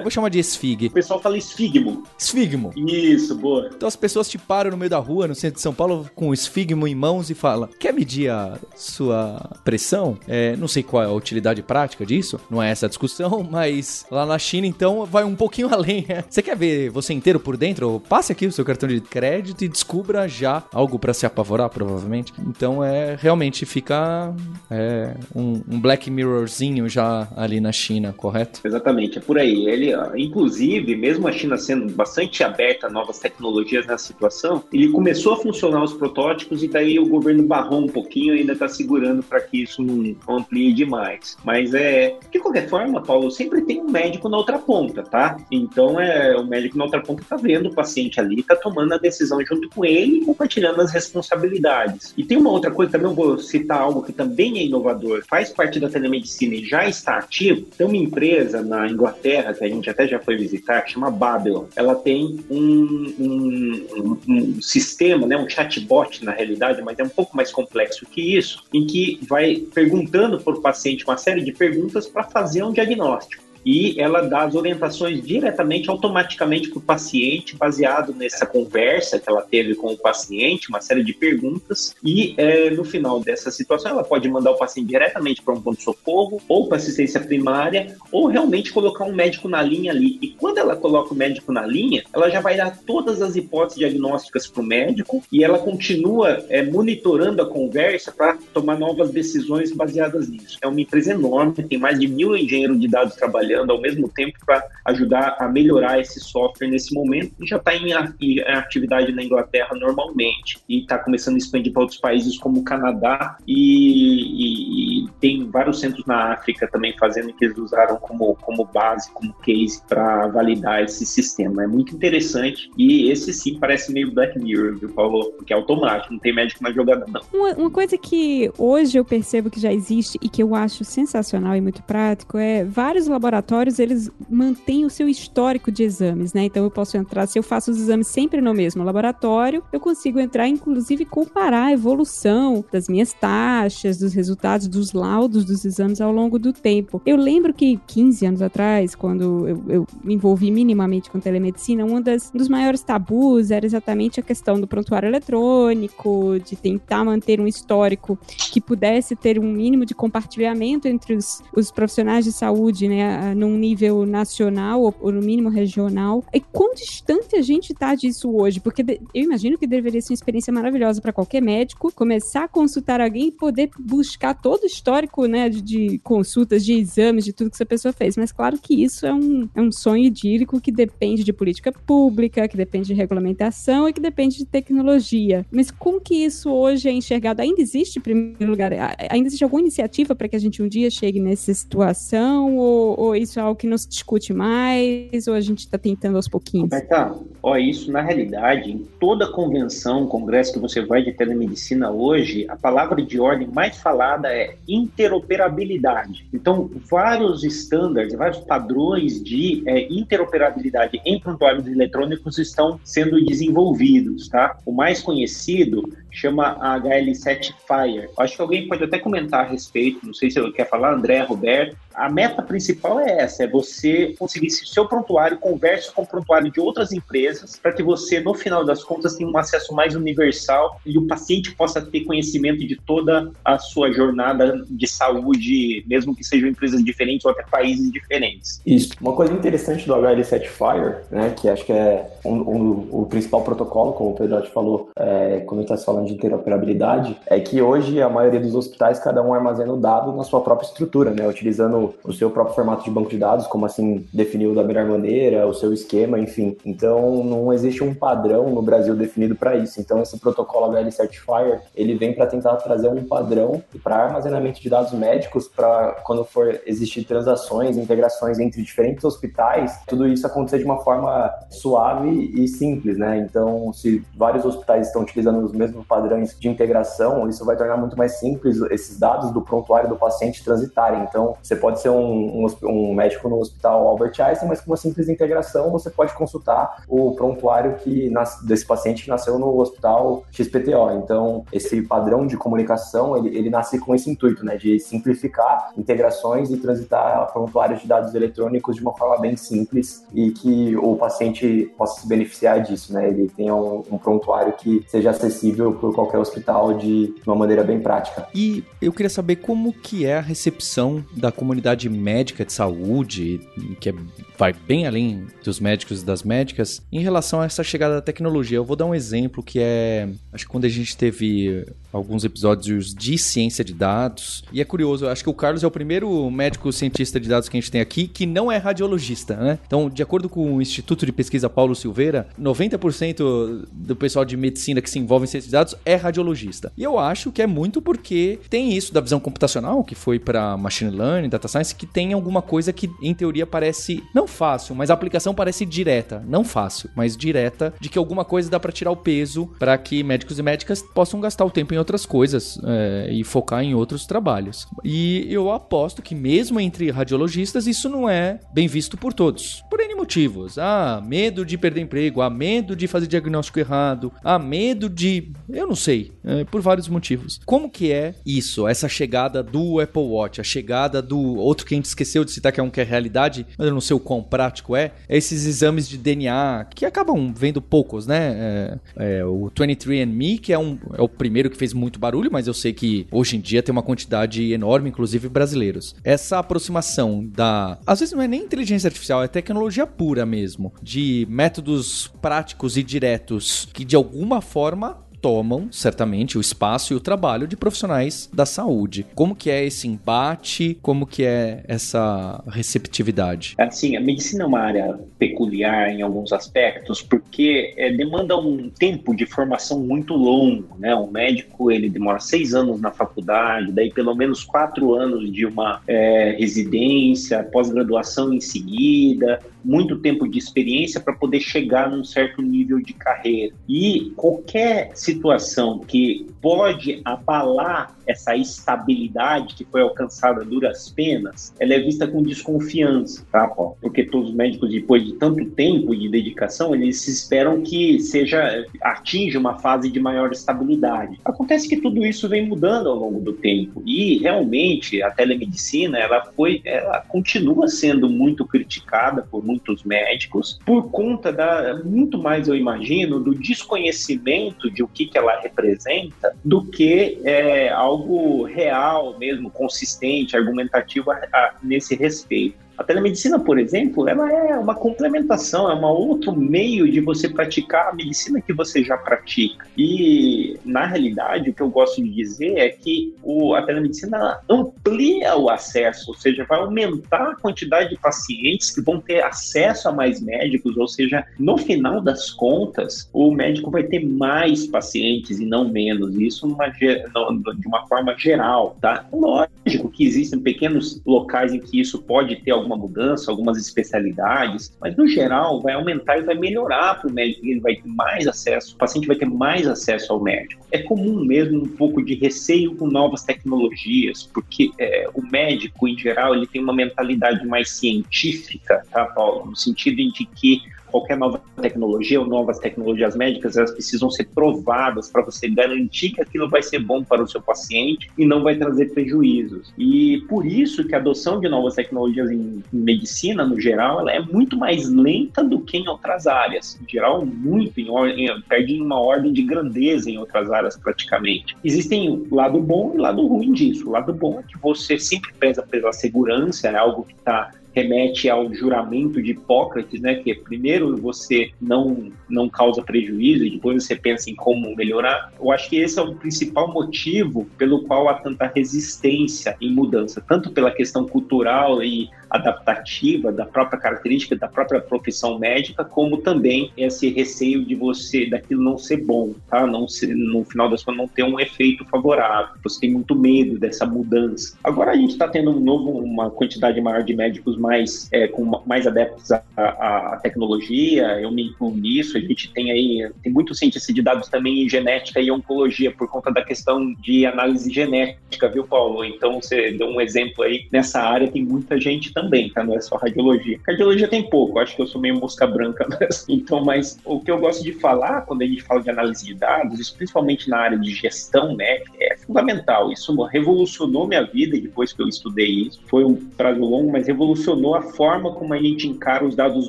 vou 0.03 0.11
chamar 0.11 0.29
de 0.29 0.39
esfig. 0.39 0.87
O 0.87 0.91
pessoal 0.91 1.21
fala 1.21 1.37
esfigmo. 1.37 2.05
Esfigmo. 2.19 2.73
Isso, 2.77 3.35
boa. 3.35 3.71
Então 3.75 3.89
as 3.89 3.97
pessoas 3.97 4.29
te 4.29 4.39
param 4.39 4.71
no 4.71 4.77
meio 4.77 4.91
da 4.91 4.99
rua, 4.99 5.27
no 5.27 5.35
centro 5.35 5.57
de 5.57 5.63
São 5.63 5.75
Paulo, 5.75 6.09
com 6.15 6.29
o 6.29 6.35
esfigmo 6.35 6.87
em 6.87 6.95
mãos 6.95 7.31
e 7.31 7.35
falam: 7.35 7.69
Quer 7.79 7.93
medir 7.93 8.31
a 8.31 8.59
sua 8.77 9.59
pressão? 9.65 10.19
É, 10.27 10.57
não 10.57 10.69
sei 10.69 10.83
qual 10.83 11.03
é 11.03 11.07
a 11.07 11.13
utilidade 11.13 11.63
prática 11.63 12.05
disso, 12.05 12.41
não 12.51 12.63
é 12.63 12.71
essa 12.71 12.87
a 12.87 12.89
discussão, 12.89 13.47
mas 13.49 14.07
lá 14.11 14.27
na 14.27 14.39
China, 14.39 14.67
então, 14.67 15.05
vai 15.05 15.25
um 15.25 15.37
pouquinho 15.37 15.69
além. 15.73 16.05
Né? 16.09 16.25
Você 16.29 16.43
quer 16.43 16.57
ver 16.57 16.91
você 16.91 17.13
inteiro 17.13 17.41
por 17.41 17.57
dentro? 17.57 18.01
Passe 18.09 18.33
aqui 18.33 18.47
o 18.47 18.53
seu 18.53 18.65
cartão 18.65 18.89
de 18.89 19.01
crédito 19.01 19.65
e 19.65 19.69
descubra 19.69 20.29
já 20.29 20.63
algo 20.73 20.99
para 20.99 21.15
se 21.15 21.27
apavorar, 21.27 21.69
provavelmente. 21.71 22.33
Então, 22.39 22.83
é 22.85 23.17
realmente 23.21 23.65
fica 23.65 24.35
é, 24.71 25.15
um, 25.35 25.63
um 25.69 25.81
Black 25.81 26.11
Mirrorzinho 26.11 26.89
já 26.89 27.29
ali 27.37 27.61
na 27.61 27.73
China, 27.73 28.13
correto? 28.13 28.61
Exatamente, 28.65 29.19
é 29.19 29.21
por 29.21 29.39
aí. 29.39 29.67
Ele, 29.67 29.93
inclusive, 30.17 30.97
mesmo 30.97 31.27
a 31.29 31.33
China 31.33 31.57
sendo 31.57 31.93
bastante 31.93 32.43
aberta 32.43 32.87
a 32.87 32.91
novas 32.91 33.19
tecnologias, 33.19 33.62
dias 33.67 33.87
nessa 33.87 34.07
situação, 34.07 34.65
ele 34.73 34.89
começou 34.89 35.35
a 35.35 35.37
funcionar 35.37 35.83
os 35.83 35.93
protótipos 35.93 36.63
e 36.63 36.69
daí 36.69 36.99
o 36.99 37.07
governo 37.07 37.43
barrou 37.43 37.81
um 37.81 37.89
pouquinho 37.89 38.35
ainda 38.35 38.53
está 38.53 38.69
segurando 38.69 39.23
para 39.23 39.41
que 39.41 39.63
isso 39.63 39.83
não 39.83 40.15
amplie 40.29 40.73
demais. 40.73 41.37
Mas 41.45 41.75
é. 41.75 42.17
De 42.31 42.39
qualquer 42.39 42.69
forma, 42.69 43.03
Paulo, 43.03 43.31
sempre 43.31 43.63
tem 43.63 43.81
um 43.81 43.91
médico 43.91 44.29
na 44.29 44.37
outra 44.37 44.59
ponta, 44.59 45.03
tá? 45.03 45.37
Então 45.51 46.01
é 46.01 46.37
o 46.37 46.45
médico 46.45 46.79
na 46.79 46.85
outra 46.85 47.01
ponta 47.01 47.23
está 47.23 47.37
vendo 47.37 47.69
o 47.69 47.75
paciente 47.75 48.21
ali, 48.21 48.41
está 48.41 48.57
tomando 48.57 48.95
a 48.95 48.99
decisão 48.99 49.45
junto 49.45 49.69
com 49.71 49.85
ele 49.85 50.19
e 50.19 50.25
compartilhando 50.25 50.81
as 50.81 50.93
responsabilidades. 50.93 52.13
E 52.17 52.25
tem 52.25 52.39
uma 52.39 52.51
outra 52.51 52.71
coisa 52.71 52.93
também, 52.93 53.09
eu 53.09 53.15
vou 53.15 53.39
citar 53.39 53.81
algo 53.81 54.03
que 54.03 54.13
também 54.13 54.59
é 54.59 54.65
inovador, 54.65 55.25
faz 55.29 55.51
parte 55.51 55.79
da 55.81 55.89
telemedicina 55.89 56.55
e 56.55 56.65
já 56.65 56.89
está 56.89 57.19
ativo. 57.19 57.67
Tem 57.77 57.87
uma 57.87 57.97
empresa 57.97 58.63
na 58.63 58.89
Inglaterra, 58.89 59.55
que 59.55 59.65
a 59.65 59.69
gente 59.69 59.89
até 59.89 60.07
já 60.07 60.19
foi 60.19 60.37
visitar, 60.37 60.83
que 60.83 60.93
chama 60.93 61.11
Babylon. 61.11 61.65
Ela 61.77 61.95
tem 61.95 62.41
um, 62.51 63.15
um 63.19 63.52
um, 63.53 64.19
um, 64.29 64.63
sistema, 64.63 65.27
né, 65.27 65.37
um 65.37 65.49
chatbot 65.49 66.25
na 66.25 66.33
realidade, 66.33 66.83
mas 66.83 66.99
é 66.99 67.03
um 67.03 67.09
pouco 67.09 67.37
mais 67.37 67.51
complexo 67.51 68.07
que 68.07 68.37
isso, 68.37 68.65
em 68.73 68.87
que 68.87 69.19
vai 69.29 69.57
perguntando 69.75 70.41
para 70.41 70.55
o 70.55 70.61
paciente 70.61 71.05
uma 71.05 71.17
série 71.17 71.43
de 71.43 71.53
perguntas 71.53 72.07
para 72.07 72.25
fazer 72.25 72.63
um 72.63 72.73
diagnóstico 72.73 73.52
e 73.65 74.01
ela 74.01 74.23
dá 74.23 74.45
as 74.45 74.55
orientações 74.55 75.23
diretamente, 75.23 75.89
automaticamente 75.89 76.69
para 76.69 76.79
o 76.79 76.83
paciente, 76.83 77.57
baseado 77.57 78.15
nessa 78.15 78.47
conversa 78.47 79.19
que 79.19 79.29
ela 79.29 79.43
teve 79.43 79.75
com 79.75 79.93
o 79.93 79.97
paciente, 79.97 80.69
uma 80.69 80.81
série 80.81 81.05
de 81.05 81.13
perguntas, 81.13 81.95
e 82.03 82.35
é, 82.37 82.71
no 82.71 82.85
final 82.85 83.21
dessa 83.21 83.51
situação 83.51 83.93
ela 83.93 84.05
pode 84.05 84.29
mandar 84.29 84.51
o 84.51 84.59
paciente 84.59 84.89
diretamente 84.89 85.43
para 85.43 85.55
um 85.55 85.61
ponto-socorro, 85.61 86.41
ou 86.49 86.69
para 86.69 86.77
assistência 86.77 87.21
primária, 87.21 87.97
ou 88.11 88.27
realmente 88.27 88.73
colocar 88.73 89.05
um 89.05 89.15
médico 89.15 89.49
na 89.49 89.63
linha 89.63 89.93
ali. 89.93 90.19
E 90.21 90.29
quando 90.29 90.59
ela 90.59 90.77
coloca 90.77 91.15
o 91.15 91.17
médico 91.17 91.53
na 91.53 91.67
linha, 91.67 92.03
ela 92.13 92.29
já 92.29 92.41
vai 92.41 92.57
dar 92.57 92.79
todas 92.87 93.23
as 93.23 93.37
hipóteses 93.37 93.79
diagnósticas 93.79 94.47
para 94.47 94.63
o 94.63 94.67
médico 94.67 95.23
e 95.31 95.45
ela 95.45 95.59
continua 95.59 96.45
é, 96.49 96.63
monitorando 96.63 97.43
a 97.43 97.47
conversa 97.47 98.13
para 98.13 98.37
tomar 98.53 98.79
novas 98.79 99.11
decisões 99.11 99.73
baseadas 99.73 100.29
nisso. 100.29 100.59
É 100.61 100.67
uma 100.67 100.81
empresa 100.81 101.13
enorme, 101.13 101.63
tem 101.63 101.79
mais 101.79 101.99
de 101.99 102.09
mil 102.09 102.37
engenheiros 102.37 102.81
de 102.81 102.89
dados 102.89 103.15
trabalhando 103.15 103.52
trabalhando 103.53 103.71
ao 103.73 103.81
mesmo 103.81 104.09
tempo 104.09 104.39
para 104.45 104.65
ajudar 104.87 105.37
a 105.39 105.49
melhorar 105.49 106.01
esse 106.01 106.19
software 106.21 106.69
nesse 106.69 106.95
momento 106.95 107.35
e 107.41 107.47
já 107.47 107.57
está 107.57 107.75
em, 107.75 107.93
atividade 107.93 109.13
na 109.13 109.23
Inglaterra 109.23 109.75
normalmente 109.75 110.59
e 110.69 110.81
está 110.81 110.99
começando 110.99 111.35
a 111.35 111.39
expandir 111.39 111.73
para 111.73 111.83
outros 111.83 112.01
países 112.01 112.39
como 112.39 112.61
o 112.61 112.65
Canadá 112.65 113.37
e, 113.47 115.05
e, 115.05 115.05
e, 115.05 115.11
tem 115.21 115.49
vários 115.51 115.81
centros 115.81 116.05
na 116.07 116.33
África 116.33 116.67
também 116.67 116.95
fazendo 116.99 117.33
que 117.35 117.45
eles 117.45 117.59
usaram 117.59 117.97
como, 117.97 118.35
como 118.37 118.65
base, 118.65 119.11
como 119.13 119.33
case 119.35 119.83
para 119.89 120.27
validar 120.29 120.83
esse 120.83 121.05
sistema. 121.05 121.65
É 121.65 121.67
muito 121.67 121.95
interessante 121.95 122.71
e 122.77 123.11
esse 123.11 123.33
sim 123.33 123.59
parece 123.59 123.93
meio 123.93 124.13
Black 124.13 124.39
Mirror, 124.39 124.79
viu, 124.79 124.89
Paulo? 124.91 125.33
Porque 125.33 125.53
é 125.53 125.57
automático, 125.57 126.13
não 126.13 126.21
tem 126.21 126.35
médico 126.35 126.63
na 126.63 126.73
jogada 126.73 127.05
não. 127.09 127.21
Uma, 127.33 127.55
uma 127.55 127.71
coisa 127.71 127.97
que 127.99 128.51
hoje 128.59 128.99
eu 128.99 129.05
percebo 129.05 129.51
que 129.51 129.61
já 129.61 129.73
existe 129.73 130.19
e 130.23 130.29
que 130.29 130.43
eu 130.43 130.55
acho 130.55 130.85
sensacional 130.85 131.55
e 131.57 131.61
muito 131.61 131.83
prático 131.83 132.39
é 132.39 132.65
vários 132.65 133.07
laboratórios 133.07 133.42
laboratórios, 133.43 133.79
eles 133.79 134.11
mantêm 134.31 134.85
o 134.85 134.91
seu 134.91 135.09
histórico 135.09 135.71
de 135.71 135.83
exames, 135.83 136.33
né? 136.33 136.45
Então 136.45 136.63
eu 136.65 136.71
posso 136.71 136.97
entrar, 136.97 137.27
se 137.27 137.39
eu 137.39 137.43
faço 137.43 137.71
os 137.71 137.79
exames 137.79 138.07
sempre 138.07 138.41
no 138.41 138.55
mesmo 138.55 138.85
laboratório, 138.85 139.63
eu 139.73 139.81
consigo 139.81 140.21
entrar, 140.21 140.49
inclusive, 140.49 141.05
comparar 141.05 141.67
a 141.67 141.73
evolução 141.73 142.65
das 142.73 142.89
minhas 142.89 143.13
taxas, 143.13 143.99
dos 143.99 144.15
resultados, 144.15 144.69
dos 144.69 144.93
laudos 144.93 145.45
dos 145.45 145.65
exames 145.65 146.01
ao 146.01 146.13
longo 146.13 146.39
do 146.39 146.53
tempo. 146.53 147.03
Eu 147.05 147.17
lembro 147.17 147.53
que 147.53 147.79
15 147.87 148.27
anos 148.27 148.43
atrás, 148.43 148.95
quando 148.95 149.49
eu, 149.49 149.65
eu 149.69 149.87
me 150.03 150.15
envolvi 150.15 150.51
minimamente 150.51 151.11
com 151.11 151.19
telemedicina, 151.19 151.85
um, 151.85 152.01
das, 152.01 152.31
um 152.35 152.39
dos 152.39 152.49
maiores 152.49 152.83
tabus 152.83 153.51
era 153.51 153.67
exatamente 153.67 154.21
a 154.21 154.23
questão 154.23 154.61
do 154.61 154.67
prontuário 154.67 155.09
eletrônico, 155.09 156.39
de 156.45 156.55
tentar 156.57 157.05
manter 157.05 157.41
um 157.41 157.47
histórico 157.47 158.19
que 158.53 158.61
pudesse 158.61 159.17
ter 159.17 159.39
um 159.39 159.53
mínimo 159.53 159.85
de 159.85 159.95
compartilhamento 159.95 160.87
entre 160.87 161.15
os, 161.15 161.43
os 161.55 161.71
profissionais 161.71 162.25
de 162.25 162.33
saúde, 162.33 162.89
né? 162.89 163.32
Num 163.35 163.57
nível 163.57 164.07
nacional 164.07 164.83
ou, 164.83 164.95
ou, 165.01 165.13
no 165.13 165.21
mínimo 165.21 165.49
regional. 165.49 166.25
E 166.33 166.41
quão 166.41 166.75
distante 166.75 167.37
a 167.37 167.43
gente 167.43 167.73
está 167.73 167.95
disso 167.95 168.35
hoje? 168.35 168.61
Porque 168.61 168.83
eu 169.15 169.23
imagino 169.23 169.59
que 169.59 169.67
deveria 169.67 170.01
ser 170.01 170.13
uma 170.13 170.17
experiência 170.17 170.53
maravilhosa 170.53 171.01
para 171.01 171.13
qualquer 171.13 171.41
médico 171.41 171.93
começar 171.95 172.45
a 172.45 172.49
consultar 172.49 173.01
alguém 173.01 173.29
e 173.29 173.33
poder 173.33 173.71
buscar 173.79 174.35
todo 174.35 174.63
o 174.63 174.67
histórico 174.67 175.27
né, 175.27 175.49
de, 175.49 175.61
de, 175.61 175.99
consultas, 175.99 176.65
de 176.65 176.73
exames, 176.73 177.25
de 177.25 177.33
tudo 177.33 177.51
que 177.51 177.57
essa 177.57 177.67
pessoa 177.67 177.93
fez. 177.93 178.17
Mas 178.17 178.33
claro 178.33 178.59
que 178.59 178.83
isso 178.83 179.07
é 179.07 179.13
um, 179.13 179.49
é 179.55 179.61
um 179.61 179.71
sonho 179.71 180.05
idílico 180.05 180.61
que 180.61 180.73
depende 180.73 181.23
de 181.23 181.33
política 181.33 181.73
pública, 181.73 182.49
que 182.49 182.57
depende 182.57 182.89
de 182.89 182.95
regulamentação 182.95 183.89
e 183.89 183.93
que 183.93 184.01
depende 184.01 184.39
de 184.39 184.45
tecnologia. 184.45 185.47
Mas 185.51 185.71
como 185.71 186.01
que 186.01 186.15
isso 186.15 186.51
hoje 186.51 186.89
é 186.89 186.93
enxergado? 186.93 187.43
Ainda 187.43 187.61
existe, 187.61 187.99
em 187.99 188.03
primeiro 188.03 188.51
lugar, 188.51 188.73
ainda 189.11 189.27
existe 189.27 189.45
alguma 189.45 189.63
iniciativa 189.63 190.15
para 190.15 190.29
que 190.29 190.37
a 190.37 190.39
gente 190.39 190.63
um 190.63 190.69
dia 190.69 190.91
chegue 190.91 191.21
nessa 191.21 191.53
situação? 191.53 192.57
Ou, 192.57 192.99
ou 192.99 193.17
isso 193.23 193.39
é 193.39 193.43
algo 193.43 193.59
que 193.59 193.67
não 193.67 193.79
se 193.79 193.89
discute 193.89 194.33
mais? 194.33 195.27
Ou 195.27 195.35
a 195.35 195.41
gente 195.41 195.61
está 195.61 195.79
tentando 195.79 196.17
aos 196.17 196.29
pouquinhos? 196.29 196.71
Tá. 196.89 197.15
Ó, 197.43 197.57
isso 197.57 197.91
na 197.91 198.01
realidade, 198.01 198.71
em 198.71 198.79
toda 199.01 199.31
convenção, 199.31 200.07
congresso 200.07 200.53
que 200.53 200.59
você 200.59 200.85
vai 200.85 201.03
de 201.03 201.13
telemedicina 201.13 201.91
hoje, 201.91 202.47
a 202.49 202.57
palavra 202.57 203.03
de 203.03 203.19
ordem 203.19 203.49
mais 203.49 203.77
falada 203.79 204.29
é 204.29 204.55
interoperabilidade. 204.69 206.27
Então, 206.33 206.71
vários 206.89 207.45
estándares, 207.45 208.15
vários 208.15 208.39
padrões 208.39 209.23
de 209.23 209.63
é, 209.67 209.93
interoperabilidade 209.93 211.01
em 211.05 211.19
prontuários 211.19 211.67
eletrônicos 211.67 212.39
estão 212.39 212.79
sendo 212.85 213.25
desenvolvidos, 213.25 214.29
tá? 214.29 214.59
O 214.65 214.73
mais 214.73 215.03
conhecido 215.03 215.83
chama 216.13 216.57
HL7 216.81 217.55
Fire. 217.67 218.09
Acho 218.19 218.37
que 218.37 218.43
alguém 218.43 218.69
pode 218.69 218.85
até 218.85 218.99
comentar 218.99 219.45
a 219.45 219.49
respeito, 219.49 220.07
não 220.07 220.15
sei 220.15 220.31
se 220.31 220.39
eu 220.39 220.53
quer 220.53 220.69
falar, 220.69 220.95
André, 220.95 221.21
Roberto. 221.23 221.77
A 221.95 222.09
meta 222.09 222.43
principal 222.43 223.01
é 223.01 223.23
essa, 223.23 223.45
é 223.45 223.47
você 223.47 224.15
conseguir 224.19 224.47
que 224.47 224.65
o 224.65 224.67
seu 224.67 224.87
prontuário 224.87 225.39
converse 225.39 225.93
com 225.93 226.03
o 226.03 226.07
prontuário 226.07 226.51
de 226.51 226.59
outras 226.59 226.93
empresas 226.93 227.59
para 227.61 227.73
que 227.73 227.83
você, 227.83 228.21
no 228.21 228.35
final 228.35 228.65
das 228.65 228.83
contas, 228.83 229.17
tenha 229.17 229.29
um 229.29 229.37
acesso 229.37 229.75
mais 229.75 229.95
universal 229.95 230.81
e 230.87 230.97
o 230.97 231.07
paciente 231.07 231.55
possa 231.55 231.83
ter 231.83 232.05
conhecimento 232.05 232.67
de 232.67 232.77
toda 232.77 233.31
a 233.45 233.59
sua 233.59 233.93
jornada 233.93 234.65
de 234.69 234.87
saúde, 234.87 235.85
mesmo 235.87 236.15
que 236.15 236.25
sejam 236.25 236.49
empresas 236.49 236.83
diferentes 236.83 237.25
ou 237.25 237.31
até 237.31 237.43
países 237.43 237.91
diferentes. 237.93 238.61
Isso. 238.65 238.95
Uma 239.01 239.13
coisa 239.15 239.33
interessante 239.33 239.87
do 239.87 239.95
HL7 239.95 240.47
Fire, 240.47 240.97
né, 241.11 241.35
que 241.39 241.49
acho 241.49 241.65
que 241.65 241.73
é 241.73 242.07
um, 242.25 242.35
um, 242.35 242.89
o 242.91 243.07
principal 243.07 243.43
protocolo, 243.43 243.93
como 243.93 244.11
o 244.11 244.15
Pedro 244.15 244.43
falou, 244.51 244.91
é, 244.97 245.41
quando 245.41 245.63
está 245.63 245.77
falando 245.77 246.02
de 246.05 246.15
interoperabilidade, 246.15 247.19
é 247.27 247.41
que 247.41 247.61
hoje 247.61 248.01
a 248.01 248.09
maioria 248.09 248.41
dos 248.41 248.55
hospitais, 248.55 248.99
cada 248.99 249.23
um 249.23 249.33
armazena 249.33 249.73
o 249.73 249.77
dado 249.77 250.13
na 250.13 250.25
sua 250.25 250.41
própria 250.41 250.67
estrutura, 250.67 251.11
né, 251.11 251.27
utilizando 251.27 251.95
o 252.05 252.13
seu 252.13 252.31
próprio 252.31 252.55
formato 252.55 252.85
de 252.85 252.91
banco 252.91 253.11
de 253.11 253.19
dados, 253.19 253.47
como 253.47 253.67
assim 253.67 254.07
definiu 254.13 254.55
da 254.55 254.63
melhor 254.63 254.87
maneira, 254.87 255.47
o 255.47 255.55
seu 255.55 255.73
esquema, 255.73 256.19
enfim. 256.19 256.57
Então, 256.65 257.23
não 257.25 257.53
existe 257.53 257.83
um 257.83 257.95
padrão 257.95 258.51
no 258.51 258.63
Brasil 258.63 258.95
definido 258.95 259.35
para 259.37 259.57
isso. 259.57 259.81
Então, 259.81 260.01
esse 260.03 260.19
protocolo 260.19 260.73
HL 260.73 260.91
Certifier, 260.91 261.63
ele 261.75 261.95
vem 261.95 262.15
para 262.15 262.27
tentar 262.27 262.57
trazer 262.57 262.89
um 262.89 263.05
padrão 263.05 263.63
para 263.83 263.97
armazenamento 263.97 264.61
de 264.61 264.69
dados 264.69 264.93
médicos 264.93 265.49
para 265.49 265.93
quando 266.05 266.25
for 266.25 266.61
existir 266.67 267.05
transações, 267.05 267.77
integrações 267.77 268.39
entre 268.39 268.63
diferentes 268.63 269.05
hospitais, 269.05 269.81
tudo 269.87 270.07
isso 270.07 270.27
acontecer 270.27 270.59
de 270.59 270.65
uma 270.65 270.79
forma 270.79 271.33
suave 271.51 272.11
e 272.35 272.47
simples, 272.49 272.99
né? 272.99 273.19
Então, 273.19 273.73
se 273.73 274.05
vários 274.17 274.45
hospitais 274.45 274.89
estão 274.89 275.03
utilizando 275.03 275.45
os 275.45 275.53
mesmos 275.53 275.85
padrões 275.93 276.35
de 276.41 276.49
integração, 276.49 277.29
isso 277.29 277.45
vai 277.45 277.55
tornar 277.55 277.77
muito 277.77 277.99
mais 277.99 278.19
simples 278.19 278.57
esses 278.71 278.99
dados 278.99 279.31
do 279.31 279.43
prontuário 279.43 279.91
do 279.91 279.97
paciente 279.97 280.43
transitarem. 280.43 281.03
Então, 281.03 281.37
você 281.43 281.55
pode 281.55 281.83
ser 281.83 281.91
um, 281.91 282.47
um, 282.47 282.47
um 282.63 282.95
médico 282.95 283.29
no 283.29 283.39
hospital 283.39 283.87
Albert 283.87 284.15
Einstein, 284.19 284.49
mas 284.49 284.63
com 284.63 284.71
uma 284.71 284.77
simples 284.79 285.11
integração 285.11 285.71
você 285.71 285.91
pode 285.91 286.15
consultar 286.15 286.83
o 286.89 287.15
prontuário 287.15 287.75
que 287.77 288.09
nas, 288.09 288.41
desse 288.43 288.65
paciente 288.65 289.05
que 289.05 289.11
nasceu 289.11 289.39
no 289.39 289.59
hospital 289.59 290.23
XPTO. 290.31 290.93
Então, 291.05 291.45
esse 291.53 291.83
padrão 291.83 292.27
de 292.27 292.39
comunicação, 292.39 293.15
ele, 293.15 293.37
ele 293.37 293.51
nasce 293.51 293.79
com 293.79 293.95
esse 293.95 294.09
intuito, 294.09 294.47
né, 294.47 294.57
de 294.57 294.81
simplificar 294.81 295.73
integrações 295.77 296.51
e 296.51 296.57
transitar 296.57 297.31
prontuários 297.35 297.83
de 297.83 297.87
dados 297.87 298.15
eletrônicos 298.15 298.77
de 298.77 298.83
uma 298.83 298.97
forma 298.97 299.19
bem 299.19 299.37
simples 299.37 300.07
e 300.15 300.31
que 300.31 300.75
o 300.77 300.97
paciente 300.97 301.71
possa 301.77 302.01
se 302.01 302.09
beneficiar 302.09 302.63
disso, 302.63 302.95
né, 302.95 303.09
ele 303.09 303.29
tenha 303.29 303.55
um, 303.55 303.85
um 303.91 303.99
prontuário 303.99 304.55
que 304.55 304.83
seja 304.89 305.11
acessível 305.11 305.75
por 305.83 305.93
qualquer 305.93 306.19
hospital 306.19 306.75
de 306.79 307.13
uma 307.27 307.35
maneira 307.35 307.65
bem 307.65 307.81
prática. 307.81 308.29
E 308.33 308.63
eu 308.81 308.93
queria 308.93 309.11
saber 309.11 309.37
como 309.37 309.73
que 309.73 310.07
é 310.07 310.19
a 310.19 310.21
recepção 310.21 311.05
da 311.17 311.33
comunidade 311.33 311.89
médica 311.89 312.45
de 312.45 312.53
saúde, 312.53 313.41
que 313.81 313.89
é, 313.89 313.95
vai 314.39 314.53
bem 314.53 314.87
além 314.87 315.27
dos 315.43 315.59
médicos 315.59 316.03
e 316.03 316.05
das 316.05 316.23
médicas, 316.23 316.81
em 316.93 317.01
relação 317.01 317.41
a 317.41 317.47
essa 317.47 317.65
chegada 317.65 317.97
da 317.97 318.01
tecnologia. 318.01 318.59
Eu 318.59 318.65
vou 318.65 318.77
dar 318.77 318.87
um 318.87 318.95
exemplo 318.95 319.43
que 319.43 319.59
é, 319.59 320.09
acho 320.33 320.45
que 320.45 320.51
quando 320.51 320.67
a 320.67 320.69
gente 320.69 320.97
teve 320.97 321.67
alguns 321.93 322.25
episódios 322.25 322.95
de 322.95 323.19
ciência 323.19 323.65
de 323.65 323.75
dados, 323.75 324.45
e 324.53 324.61
é 324.61 324.65
curioso, 324.65 325.09
acho 325.09 325.25
que 325.25 325.31
o 325.31 325.35
Carlos 325.35 325.65
é 325.65 325.67
o 325.67 325.71
primeiro 325.71 326.31
médico 326.31 326.73
cientista 326.73 327.19
de 327.19 327.29
dados 327.29 327.49
que 327.49 327.57
a 327.57 327.61
gente 327.61 327.73
tem 327.73 327.81
aqui 327.81 328.07
que 328.07 328.25
não 328.25 328.51
é 328.53 328.57
radiologista, 328.57 329.37
né? 329.37 329.59
Então, 329.67 329.91
de 329.91 330.03
acordo 330.03 330.29
com 330.29 330.55
o 330.57 330.63
Instituto 330.63 331.05
de 331.05 331.13
Pesquisa 331.13 331.51
Paulo 331.51 331.75
Silveira, 331.75 332.29
90% 332.41 333.67
do 333.73 333.97
pessoal 333.97 334.25
de 334.25 334.37
medicina 334.37 334.81
que 334.81 334.89
se 334.89 334.99
envolve 334.99 335.25
em 335.25 335.27
ciência 335.27 335.49
de 335.49 335.53
dados 335.53 335.72
é 335.85 335.95
radiologista. 335.95 336.73
E 336.77 336.83
eu 336.83 336.99
acho 336.99 337.31
que 337.33 337.43
é 337.43 337.47
muito 337.47 337.81
porque 337.81 338.39
tem 338.49 338.73
isso 338.73 338.93
da 338.93 339.01
visão 339.01 339.21
computacional, 339.21 339.85
que 339.85 339.95
foi 339.95 340.19
para 340.19 340.57
machine 340.57 340.91
learning, 340.91 341.29
data 341.29 341.49
science, 341.49 341.75
que 341.75 341.87
tem 341.87 342.13
alguma 342.13 342.43
coisa 342.43 342.73
que 342.73 342.91
em 343.03 343.15
teoria 343.15 343.47
parece 343.47 344.03
não 344.15 344.27
fácil, 344.27 344.75
mas 344.75 344.91
a 344.91 344.95
aplicação 344.95 345.35
parece 345.35 345.65
direta, 345.65 346.23
não 346.27 346.45
fácil, 346.45 346.91
mas 346.95 347.17
direta, 347.17 347.73
de 347.81 347.89
que 347.89 347.99
alguma 347.99 348.25
coisa 348.25 348.51
dá 348.51 348.59
para 348.59 348.73
tirar 348.73 348.91
o 348.91 348.97
peso 348.97 349.51
para 349.59 349.77
que 349.79 350.03
médicos 350.03 350.39
e 350.39 350.43
médicas 350.43 350.83
possam 350.83 351.21
gastar 351.21 351.45
o 351.45 351.51
tempo 351.51 351.75
em 351.75 351.79
outras 351.79 352.07
coisas 352.07 352.59
é, 352.65 353.09
e 353.11 353.25
focar 353.25 353.63
em 353.63 353.75
outros 353.75 354.07
trabalhos. 354.07 354.67
E 354.85 355.27
eu 355.31 355.51
aposto 355.51 356.03
que 356.03 356.15
mesmo 356.15 356.61
entre 356.61 356.91
radiologistas 356.91 357.67
isso 357.67 357.89
não 357.89 358.09
é 358.09 358.41
bem 358.53 358.67
visto 358.67 358.97
por 358.97 359.13
todos, 359.13 359.63
por 359.71 359.81
N 359.81 359.95
motivos. 359.95 360.59
Ah, 360.59 361.03
medo 361.05 361.45
de 361.45 361.57
perder 361.57 361.81
emprego, 361.81 362.21
ah, 362.21 362.31
medo 362.31 362.75
de 362.75 362.87
fazer 362.87 363.07
diagnóstico 363.07 363.59
errado, 363.59 364.13
ah, 364.23 364.39
medo 364.39 364.89
de, 364.89 365.33
não 365.67 365.77
sei, 365.77 366.13
é, 366.25 366.45
por 366.45 366.61
vários 366.61 366.89
motivos. 366.89 367.41
Como 367.45 367.71
que 367.71 367.93
é 367.93 368.15
isso, 368.25 368.67
essa 368.67 368.89
chegada 368.89 369.43
do 369.43 369.81
Apple 369.81 370.03
Watch, 370.03 370.41
a 370.41 370.45
chegada 370.45 371.01
do 371.01 371.19
outro 371.37 371.67
que 371.67 371.75
a 371.75 371.77
gente 371.77 371.87
esqueceu 371.87 372.25
de 372.25 372.31
citar 372.31 372.53
que 372.53 372.61
é 372.61 372.63
um 372.63 372.71
que 372.71 372.81
é 372.81 372.85
realidade, 372.85 373.47
mas 373.57 373.67
eu 373.67 373.75
não 373.75 373.81
sei 373.81 373.97
o 373.97 374.01
quão 374.01 374.23
prático 374.23 374.77
é, 374.77 374.93
é 375.09 375.17
esses 375.17 375.47
exames 375.47 375.89
de 375.89 375.97
DNA 375.97 376.67
que 376.75 376.85
acabam 376.85 377.33
vendo 377.35 377.61
poucos, 377.61 378.07
né? 378.07 378.79
É, 378.97 379.19
é, 379.19 379.25
o 379.25 379.51
23andMe, 379.51 380.39
que 380.39 380.53
é, 380.53 380.59
um, 380.59 380.79
é 380.95 381.03
o 381.03 381.09
primeiro 381.09 381.51
que 381.51 381.57
fez 381.57 381.73
muito 381.73 381.99
barulho, 381.99 382.31
mas 382.33 382.47
eu 382.47 382.55
sei 382.55 382.73
que 382.73 383.07
hoje 383.11 383.37
em 383.37 383.41
dia 383.41 383.63
tem 383.63 383.73
uma 383.73 383.83
quantidade 383.83 384.53
enorme, 384.53 384.89
inclusive 384.89 385.29
brasileiros. 385.29 385.95
Essa 386.05 386.39
aproximação 386.39 387.27
da. 387.27 387.79
Às 387.87 388.01
vezes 388.01 388.15
não 388.15 388.23
é 388.23 388.29
nem 388.29 388.43
inteligência 388.43 388.89
artificial, 388.89 389.23
é 389.23 389.29
tecnologia 389.29 389.87
pura 389.87 390.25
mesmo, 390.27 390.73
de 390.83 391.27
métodos 391.29 392.11
práticos 392.21 392.77
e 392.77 392.83
diretos 392.83 393.69
que 393.73 393.85
de 393.85 393.97
alguma 393.97 394.41
forma 394.41 394.99
tomam, 395.23 395.69
certamente, 395.71 396.37
o 396.37 396.41
espaço 396.41 396.93
e 396.93 396.97
o 396.97 397.01
trabalho 397.01 397.47
de 397.47 397.57
profissionais 397.57 398.29
da 398.35 398.45
saúde. 398.45 399.07
Como 399.15 399.37
que 399.37 399.49
é 399.49 399.65
esse 399.65 399.87
embate? 399.87 400.77
Como 400.83 401.07
que 401.07 401.25
é 401.25 401.63
essa 401.69 402.43
receptividade? 402.49 403.55
Assim, 403.57 403.97
a 403.97 404.01
medicina 404.01 404.43
é 404.43 404.47
uma 404.47 404.59
área 404.59 404.99
peculiar 405.19 405.91
em 405.91 406.03
alguns 406.03 406.33
aspectos, 406.33 407.01
porque 407.01 407.73
é, 407.77 407.93
demanda 407.93 408.37
um 408.37 408.69
tempo 408.69 409.15
de 409.15 409.25
formação 409.25 409.79
muito 409.81 410.15
longo, 410.15 410.77
né? 410.79 410.95
Um 410.97 411.11
médico, 411.11 411.71
ele 411.71 411.89
demora 411.89 412.19
seis 412.19 412.53
anos 412.53 412.81
na 412.81 412.91
faculdade, 412.91 413.71
daí 413.71 413.93
pelo 413.93 414.15
menos 414.17 414.43
quatro 414.43 414.95
anos 414.95 415.33
de 415.33 415.47
uma 415.47 415.81
é, 415.87 416.35
residência, 416.37 417.45
pós-graduação 417.45 418.33
em 418.33 418.41
seguida, 418.41 419.39
muito 419.65 419.99
tempo 419.99 420.29
de 420.29 420.39
experiência 420.39 421.01
para 421.01 421.15
poder 421.15 421.41
chegar 421.41 421.91
num 421.91 422.05
certo 422.05 422.43
nível 422.43 422.81
de 422.81 422.93
carreira. 422.93 423.55
E 423.69 424.13
qualquer 424.17 424.91
situação 424.95 425.79
que 425.79 426.27
pode 426.43 427.01
abalar 427.05 427.97
essa 428.07 428.37
estabilidade 428.37 429.55
que 429.55 429.65
foi 429.65 429.81
alcançada 429.81 430.43
a 430.43 430.45
duras 430.45 430.91
penas, 430.91 431.55
ela 431.59 431.73
é 431.73 431.79
vista 431.79 432.07
com 432.07 432.23
desconfiança, 432.23 433.25
tá, 433.31 433.47
Paulo? 433.47 433.77
Porque 433.81 434.05
todos 434.05 434.31
os 434.31 434.35
médicos, 434.35 434.69
depois 434.71 435.05
de 435.05 435.13
tanto 435.15 435.45
tempo 435.53 435.97
de 435.97 436.09
dedicação, 436.09 436.75
eles 436.75 437.07
esperam 437.07 437.63
que 437.63 438.01
seja 438.01 438.67
atinja 438.81 439.39
uma 439.39 439.59
fase 439.59 439.89
de 439.89 440.01
maior 440.01 440.33
estabilidade. 440.33 441.21
Acontece 441.25 441.69
que 441.69 441.77
tudo 441.77 442.05
isso 442.05 442.29
vem 442.29 442.47
mudando 442.47 442.89
ao 442.89 442.97
longo 442.97 443.21
do 443.21 443.33
tempo 443.33 443.83
e 443.87 444.19
realmente 444.19 445.01
a 445.03 445.11
telemedicina 445.11 445.99
ela 445.99 446.25
foi, 446.35 446.61
ela 446.65 447.01
continua 447.03 447.69
sendo 447.69 448.09
muito 448.09 448.45
criticada 448.45 449.23
por 449.23 449.45
muitos 449.45 449.85
médicos 449.85 450.59
por 450.67 450.91
conta 450.91 451.33
da 451.33 451.81
muito 451.85 452.19
mais 452.19 452.49
eu 452.49 452.57
imagino 452.57 453.21
do 453.21 453.35
desconhecimento 453.35 454.71
de 454.71 454.83
o 454.83 454.89
que, 454.89 455.07
que 455.07 455.17
ela 455.17 455.41
representa 455.41 456.32
do 456.45 456.65
que 456.65 457.21
é, 457.25 457.69
algo 457.71 458.45
real 458.45 459.19
mesmo, 459.19 459.51
consistente, 459.51 460.37
argumentativo 460.37 461.11
a, 461.11 461.17
a, 461.33 461.55
nesse 461.63 461.95
respeito. 461.95 462.57
A 462.83 462.85
telemedicina, 462.85 463.39
por 463.39 463.61
exemplo, 463.61 464.09
ela 464.09 464.29
é 464.33 464.59
uma 464.59 464.75
complementação, 464.75 465.71
é 465.71 465.75
um 465.75 465.85
outro 465.85 466.35
meio 466.35 466.91
de 466.91 466.99
você 466.99 467.29
praticar 467.29 467.91
a 467.91 467.95
medicina 467.95 468.41
que 468.41 468.53
você 468.53 468.83
já 468.83 468.97
pratica. 468.97 469.69
E, 469.79 470.59
na 470.65 470.85
realidade, 470.85 471.51
o 471.51 471.55
que 471.55 471.63
eu 471.63 471.71
gosto 471.71 472.03
de 472.03 472.11
dizer 472.11 472.59
é 472.59 472.71
que 472.71 473.15
o, 473.23 473.55
a 473.55 473.63
telemedicina 473.63 474.41
amplia 474.51 475.37
o 475.37 475.49
acesso, 475.49 476.11
ou 476.11 476.17
seja, 476.17 476.45
vai 476.45 476.59
aumentar 476.59 477.31
a 477.31 477.37
quantidade 477.37 477.91
de 477.91 478.01
pacientes 478.01 478.73
que 478.73 478.81
vão 478.81 479.01
ter 479.01 479.23
acesso 479.23 479.89
a 479.89 479.93
mais 479.93 480.21
médicos, 480.21 480.77
ou 480.77 480.89
seja, 480.89 481.25
no 481.39 481.57
final 481.57 482.01
das 482.01 482.31
contas, 482.31 483.09
o 483.13 483.31
médico 483.31 483.71
vai 483.71 483.85
ter 483.85 484.05
mais 484.05 484.67
pacientes 484.67 485.39
e 485.39 485.47
não 485.47 485.69
menos. 485.69 486.17
Isso 486.17 486.49
numa, 486.49 486.69
de 486.69 487.69
uma 487.69 487.87
forma 487.87 488.19
geral, 488.19 488.77
tá? 488.81 489.07
Lógico 489.13 489.89
que 489.89 490.05
existem 490.05 490.41
pequenos 490.41 491.01
locais 491.07 491.55
em 491.55 491.61
que 491.61 491.81
isso 491.81 492.03
pode 492.03 492.35
ter 492.43 492.51
alguma 492.51 492.72
mudança, 492.77 493.31
algumas 493.31 493.59
especialidades, 493.59 494.77
mas 494.81 494.97
no 494.97 495.07
geral 495.07 495.61
vai 495.61 495.75
aumentar 495.75 496.19
e 496.19 496.23
vai 496.23 496.35
melhorar 496.35 497.01
para 497.01 497.11
o 497.11 497.13
médico, 497.13 497.47
ele 497.47 497.61
vai 497.61 497.77
ter 497.77 497.89
mais 497.89 498.27
acesso, 498.27 498.75
o 498.75 498.79
paciente 498.79 499.07
vai 499.07 499.17
ter 499.17 499.27
mais 499.27 499.67
acesso 499.67 500.13
ao 500.13 500.23
médico. 500.23 500.65
É 500.71 500.79
comum 500.79 501.25
mesmo 501.25 501.63
um 501.63 501.69
pouco 501.69 502.03
de 502.03 502.15
receio 502.15 502.75
com 502.77 502.87
novas 502.87 503.23
tecnologias, 503.23 504.25
porque 504.33 504.71
é, 504.79 505.09
o 505.15 505.23
médico, 505.23 505.89
em 505.89 505.97
geral, 505.97 506.35
ele 506.35 506.47
tem 506.47 506.63
uma 506.63 506.75
mentalidade 506.75 507.47
mais 507.47 507.71
científica, 507.71 508.85
tá, 508.91 509.05
Paulo? 509.07 509.47
No 509.47 509.57
sentido 509.57 509.97
de 509.97 510.25
que 510.25 510.63
qualquer 510.93 511.17
nova 511.17 511.41
tecnologia 511.61 512.21
ou 512.21 512.27
novas 512.27 512.59
tecnologias 512.59 513.17
médicas, 513.17 513.57
elas 513.57 513.73
precisam 513.73 514.11
ser 514.11 514.29
provadas 514.29 515.11
para 515.11 515.23
você 515.23 515.49
garantir 515.49 516.11
que 516.11 516.21
aquilo 516.21 516.49
vai 516.49 516.63
ser 516.63 516.79
bom 516.79 517.03
para 517.03 517.23
o 517.23 517.27
seu 517.27 517.41
paciente 517.41 518.11
e 518.19 518.27
não 518.27 518.43
vai 518.43 518.57
trazer 518.57 518.93
prejuízos. 518.93 519.73
E 519.79 520.23
por 520.29 520.47
isso 520.47 520.85
que 520.87 520.95
a 520.95 520.99
adoção 520.99 521.41
de 521.41 521.49
novas 521.49 521.75
tecnologias 521.75 522.31
em, 522.31 522.63
medicina, 522.73 523.45
no 523.45 523.59
geral, 523.61 524.01
ela 524.01 524.13
é 524.13 524.21
muito 524.21 524.57
mais 524.57 524.89
lenta 524.89 525.43
do 525.43 525.61
que 525.61 525.79
em 525.79 525.89
outras 525.89 526.27
áreas. 526.27 526.79
Em 526.81 526.89
geral, 526.89 527.25
muito, 527.25 527.81
em, 527.81 528.27
em, 528.27 528.41
perde 528.43 528.81
uma 528.81 529.01
ordem 529.01 529.33
de 529.33 529.43
grandeza 529.43 530.11
em 530.11 530.19
outras 530.19 530.51
áreas 530.51 530.77
praticamente. 530.77 531.57
Existem 531.65 532.27
lado 532.31 532.61
bom 532.61 532.93
e 532.95 532.99
lado 532.99 533.27
ruim 533.27 533.53
disso. 533.53 533.89
O 533.89 533.93
lado 533.93 534.13
bom 534.13 534.41
é 534.41 534.43
que 534.43 534.59
você 534.59 534.99
sempre 534.99 535.33
preza 535.39 535.63
pela 535.63 535.93
segurança, 535.93 536.69
é 536.69 536.77
algo 536.77 537.05
que 537.05 537.15
está 537.15 537.51
remete 537.75 538.29
ao 538.29 538.53
juramento 538.53 539.23
de 539.23 539.33
Hipócrates, 539.33 540.01
né, 540.01 540.17
que 540.17 540.35
primeiro 540.35 540.97
você 540.97 541.51
não 541.61 542.11
não 542.29 542.49
causa 542.49 542.83
prejuízo 542.83 543.45
e 543.45 543.51
depois 543.51 543.85
você 543.85 543.95
pensa 543.95 544.31
em 544.31 544.35
como 544.35 544.75
melhorar. 544.75 545.33
Eu 545.39 545.53
acho 545.53 545.69
que 545.69 545.77
esse 545.77 545.99
é 545.99 546.03
o 546.03 546.15
principal 546.15 546.73
motivo 546.73 547.47
pelo 547.59 547.83
qual 547.83 548.09
há 548.09 548.15
tanta 548.15 548.51
resistência 548.55 549.55
em 549.61 549.71
mudança, 549.71 550.25
tanto 550.27 550.51
pela 550.51 550.71
questão 550.71 551.07
cultural 551.07 551.83
e 551.83 552.09
adaptativa 552.31 553.31
da 553.31 553.45
própria 553.45 553.79
característica 553.79 554.35
da 554.35 554.49
própria 554.49 554.81
profissão 554.81 555.39
médica, 555.39 555.85
como 555.85 556.19
também 556.19 556.73
esse 556.77 557.11
receio 557.11 557.65
de 557.65 557.75
você 557.75 558.25
daquilo 558.25 558.63
não 558.63 558.79
ser 558.79 559.05
bom, 559.05 559.35
tá? 559.51 559.67
Não 559.67 559.87
ser, 559.87 560.15
no 560.15 560.43
final 560.45 560.71
das 560.71 560.83
contas 560.83 560.99
não 560.99 561.09
ter 561.09 561.25
um 561.25 561.39
efeito 561.39 561.85
favorável. 561.85 562.55
Você 562.65 562.81
tem 562.81 562.93
muito 562.93 563.15
medo 563.15 563.59
dessa 563.59 563.85
mudança. 563.85 564.57
Agora 564.65 564.93
a 564.93 564.97
gente 564.97 565.11
está 565.11 565.29
tendo 565.29 565.51
um 565.51 565.61
novo, 565.61 565.99
uma 565.99 566.31
quantidade 566.31 566.81
maior 566.81 567.03
de 567.03 567.15
médicos 567.15 567.59
mais 567.63 568.09
é, 568.13 568.29
com 568.29 568.45
mais 568.67 568.87
adeptos 568.87 569.31
à, 569.31 569.43
à, 569.57 570.21
tecnologia. 570.23 571.21
Eu 571.21 571.31
me 571.31 571.45
incluo 571.45 571.75
nisso. 571.75 572.19
A 572.19 572.21
gente 572.21 572.53
tem 572.53 572.71
aí 572.71 573.11
tem 573.23 573.33
muito 573.33 573.55
cientista 573.55 573.93
de 573.93 574.03
dados 574.03 574.29
também 574.29 574.65
em 574.65 574.69
genética 574.69 575.21
e 575.21 575.31
oncologia 575.31 575.91
por 575.91 576.09
conta 576.09 576.31
da 576.31 576.43
questão 576.43 576.93
de 576.95 577.25
análise 577.25 577.73
genética, 577.73 578.49
viu, 578.49 578.65
Paulo? 578.65 579.05
Então 579.05 579.41
você 579.41 579.73
deu 579.73 579.87
um 579.87 580.01
exemplo 580.01 580.43
aí 580.45 580.67
nessa 580.71 581.01
área 581.01 581.31
tem 581.31 581.45
muita 581.45 581.81
gente 581.81 582.13
também 582.13 582.43
tá? 582.51 582.65
Não 582.65 582.75
é 582.75 582.81
só 582.81 582.97
radiologia. 582.97 583.59
Radiologia 583.67 584.09
tem 584.09 584.29
pouco, 584.29 584.59
acho 584.59 584.75
que 584.75 584.83
eu 584.83 584.87
sou 584.87 585.01
meio 585.01 585.19
mosca 585.19 585.47
branca 585.47 585.87
mesmo. 586.01 586.25
Então, 586.29 586.65
mas 586.65 586.99
o 587.05 587.21
que 587.21 587.31
eu 587.31 587.39
gosto 587.39 587.63
de 587.63 587.73
falar 587.73 588.23
quando 588.23 588.43
a 588.43 588.47
gente 588.47 588.63
fala 588.63 588.83
de 588.83 588.91
análise 588.91 589.25
de 589.25 589.35
dados, 589.35 589.79
isso 589.79 589.95
principalmente 589.97 590.49
na 590.49 590.59
área 590.59 590.79
de 590.79 590.91
gestão 590.91 591.55
médica, 591.55 591.93
é 592.01 592.17
fundamental. 592.17 592.91
Isso 592.91 593.15
revolucionou 593.25 594.07
minha 594.07 594.25
vida 594.25 594.59
depois 594.59 594.93
que 594.93 595.03
eu 595.03 595.09
estudei 595.09 595.49
isso. 595.49 595.81
Foi 595.87 596.05
um 596.05 596.17
prazo 596.17 596.61
longo, 596.61 596.91
mas 596.91 597.07
revolucionou 597.07 597.52
a 597.75 597.83
forma 597.83 598.33
como 598.33 598.55
a 598.55 598.59
gente 598.59 598.89
encara 598.89 599.25
os 599.25 599.35
dados 599.35 599.69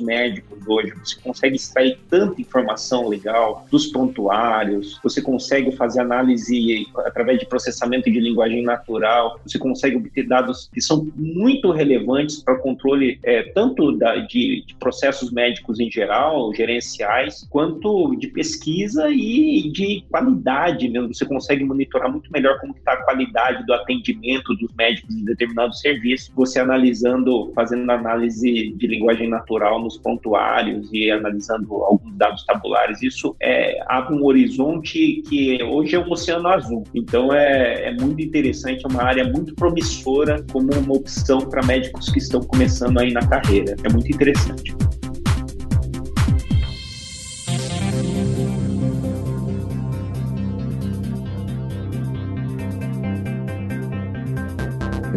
médicos 0.00 0.58
hoje. 0.66 0.92
Você 1.02 1.20
consegue 1.20 1.56
extrair 1.56 1.98
tanta 2.08 2.40
informação 2.40 3.08
legal 3.08 3.66
dos 3.70 3.86
prontuários, 3.86 4.98
você 5.02 5.20
consegue 5.20 5.72
fazer 5.72 6.00
análise 6.00 6.86
através 6.98 7.38
de 7.38 7.46
processamento 7.46 8.10
de 8.10 8.20
linguagem 8.20 8.62
natural, 8.62 9.38
você 9.46 9.58
consegue 9.58 9.96
obter 9.96 10.26
dados 10.26 10.68
que 10.72 10.80
são 10.80 11.06
muito 11.16 11.70
relevantes 11.70 12.42
para 12.42 12.56
controle 12.56 13.18
é, 13.22 13.42
tanto 13.42 13.92
da, 13.92 14.16
de, 14.16 14.64
de, 14.66 14.74
processos 14.78 15.30
médicos 15.30 15.80
em 15.80 15.90
geral, 15.90 16.52
gerenciais, 16.54 17.46
quanto 17.50 18.14
de 18.16 18.28
pesquisa 18.28 19.08
e 19.10 19.70
de 19.70 20.04
qualidade 20.10 20.88
mesmo. 20.88 21.12
Você 21.12 21.24
consegue 21.24 21.64
monitorar 21.64 22.10
muito 22.10 22.30
melhor 22.32 22.58
como 22.60 22.74
está 22.74 22.92
a 22.92 23.02
qualidade 23.04 23.64
do 23.66 23.72
atendimento 23.72 24.54
dos 24.54 24.72
médicos 24.74 25.14
em 25.14 25.24
determinado 25.24 25.74
serviço, 25.74 26.32
você 26.34 26.58
analisando, 26.58 27.52
fazendo 27.54 27.73
análise 27.74 28.74
de 28.76 28.86
linguagem 28.86 29.28
natural 29.28 29.82
nos 29.82 29.98
prontuários 29.98 30.88
e 30.92 31.10
analisando 31.10 31.72
alguns 31.84 32.14
dados 32.16 32.44
tabulares. 32.44 33.02
Isso 33.02 33.34
é, 33.40 33.78
abre 33.86 34.14
um 34.14 34.24
horizonte 34.24 35.22
que 35.28 35.62
hoje 35.62 35.96
é 35.96 35.98
um 35.98 36.10
oceano 36.10 36.48
azul. 36.48 36.84
Então 36.94 37.32
é, 37.32 37.88
é 37.88 37.92
muito 37.92 38.22
interessante, 38.22 38.84
é 38.84 38.88
uma 38.88 39.02
área 39.02 39.24
muito 39.24 39.54
promissora 39.54 40.44
como 40.52 40.72
uma 40.72 40.94
opção 40.94 41.38
para 41.38 41.64
médicos 41.64 42.10
que 42.10 42.18
estão 42.18 42.40
começando 42.40 42.98
aí 42.98 43.12
na 43.12 43.26
carreira. 43.26 43.76
É 43.84 43.92
muito 43.92 44.10
interessante. 44.10 44.74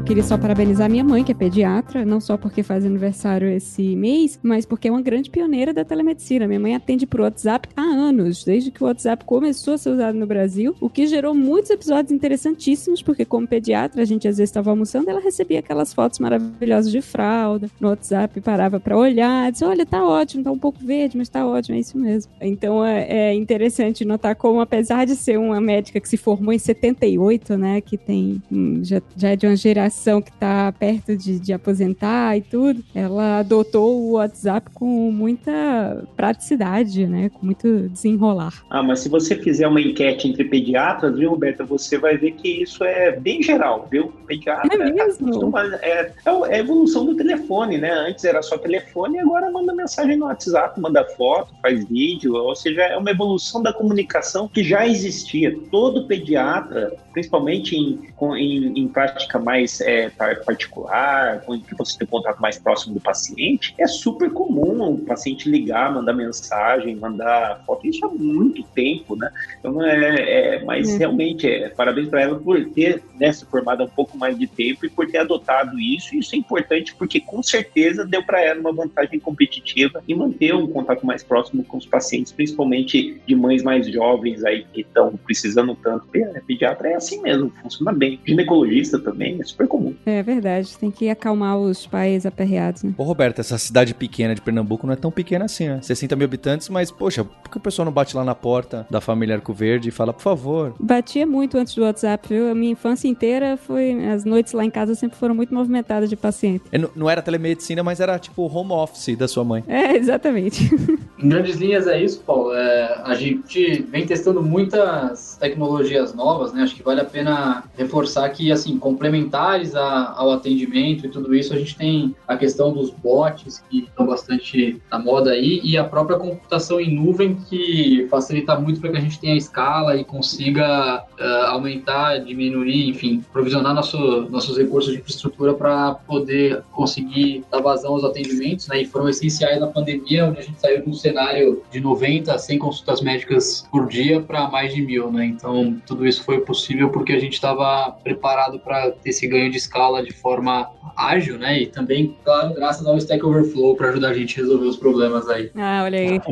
Queria 0.08 0.24
só 0.24 0.38
parabenizar 0.38 0.90
minha 0.90 1.04
mãe, 1.04 1.22
que 1.22 1.34
é 1.34 1.36
pediatra, 1.36 2.06
não 2.06 2.22
só 2.22 2.38
porque 2.38 2.64
faz 2.64 2.86
aniversário 2.86 3.50
esse 3.50 3.94
mês, 3.94 4.40
mas 4.42 4.66
porque 4.66 4.88
é 4.88 4.92
uma 4.92 5.02
grande 5.02 5.30
pioneira 5.30 5.74
da 5.74 5.84
telemedicina. 5.84 6.48
Minha 6.48 6.62
mãe 6.62 6.76
atende 6.76 7.06
por 7.06 7.20
WhatsApp 7.20 7.68
há 7.76 7.82
anos, 7.82 8.46
desde 8.46 8.72
que 8.72 8.82
o 8.82 8.88
WhatsApp 8.88 9.26
começou 9.26 9.74
a 9.74 9.78
ser 9.78 9.90
usado 9.90 10.18
no 10.18 10.26
Brasil, 10.26 10.74
o 10.80 10.90
que 10.90 11.08
gerou 11.08 11.36
muitos 11.36 11.72
episódios 11.72 12.14
interessantíssimos, 12.14 13.02
porque 13.02 13.26
como 13.26 13.46
pediatra, 13.46 14.02
a 14.02 14.06
gente 14.06 14.30
às 14.30 14.38
vezes 14.38 14.50
estava 14.50 14.70
almoçando, 14.70 15.10
ela 15.10 15.20
recebia 15.20 15.60
aquelas 15.60 15.94
fotos 15.94 16.20
maravilhosas 16.20 16.90
de 16.90 17.02
fralda 17.02 17.70
no 17.78 17.90
WhatsApp, 17.90 18.40
parava 18.40 18.80
para 18.80 18.98
olhar, 18.98 19.52
disse, 19.52 19.66
olha, 19.66 19.86
tá 19.86 20.06
ótimo, 20.06 20.42
tá 20.42 20.52
um 20.54 20.58
pouco 20.58 20.80
verde, 20.86 21.18
mas 21.18 21.28
tá 21.28 21.46
ótimo, 21.46 21.76
é 21.76 21.82
isso 21.82 21.98
mesmo. 21.98 22.32
Então 22.40 22.86
é, 22.86 23.08
é 23.10 23.34
interessante 23.34 24.06
notar 24.06 24.38
como, 24.38 24.62
apesar 24.62 25.06
de 25.06 25.18
ser 25.18 25.38
uma 25.38 25.60
médica 25.60 26.00
que 26.00 26.08
se 26.08 26.16
formou 26.16 26.54
em 26.54 26.60
78, 26.60 27.58
né, 27.58 27.82
que 27.82 27.98
tem, 27.98 28.42
já, 28.84 29.02
já 29.18 29.30
é 29.32 29.36
de 29.36 29.46
uma 29.46 29.56
geração 29.58 29.97
geração 29.98 30.22
que 30.22 30.30
está 30.30 30.72
perto 30.72 31.18
de, 31.18 31.40
de 31.40 31.52
aposentar 31.52 32.38
e 32.38 32.42
tudo, 32.42 32.84
ela 32.94 33.40
adotou 33.40 34.00
o 34.00 34.12
WhatsApp 34.14 34.70
com 34.74 35.12
muita 35.12 36.04
praticidade, 36.16 37.08
né? 37.08 37.30
Com 37.30 37.46
muito 37.46 37.90
desenrolar. 37.90 38.64
Ah, 38.70 38.84
mas 38.84 39.00
se 39.00 39.10
você 39.10 39.36
fizer 39.36 39.68
uma 39.68 39.82
enquete 39.82 40.28
entre 40.28 40.46
pediatras, 40.46 41.16
viu, 41.16 41.32
Roberta, 41.32 41.64
você 41.64 41.98
vai 41.98 42.18
ver 42.18 42.32
que 42.32 42.64
isso 42.64 42.84
é 42.84 43.12
bem 43.12 43.42
geral, 43.42 43.88
viu? 43.90 44.14
Pediatra 44.28 44.74
é 44.74 44.92
mesmo? 44.92 45.52
Tá 45.52 45.80
é, 45.82 46.12
é 46.26 46.56
a 46.56 46.60
evolução 46.60 47.06
do 47.06 47.16
telefone, 47.16 47.78
né? 47.78 47.92
Antes 47.92 48.24
era 48.24 48.42
só 48.42 48.58
telefone, 48.58 49.20
agora 49.20 49.50
manda 49.52 49.74
mensagem 49.74 50.18
no 50.18 50.26
WhatsApp, 50.26 50.80
manda 50.80 51.04
foto, 51.16 51.54
faz 51.62 51.88
vídeo, 51.88 52.36
ou 52.36 52.56
seja, 52.56 52.84
é 52.84 52.98
uma 52.98 53.12
evolução 53.12 53.62
da 53.62 53.74
comunicação 53.74 54.48
que 54.48 54.64
já 54.64 54.88
existia. 54.88 55.58
Todo 55.72 56.06
pediatra, 56.06 56.96
principalmente 57.12 57.76
em, 57.76 58.00
em, 58.36 58.80
em 58.80 58.88
prática 58.88 59.40
mais 59.40 59.82
é, 59.88 60.10
particular, 60.44 61.42
com 61.42 61.58
que 61.60 61.74
você 61.76 61.98
tem 61.98 62.08
contato 62.08 62.42
mais 62.42 62.60
próximo 62.60 62.94
do 62.94 63.00
paciente, 63.00 63.74
é 63.80 63.88
super 63.88 64.30
comum 64.32 64.94
o 64.94 64.98
paciente 64.98 65.50
ligar, 65.50 65.94
mandar 65.94 66.14
mensagem, 66.14 66.96
mandar 66.98 67.64
foto. 67.66 67.88
Isso 67.88 68.06
há 68.06 68.10
muito 68.10 68.64
tempo, 68.76 69.16
né? 69.16 69.32
Então, 69.58 69.82
é, 69.82 70.58
é 70.58 70.64
mas 70.66 70.90
é. 70.90 70.98
realmente, 70.98 71.48
é, 71.48 71.70
parabéns 71.70 72.10
para 72.10 72.22
ela 72.22 72.38
por 72.38 72.64
ter 72.72 73.02
né, 73.18 73.32
se 73.32 73.46
formado 73.46 73.82
há 73.82 73.86
um 73.86 73.90
pouco 73.90 74.18
mais 74.18 74.38
de 74.38 74.46
tempo 74.46 74.86
e 74.86 74.90
por 74.90 75.08
ter 75.08 75.20
adotado 75.20 75.80
isso. 75.80 76.16
Isso 76.16 76.36
é 76.36 76.38
importante 76.38 76.94
porque, 76.94 77.22
com 77.22 77.42
certeza, 77.42 78.06
deu 78.06 78.22
para 78.24 78.42
ela 78.44 78.60
uma 78.60 78.74
vantagem 78.74 79.20
competitiva 79.22 80.04
e 80.06 80.14
manter 80.14 80.54
um 80.54 80.68
contato 80.68 81.06
mais 81.06 81.24
próximo 81.24 81.64
com 81.64 81.78
os 81.78 81.86
pacientes, 81.86 82.34
principalmente 82.34 83.22
de 83.26 83.36
mães 83.36 83.64
mais 83.64 83.88
jovens 83.88 84.44
aí 84.44 84.66
que 84.74 84.82
estão 84.82 85.16
precisando 85.16 85.76
tanto. 85.76 86.08
Pediatra 86.46 86.90
é 86.90 86.96
assim 86.96 87.22
mesmo, 87.22 87.50
funciona 87.62 87.94
bem. 87.94 88.20
Ginecologista 88.26 89.00
também 89.00 89.40
é 89.40 89.46
super 89.46 89.68
comum 89.68 89.77
comum. 89.78 89.96
É 90.06 90.22
verdade, 90.24 90.78
tem 90.78 90.90
que 90.92 91.10
acalmar 91.10 91.58
os 91.58 91.86
pais 91.86 92.26
aperreados, 92.26 92.84
né? 92.84 92.94
Ô, 92.98 93.04
Roberto, 93.04 93.40
essa 93.40 93.58
cidade 93.58 93.94
pequena 93.94 94.34
de 94.36 94.42
Pernambuco 94.42 94.86
não 94.88 94.94
é 94.94 94.98
tão 94.98 95.12
pequena 95.12 95.46
assim, 95.46 95.68
né? 95.68 95.80
60 95.82 96.16
mil 96.16 96.26
habitantes, 96.26 96.70
mas, 96.70 96.92
poxa, 96.92 97.24
por 97.24 97.50
que 97.52 97.58
o 97.58 97.60
pessoal 97.60 97.86
não 97.86 97.92
bate 97.92 98.16
lá 98.16 98.24
na 98.24 98.36
porta 98.36 98.86
da 98.90 99.00
família 99.02 99.36
Arco 99.36 99.54
Verde 99.54 99.90
e 99.90 99.92
fala, 99.92 100.12
por 100.14 100.22
favor? 100.22 100.74
Batia 100.80 101.26
muito 101.28 101.58
antes 101.58 101.76
do 101.76 101.84
WhatsApp, 101.84 102.28
viu? 102.28 102.50
A 102.52 102.56
minha 102.56 102.72
infância 102.72 103.08
inteira 103.08 103.58
foi. 103.58 104.06
As 104.08 104.26
noites 104.26 104.54
lá 104.54 104.64
em 104.66 104.70
casa 104.70 104.96
sempre 104.96 105.18
foram 105.18 105.36
muito 105.36 105.54
movimentadas 105.54 106.10
de 106.10 106.16
paciente. 106.16 106.64
É, 106.72 106.78
não- 106.78 106.90
não 106.96 107.10
era 107.10 107.22
telemedicina, 107.22 107.84
mas 107.84 108.00
era 108.00 108.18
tipo 108.20 108.44
home 108.48 108.72
office 108.72 109.16
da 109.18 109.28
sua 109.28 109.44
mãe. 109.44 109.64
É, 109.68 109.96
exatamente. 109.96 110.70
Em 111.20 111.30
grandes 111.30 111.56
linhas 111.56 111.88
é 111.88 112.00
isso, 112.00 112.20
Paulo. 112.20 112.54
É, 112.54 113.02
a 113.04 113.16
gente 113.16 113.82
vem 113.90 114.06
testando 114.06 114.40
muitas 114.44 115.36
tecnologias 115.40 116.14
novas, 116.14 116.54
né? 116.54 116.62
Acho 116.62 116.76
que 116.76 116.84
vale 116.84 117.02
a 117.02 117.06
pena 117.06 117.64
reforçar 117.76 118.30
que, 118.30 118.52
assim, 118.52 118.78
complementares 118.78 119.67
a- 119.76 120.14
ao 120.18 120.32
atendimento 120.32 121.06
e 121.06 121.10
tudo 121.10 121.34
isso, 121.36 121.54
a 121.54 121.58
gente 121.58 121.76
tem 121.76 122.16
a 122.28 122.36
questão 122.36 122.74
dos 122.74 122.90
bots, 122.90 123.64
que 123.70 123.80
estão 123.80 124.06
bastante 124.06 124.82
na 124.92 125.00
moda 125.00 125.32
aí, 125.32 125.60
e 125.64 125.78
a 125.78 125.84
própria 125.84 126.18
computação 126.18 126.80
em 126.80 126.94
nuvem, 126.94 127.36
que 127.50 128.08
facilita 128.10 128.58
muito 128.60 128.80
para 128.80 128.92
que 128.92 128.98
a 128.98 129.02
gente 129.02 129.20
tenha 129.20 129.36
escala 129.36 129.96
e 129.96 130.04
consiga 130.04 131.04
eh, 131.20 131.46
aumentar, 131.48 132.20
diminuir, 132.20 132.90
enfim, 132.90 133.24
provisionar 133.34 133.74
nosso, 133.74 133.98
nossos 134.30 134.58
recursos 134.58 134.92
de 134.94 135.00
infraestrutura 135.00 135.54
para 135.54 135.94
poder 135.96 136.64
conseguir 136.72 137.44
dar 137.52 137.62
vazão 137.62 137.94
aos 137.94 138.04
atendimentos, 138.04 138.68
né? 138.68 138.82
E 138.82 138.86
foram 138.86 139.10
essenciais 139.10 139.60
na 139.60 139.68
pandemia, 139.68 140.26
onde 140.26 140.40
a 140.40 140.42
gente 140.44 140.60
saiu 140.60 140.82
de 140.84 140.90
um 140.90 140.94
cenário 140.94 141.64
de 141.72 141.80
90 141.80 142.34
a 142.34 142.38
100 142.38 142.60
consultas 142.60 143.02
médicas 143.02 143.68
por 143.72 143.88
dia 143.88 144.22
para 144.22 144.48
mais 144.50 144.74
de 144.74 144.82
mil, 144.82 145.12
né? 145.12 145.26
Então, 145.26 145.78
tudo 145.86 146.06
isso 146.06 146.24
foi 146.24 146.40
possível 146.42 146.90
porque 146.90 147.14
a 147.14 147.20
gente 147.20 147.34
estava 147.34 147.92
preparado 148.04 148.60
para 148.60 148.92
ter 148.92 149.10
esse 149.10 149.28
ganho 149.28 149.52
de 149.52 149.57
escala 149.58 150.04
de 150.04 150.14
forma 150.14 150.70
ágil, 150.96 151.38
né? 151.38 151.62
E 151.62 151.68
também, 151.68 152.16
claro, 152.24 152.54
graças 152.54 152.86
ao 152.86 152.98
Stack 152.98 153.24
Overflow 153.24 153.76
para 153.76 153.90
ajudar 153.90 154.10
a 154.10 154.14
gente 154.14 154.40
a 154.40 154.44
resolver 154.44 154.66
os 154.66 154.78
problemas 154.78 155.30
aí. 155.30 155.52
Ah, 155.56 155.82
olha 155.84 156.00
aí. 156.00 156.22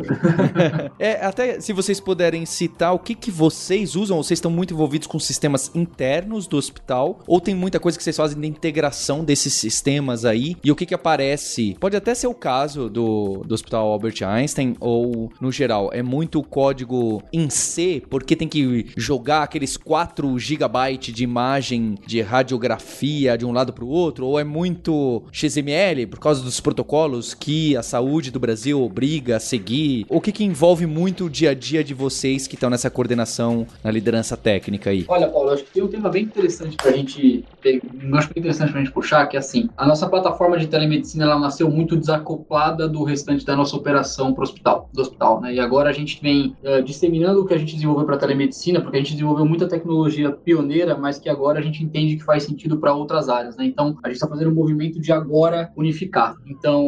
É, 0.97 1.25
até 1.25 1.59
se 1.59 1.73
vocês 1.73 1.99
puderem 1.99 2.45
citar 2.45 2.93
o 2.93 2.99
que, 2.99 3.13
que 3.13 3.29
vocês 3.29 3.95
usam, 3.95 4.17
ou 4.17 4.23
vocês 4.23 4.37
estão 4.37 4.49
muito 4.49 4.73
envolvidos 4.73 5.07
com 5.07 5.19
sistemas 5.19 5.71
internos 5.75 6.47
do 6.47 6.57
hospital, 6.57 7.19
ou 7.27 7.41
tem 7.41 7.53
muita 7.53 7.79
coisa 7.79 7.97
que 7.97 8.03
vocês 8.03 8.15
fazem 8.15 8.39
de 8.39 8.47
integração 8.47 9.23
desses 9.23 9.53
sistemas 9.53 10.25
aí, 10.25 10.55
e 10.63 10.71
o 10.71 10.75
que 10.75 10.85
que 10.85 10.93
aparece? 10.93 11.75
Pode 11.79 11.95
até 11.95 12.15
ser 12.15 12.27
o 12.27 12.33
caso 12.33 12.89
do, 12.89 13.43
do 13.45 13.53
Hospital 13.53 13.87
Albert 13.87 14.23
Einstein, 14.23 14.75
ou 14.79 15.31
no 15.41 15.51
geral, 15.51 15.89
é 15.91 16.01
muito 16.01 16.41
código 16.41 17.21
em 17.33 17.49
C, 17.49 18.01
porque 18.09 18.35
tem 18.35 18.47
que 18.47 18.87
jogar 18.95 19.43
aqueles 19.43 19.75
4 19.75 20.37
GB 20.39 20.97
de 20.97 21.23
imagem 21.23 21.95
de 22.05 22.21
radiografia 22.21 23.14
de 23.37 23.45
um 23.45 23.51
lado 23.51 23.71
para 23.73 23.83
o 23.83 23.87
outro, 23.87 24.25
ou 24.25 24.39
é 24.39 24.43
muito 24.43 25.23
XML 25.31 26.07
por 26.07 26.19
causa 26.19 26.43
dos 26.43 26.59
protocolos 26.59 27.33
que 27.33 27.75
a 27.77 27.83
saúde 27.83 28.31
do 28.31 28.39
Brasil 28.39 28.81
obriga 28.81 29.37
a 29.37 29.39
seguir? 29.39 30.05
O 30.09 30.19
que, 30.21 30.31
que 30.31 30.43
envolve 30.43 30.85
muito 30.85 31.25
o 31.25 31.29
dia 31.29 31.51
a 31.51 31.53
dia 31.53 31.83
de 31.83 31.93
vocês 31.93 32.47
que 32.47 32.55
estão 32.55 32.69
nessa 32.69 32.89
coordenação, 32.89 33.65
na 33.83 33.91
liderança 33.91 34.35
técnica 34.35 34.89
aí? 34.89 35.05
Olha, 35.07 35.29
Paulo, 35.29 35.51
acho 35.51 35.63
que 35.63 35.71
tem 35.71 35.83
um 35.83 35.87
tema 35.87 36.09
bem 36.09 36.23
interessante 36.23 36.77
pra 36.79 36.91
gente, 36.91 37.45
pe- 37.61 37.79
um 38.03 38.15
acho 38.15 38.27
bem 38.33 38.41
interessante 38.41 38.71
pra 38.71 38.81
gente 38.81 38.91
puxar, 38.93 39.27
que 39.27 39.35
é 39.37 39.39
assim, 39.39 39.69
a 39.77 39.85
nossa 39.85 40.09
plataforma 40.09 40.57
de 40.57 40.65
telemedicina, 40.67 41.25
ela 41.25 41.39
nasceu 41.39 41.69
muito 41.69 41.95
desacoplada 41.95 42.89
do 42.89 43.03
restante 43.03 43.45
da 43.45 43.55
nossa 43.55 43.75
operação 43.75 44.33
pro 44.33 44.43
hospital, 44.43 44.89
do 44.91 45.01
hospital, 45.01 45.39
né? 45.41 45.53
E 45.53 45.59
agora 45.59 45.91
a 45.91 45.93
gente 45.93 46.19
vem 46.23 46.57
eh, 46.63 46.81
disseminando 46.81 47.41
o 47.41 47.45
que 47.45 47.53
a 47.53 47.57
gente 47.57 47.75
desenvolveu 47.75 48.05
para 48.05 48.17
telemedicina, 48.17 48.81
porque 48.81 48.97
a 48.97 48.99
gente 48.99 49.11
desenvolveu 49.11 49.45
muita 49.45 49.67
tecnologia 49.67 50.31
pioneira, 50.31 50.97
mas 50.97 51.19
que 51.19 51.29
agora 51.29 51.59
a 51.59 51.61
gente 51.61 51.83
entende 51.83 52.15
que 52.17 52.23
faz 52.23 52.43
sentido 52.43 52.79
para 52.79 52.94
outras 52.95 53.29
áreas, 53.29 53.55
né? 53.55 53.65
Então, 53.65 53.97
a 54.03 54.07
gente 54.07 54.15
está 54.15 54.27
fazendo 54.27 54.51
um 54.51 54.55
movimento 54.55 54.99
de 54.99 55.11
agora 55.11 55.71
unificar. 55.75 56.35
Então, 56.45 56.87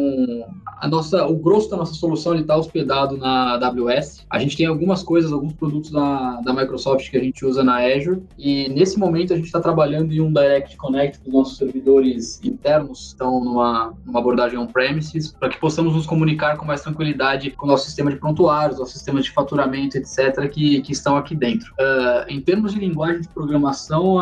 a 0.80 0.88
nossa, 0.88 1.26
o 1.26 1.36
grosso 1.36 1.70
da 1.70 1.78
nossa 1.78 1.94
solução 1.94 2.36
está 2.36 2.56
hospedado 2.56 3.18
na 3.18 3.54
AWS. 3.54 4.26
A 4.30 4.40
gente 4.40 4.58
tem 4.58 4.66
algumas 4.66 5.04
coisas, 5.04 5.32
alguns 5.32 5.54
produtos 5.54 5.92
da, 5.92 6.42
da 6.42 6.54
Microsoft 6.54 7.10
que 7.10 7.18
a 7.18 7.24
gente 7.24 7.46
usa 7.46 7.64
na 7.64 7.78
Azure. 7.78 8.24
E 8.38 8.70
nesse 8.70 8.98
momento 9.00 9.34
a 9.34 9.36
gente 9.36 9.46
está 9.46 9.60
trabalhando 9.60 10.14
em 10.14 10.22
um 10.22 10.32
Direct 10.32 10.78
Connect 10.78 11.20
com 11.20 11.30
os 11.30 11.34
nossos 11.34 11.58
servidores 11.58 12.40
internos, 12.44 13.08
estão 13.08 13.44
numa, 13.44 13.94
numa 14.06 14.20
abordagem 14.20 14.58
on-premises, 14.58 15.32
para 15.32 15.50
que 15.50 15.60
possamos 15.60 15.96
nos 15.96 16.06
comunicar 16.06 16.58
com 16.58 16.66
mais 16.66 16.82
tranquilidade 16.82 17.52
com 17.52 17.66
o 17.66 17.70
nosso 17.70 17.86
sistema 17.86 18.12
de 18.12 18.18
prontuários, 18.18 18.80
nosso 18.80 18.94
sistema 18.94 19.22
de 19.22 19.32
faturamento, 19.32 19.98
etc., 19.98 20.50
que, 20.50 20.82
que 20.82 20.92
estão 20.92 21.18
aqui 21.18 21.36
dentro. 21.36 21.74
Ah, 21.80 22.26
em 22.30 22.40
termos 22.40 22.74
de 22.74 22.80
linguagem 22.80 23.22
de 23.22 23.28
programação, 23.30 24.18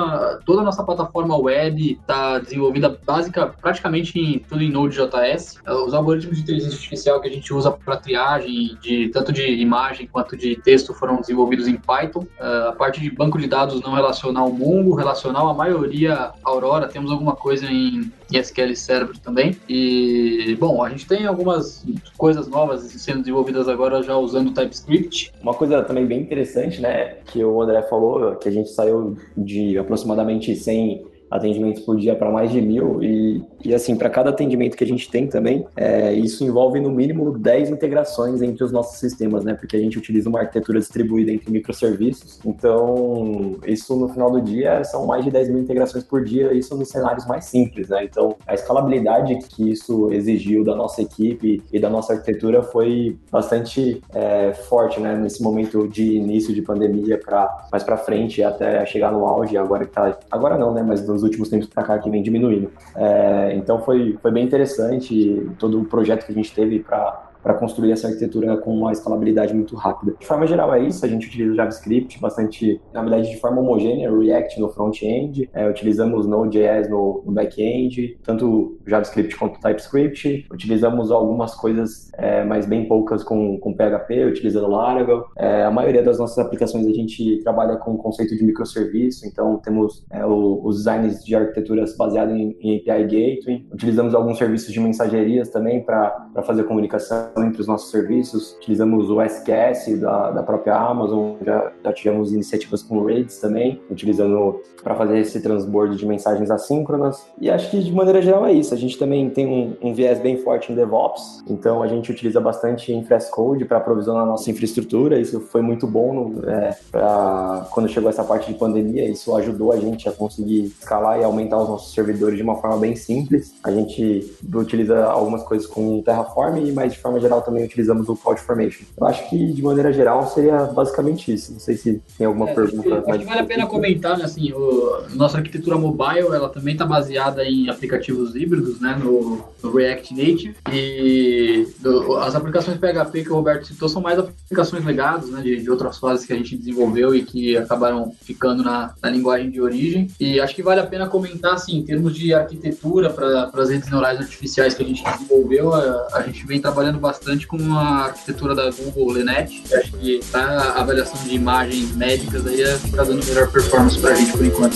toda 0.45 0.62
a 0.62 0.64
nossa 0.64 0.84
plataforma 0.84 1.38
web 1.38 1.97
está 1.99 2.39
desenvolvida 2.39 2.97
básica, 3.06 3.47
praticamente 3.62 4.20
em, 4.20 4.39
tudo 4.39 4.62
em 4.64 4.70
Node.js. 4.70 5.60
Ah, 5.66 5.76
Os 5.84 5.93
algoritmos 5.93 6.38
de 6.38 6.44
inteligência 6.45 6.75
artificial 6.75 7.19
que 7.19 7.27
a 7.27 7.31
gente 7.31 7.53
usa 7.53 7.71
para 7.71 7.97
triagem, 7.97 8.77
de, 8.81 9.09
tanto 9.09 9.33
de 9.33 9.43
imagem 9.43 10.07
quanto 10.07 10.37
de 10.37 10.55
texto, 10.55 10.93
foram 10.93 11.19
desenvolvidos 11.19 11.67
em 11.67 11.75
Python. 11.75 12.25
Ah, 12.39 12.69
a 12.69 12.71
parte 12.71 13.01
de 13.01 13.09
banco 13.09 13.37
de 13.37 13.47
dados 13.47 13.81
não 13.81 13.93
relacional 13.93 14.51
Mongo, 14.51 14.95
relacional, 14.95 15.49
a 15.49 15.53
maioria 15.53 16.31
Aurora, 16.43 16.87
temos 16.87 17.11
alguma 17.11 17.35
coisa 17.35 17.65
em, 17.65 18.11
em 18.31 18.37
SQL 18.37 18.75
Server 18.75 19.17
também. 19.17 19.57
E, 19.67 20.55
bom, 20.59 20.83
a 20.83 20.89
gente 20.89 21.07
tem 21.07 21.25
algumas 21.25 21.85
coisas 22.17 22.47
novas 22.47 22.83
sendo 22.83 23.19
desenvolvidas 23.19 23.67
agora 23.67 24.01
já 24.03 24.15
usando 24.15 24.53
TypeScript. 24.53 25.33
Uma 25.41 25.53
coisa 25.53 25.83
também 25.83 26.05
bem 26.05 26.21
interessante, 26.21 26.79
né, 26.79 27.15
que 27.25 27.43
o 27.43 27.61
André 27.61 27.81
falou, 27.83 28.35
que 28.35 28.47
a 28.47 28.51
gente 28.51 28.69
saiu 28.69 29.17
de 29.35 29.77
aproximadamente 29.77 30.55
100 30.55 31.14
atendimentos 31.36 31.83
por 31.83 31.97
dia 31.97 32.15
para 32.15 32.31
mais 32.31 32.51
de 32.51 32.61
mil 32.61 33.03
e, 33.03 33.43
e 33.63 33.73
assim, 33.73 33.95
para 33.95 34.09
cada 34.09 34.29
atendimento 34.29 34.75
que 34.77 34.83
a 34.83 34.88
gente 34.88 35.09
tem 35.09 35.27
também, 35.27 35.65
é, 35.75 36.13
isso 36.13 36.43
envolve 36.43 36.79
no 36.79 36.89
mínimo 36.89 37.38
10 37.38 37.69
integrações 37.69 38.41
entre 38.41 38.63
os 38.63 38.71
nossos 38.71 38.99
sistemas, 38.99 39.43
né, 39.43 39.53
porque 39.53 39.75
a 39.75 39.79
gente 39.79 39.97
utiliza 39.97 40.29
uma 40.29 40.39
arquitetura 40.39 40.79
distribuída 40.79 41.31
entre 41.31 41.51
microserviços, 41.51 42.39
então 42.45 43.57
isso 43.65 43.95
no 43.95 44.09
final 44.09 44.31
do 44.31 44.41
dia 44.41 44.83
são 44.83 45.05
mais 45.05 45.23
de 45.23 45.31
10 45.31 45.49
mil 45.49 45.59
integrações 45.59 46.03
por 46.03 46.23
dia, 46.23 46.53
isso 46.53 46.75
nos 46.75 46.89
cenários 46.89 47.25
mais 47.25 47.45
simples, 47.45 47.89
né, 47.89 48.03
então 48.03 48.36
a 48.47 48.53
escalabilidade 48.53 49.38
que 49.49 49.71
isso 49.71 50.11
exigiu 50.11 50.63
da 50.63 50.75
nossa 50.75 51.01
equipe 51.01 51.61
e 51.71 51.79
da 51.79 51.89
nossa 51.89 52.13
arquitetura 52.13 52.61
foi 52.63 53.17
bastante 53.31 54.01
é, 54.13 54.53
forte, 54.53 54.99
né, 54.99 55.15
nesse 55.15 55.41
momento 55.41 55.88
de 55.88 56.15
início 56.15 56.53
de 56.53 56.61
pandemia 56.61 57.17
para 57.17 57.67
mais 57.71 57.83
para 57.83 57.97
frente 57.97 58.43
até 58.43 58.86
chegar 58.86 59.11
no 59.11 59.25
auge, 59.25 59.57
agora 59.57 59.86
que 59.86 59.91
tá, 59.91 60.17
agora 60.31 60.57
não, 60.57 60.73
né, 60.73 60.83
mas 60.83 61.05
nos 61.07 61.23
últimos 61.26 61.49
tempos 61.49 61.67
para 61.67 61.84
cá 61.84 61.99
que 61.99 62.09
vem 62.09 62.23
diminuindo. 62.23 62.71
É, 62.95 63.53
então 63.55 63.82
foi, 63.82 64.17
foi 64.21 64.32
bem 64.32 64.45
interessante 64.45 65.49
todo 65.59 65.82
o 65.82 65.86
projeto 65.86 66.26
que 66.26 66.32
a 66.32 66.36
gente 66.36 66.53
teve 66.53 66.80
para 66.80 67.32
para 67.45 67.53
construir 67.53 67.91
essa 67.91 68.07
arquitetura 68.07 68.57
com 68.57 68.75
uma 68.75 68.91
escalabilidade 68.91 69.53
muito 69.53 69.75
rápida. 69.75 70.15
De 70.19 70.25
forma 70.25 70.47
geral 70.47 70.73
é 70.73 70.83
isso, 70.83 71.05
a 71.05 71.07
gente 71.07 71.27
utiliza 71.27 71.53
JavaScript 71.53 72.19
bastante, 72.19 72.81
na 72.91 73.03
verdade 73.03 73.29
de 73.29 73.39
forma 73.39 73.61
homogênea, 73.61 74.11
React 74.11 74.59
no 74.59 74.69
front-end, 74.69 75.47
é, 75.53 75.69
utilizamos 75.69 76.25
Node.js 76.25 76.89
no, 76.89 77.21
no 77.23 77.31
back-end, 77.31 78.17
tanto 78.23 78.79
JavaScript 78.87 79.37
quanto 79.37 79.59
TypeScript, 79.59 80.47
utilizamos 80.51 81.11
algumas 81.11 81.53
coisas, 81.53 82.09
é, 82.17 82.43
mas 82.43 82.65
bem 82.65 82.87
poucas 82.87 83.23
com, 83.23 83.59
com 83.59 83.75
PHP, 83.75 84.25
utilizando 84.25 84.67
Laravel. 84.67 85.25
É, 85.37 85.65
a 85.65 85.71
maioria 85.71 86.01
das 86.01 86.17
nossas 86.17 86.39
aplicações 86.39 86.87
a 86.87 86.93
gente 86.93 87.43
trabalha 87.43 87.75
com 87.75 87.93
o 87.93 87.97
conceito 87.99 88.35
de 88.35 88.43
microserviço, 88.43 89.27
então 89.27 89.57
temos 89.57 90.03
é, 90.11 90.25
o, 90.25 90.61
os 90.65 90.77
designs 90.77 91.23
de 91.23 91.35
arquiteturas 91.35 91.95
baseados 91.95 92.33
em, 92.33 92.57
em 92.59 92.77
API 92.77 93.03
Gateway, 93.03 93.67
utilizamos 93.71 94.15
alguns 94.15 94.39
serviços 94.39 94.73
de 94.73 94.79
mensagerias 94.79 95.49
também 95.49 95.85
para 95.85 96.27
fazer 96.43 96.63
comunicação 96.63 97.34
entre 97.43 97.61
os 97.61 97.67
nossos 97.67 97.91
serviços, 97.91 98.55
utilizamos 98.57 99.09
o 99.09 99.21
SQS 99.21 99.99
da, 99.99 100.31
da 100.31 100.43
própria 100.43 100.75
Amazon, 100.75 101.36
já, 101.43 101.71
já 101.83 101.93
tivemos 101.93 102.33
iniciativas 102.33 102.81
com 102.81 103.03
Raids 103.03 103.39
também, 103.39 103.81
utilizando 103.89 104.61
para 104.83 104.95
fazer 104.95 105.19
esse 105.19 105.41
transbordo 105.41 105.95
de 105.95 106.05
mensagens 106.05 106.51
assíncronas. 106.51 107.25
E 107.39 107.49
acho 107.49 107.69
que 107.71 107.81
de 107.81 107.91
maneira 107.91 108.21
geral 108.21 108.45
é 108.45 108.53
isso. 108.53 108.73
A 108.73 108.77
gente 108.77 108.97
também 108.97 109.29
tem 109.29 109.47
um, 109.47 109.89
um 109.89 109.93
viés 109.93 110.19
bem 110.19 110.38
forte 110.38 110.71
em 110.71 110.75
DevOps, 110.75 111.43
então 111.47 111.81
a 111.81 111.88
gente 111.88 112.11
utiliza 112.11 112.39
bastante 112.39 112.93
em 112.93 113.03
Frescode 113.03 113.65
para 113.65 113.79
provisionar 113.79 114.23
a 114.23 114.25
nossa 114.25 114.49
infraestrutura. 114.49 115.19
Isso 115.19 115.39
foi 115.39 115.61
muito 115.61 115.88
bom 115.88 116.33
é, 116.45 116.75
pra, 116.91 117.67
quando 117.71 117.89
chegou 117.89 118.09
essa 118.09 118.23
parte 118.23 118.51
de 118.51 118.57
pandemia. 118.57 119.09
Isso 119.09 119.36
ajudou 119.36 119.71
a 119.71 119.77
gente 119.77 120.07
a 120.07 120.11
conseguir 120.11 120.65
escalar 120.65 121.19
e 121.19 121.23
aumentar 121.23 121.57
os 121.57 121.69
nossos 121.69 121.93
servidores 121.93 122.38
de 122.38 122.43
uma 122.43 122.55
forma 122.55 122.77
bem 122.77 122.95
simples. 122.95 123.55
A 123.63 123.71
gente 123.71 124.36
utiliza 124.53 125.05
algumas 125.05 125.43
coisas 125.43 125.67
com 125.67 126.01
Terraform, 126.01 126.71
mas 126.73 126.93
de 126.93 126.99
forma 126.99 127.19
geral, 127.26 127.41
também 127.41 127.63
utilizamos 127.65 128.07
o 128.09 128.15
CloudFormation. 128.15 128.86
Eu 128.97 129.07
acho 129.07 129.30
que, 129.30 129.53
de 129.53 129.61
maneira 129.61 129.91
geral, 129.91 130.28
seria 130.30 130.63
basicamente 130.65 131.34
isso. 131.34 131.51
Não 131.53 131.59
sei 131.59 131.76
se 131.78 132.01
tem 132.17 132.26
alguma 132.28 132.49
É, 132.49 132.53
pergunta. 132.53 132.95
acho 132.95 133.03
que, 133.03 133.11
acho 133.11 133.19
que 133.19 133.26
vale 133.26 133.39
a 133.41 133.45
pena 133.45 133.65
comentar, 133.67 134.17
né, 134.17 134.26
assim, 134.26 134.51
o, 134.53 135.03
nossa 135.13 135.38
arquitetura 135.38 135.78
mobile, 135.78 136.28
ela 136.34 136.49
também 136.49 136.73
está 136.73 136.86
baseada 136.86 137.43
em 137.43 137.69
aplicativos 137.69 138.36
híbridos, 138.36 138.80
né, 138.80 138.97
no, 139.01 139.43
no 139.63 139.71
React 139.71 140.13
Native, 140.13 140.55
e 140.71 141.67
do- 141.80 142.15
as 142.17 142.36
aplicações 142.36 142.78
PHP 142.78 143.23
que 143.23 143.32
o 143.32 143.36
Roberto 143.36 143.65
citou 143.67 143.89
são 143.89 144.01
mais 144.01 144.17
aplicações 144.19 144.84
legadas, 144.86 145.30
né, 145.30 145.41
de, 145.41 145.61
de 145.61 145.69
outras 145.71 145.97
fases 145.97 146.26
que 146.26 146.34
a 146.34 146.36
gente 146.36 146.55
desenvolveu 146.57 147.15
e 147.15 147.23
que 147.23 147.57
acabaram 147.57 148.11
ficando 148.21 148.63
na, 148.63 148.93
na 149.01 149.09
linguagem 149.09 149.49
de 149.49 149.61
origem, 149.61 150.07
e 150.19 150.39
acho 150.39 150.55
que 150.55 150.61
vale 150.63 150.80
a 150.82 150.86
pena 150.86 151.07
comentar, 151.07 151.53
assim, 151.53 151.78
em 151.78 151.84
termos 151.84 152.15
de 152.15 152.34
arquitetura 152.34 153.09
para 153.09 153.49
as 153.53 153.69
redes 153.69 153.89
neurais 153.89 154.19
artificiais 154.19 154.73
que 154.73 154.84
a 154.84 154.86
gente 154.86 155.03
desenvolveu, 155.03 155.73
a, 155.73 156.07
a 156.13 156.21
gente 156.23 156.45
vem 156.45 156.59
trabalhando 156.61 156.99
bastante 156.99 157.14
com 157.47 157.57
a 157.78 158.05
arquitetura 158.05 158.55
da 158.55 158.70
Google 158.72 159.13
Lenet, 159.13 159.63
acho 159.74 159.91
que 159.93 160.20
para 160.32 160.74
avaliação 160.74 161.22
de 161.24 161.36
imagens 161.36 161.95
médicas 161.95 162.45
aí 162.47 162.61
está 162.61 163.03
dando 163.03 163.26
melhor 163.26 163.51
performance 163.51 163.99
para 163.99 164.11
a 164.11 164.16
gente 164.16 164.32
por 164.32 164.45
enquanto. 164.45 164.76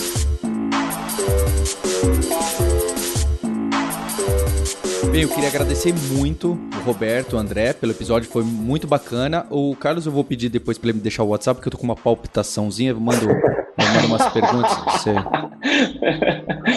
Bem, 5.08 5.22
eu 5.22 5.28
queria 5.28 5.48
agradecer 5.48 5.92
muito 6.12 6.52
o 6.52 6.80
Roberto, 6.84 7.34
o 7.34 7.38
André, 7.38 7.72
pelo 7.72 7.92
episódio, 7.92 8.28
foi 8.28 8.44
muito 8.44 8.86
bacana. 8.86 9.46
O 9.50 9.74
Carlos 9.74 10.06
eu 10.06 10.12
vou 10.12 10.22
pedir 10.22 10.48
depois 10.48 10.78
pra 10.78 10.90
ele 10.90 10.98
me 10.98 11.02
deixar 11.02 11.24
o 11.24 11.28
WhatsApp, 11.28 11.58
porque 11.58 11.68
eu 11.68 11.72
tô 11.72 11.78
com 11.78 11.84
uma 11.84 11.96
palpitaçãozinha, 11.96 12.90
eu 12.90 13.00
mando, 13.00 13.28
eu 13.28 13.94
mando 13.94 14.06
umas 14.06 14.32
perguntas 14.32 14.72
pra 14.78 14.92
você. 14.92 15.14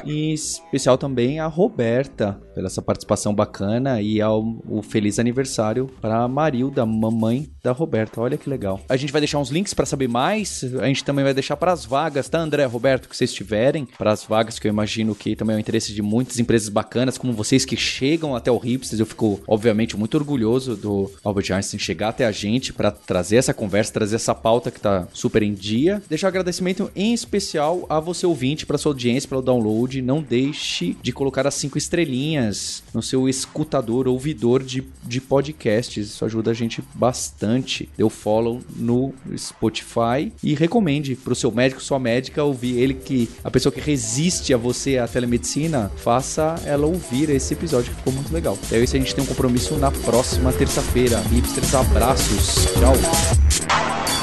Em 0.05 0.33
especial 0.33 0.97
também 0.97 1.39
a 1.39 1.47
Roberta, 1.47 2.41
pela 2.55 2.67
essa 2.67 2.81
participação 2.81 3.35
bacana, 3.35 4.01
e 4.01 4.21
ao 4.21 4.43
o 4.67 4.81
feliz 4.81 5.19
aniversário 5.19 5.87
pra 6.01 6.27
Marilda, 6.27 6.85
mamãe 6.85 7.49
da 7.63 7.71
Roberta. 7.71 8.19
Olha 8.19 8.37
que 8.37 8.49
legal. 8.49 8.79
A 8.89 8.95
gente 8.95 9.11
vai 9.11 9.21
deixar 9.21 9.39
uns 9.39 9.49
links 9.49 9.73
pra 9.73 9.85
saber 9.85 10.07
mais, 10.07 10.63
a 10.79 10.87
gente 10.87 11.03
também 11.03 11.23
vai 11.23 11.33
deixar 11.33 11.55
pras 11.55 11.85
vagas, 11.85 12.27
tá, 12.29 12.39
André, 12.39 12.65
Roberto, 12.65 13.07
que 13.07 13.15
vocês 13.15 13.31
tiverem, 13.33 13.85
pras 13.97 14.23
vagas 14.23 14.57
que 14.57 14.67
eu 14.67 14.71
imagino 14.71 15.13
que 15.13 15.35
também 15.35 15.55
é 15.55 15.57
o 15.57 15.59
interesse 15.59 15.93
de 15.93 16.01
muitas 16.01 16.39
empresas 16.39 16.69
bacanas, 16.69 17.17
como 17.17 17.31
vocês 17.33 17.63
que 17.63 17.77
chegam 17.77 18.12
até 18.35 18.51
o 18.51 18.57
Hipsters. 18.57 18.99
Eu 18.99 19.05
fico, 19.05 19.41
obviamente, 19.47 19.97
muito 19.97 20.15
orgulhoso 20.15 20.75
do 20.75 21.11
Albert 21.23 21.51
Einstein 21.51 21.79
chegar 21.79 22.09
até 22.09 22.25
a 22.25 22.31
gente 22.31 22.71
pra 22.73 22.91
trazer 22.91 23.37
essa 23.37 23.53
conversa, 23.53 23.93
trazer 23.93 24.15
essa 24.15 24.33
pauta 24.33 24.71
que 24.71 24.79
tá 24.79 25.07
super 25.13 25.43
em 25.43 25.53
dia. 25.53 26.01
Deixar 26.09 26.27
um 26.27 26.29
agradecimento 26.29 26.91
em 26.95 27.13
especial 27.13 27.85
a 27.89 27.99
você 27.99 28.25
ouvinte, 28.25 28.65
pra 28.65 28.77
sua 28.77 28.91
audiência, 28.91 29.29
pelo 29.29 29.41
download. 29.41 30.01
Não 30.01 30.21
deixe 30.21 30.95
de 31.01 31.11
colocar 31.11 31.45
as 31.47 31.55
cinco 31.55 31.77
estrelinhas 31.77 32.83
no 32.93 33.01
seu 33.01 33.27
escutador, 33.27 34.07
ouvidor 34.07 34.63
de, 34.63 34.83
de 35.03 35.21
podcasts. 35.21 36.07
Isso 36.07 36.25
ajuda 36.25 36.51
a 36.51 36.53
gente 36.53 36.83
bastante. 36.93 37.89
O 37.97 38.09
follow 38.09 38.61
no 38.75 39.13
Spotify 39.37 40.31
e 40.43 40.53
recomende 40.53 41.15
pro 41.15 41.35
seu 41.35 41.51
médico, 41.51 41.81
sua 41.81 41.99
médica, 41.99 42.43
ouvir 42.43 42.77
ele 42.77 42.93
que 42.93 43.29
a 43.43 43.49
pessoa 43.49 43.71
que 43.71 43.79
resiste 43.79 44.53
a 44.53 44.57
você 44.57 44.97
à 44.97 45.07
telemedicina, 45.07 45.91
faça 45.97 46.55
ela 46.65 46.85
ouvir 46.85 47.29
esse 47.29 47.53
episódio 47.53 47.93
ficou 48.03 48.13
muito 48.13 48.33
legal. 48.33 48.57
Então 48.65 48.77
é 48.77 48.81
isso, 48.81 48.95
a 48.95 48.99
gente 48.99 49.15
tem 49.15 49.23
um 49.23 49.27
compromisso 49.27 49.75
na 49.77 49.89
próxima 49.89 50.51
terça-feira. 50.51 51.19
Hipsters, 51.31 51.73
abraços. 51.73 52.67
Tchau. 52.73 54.22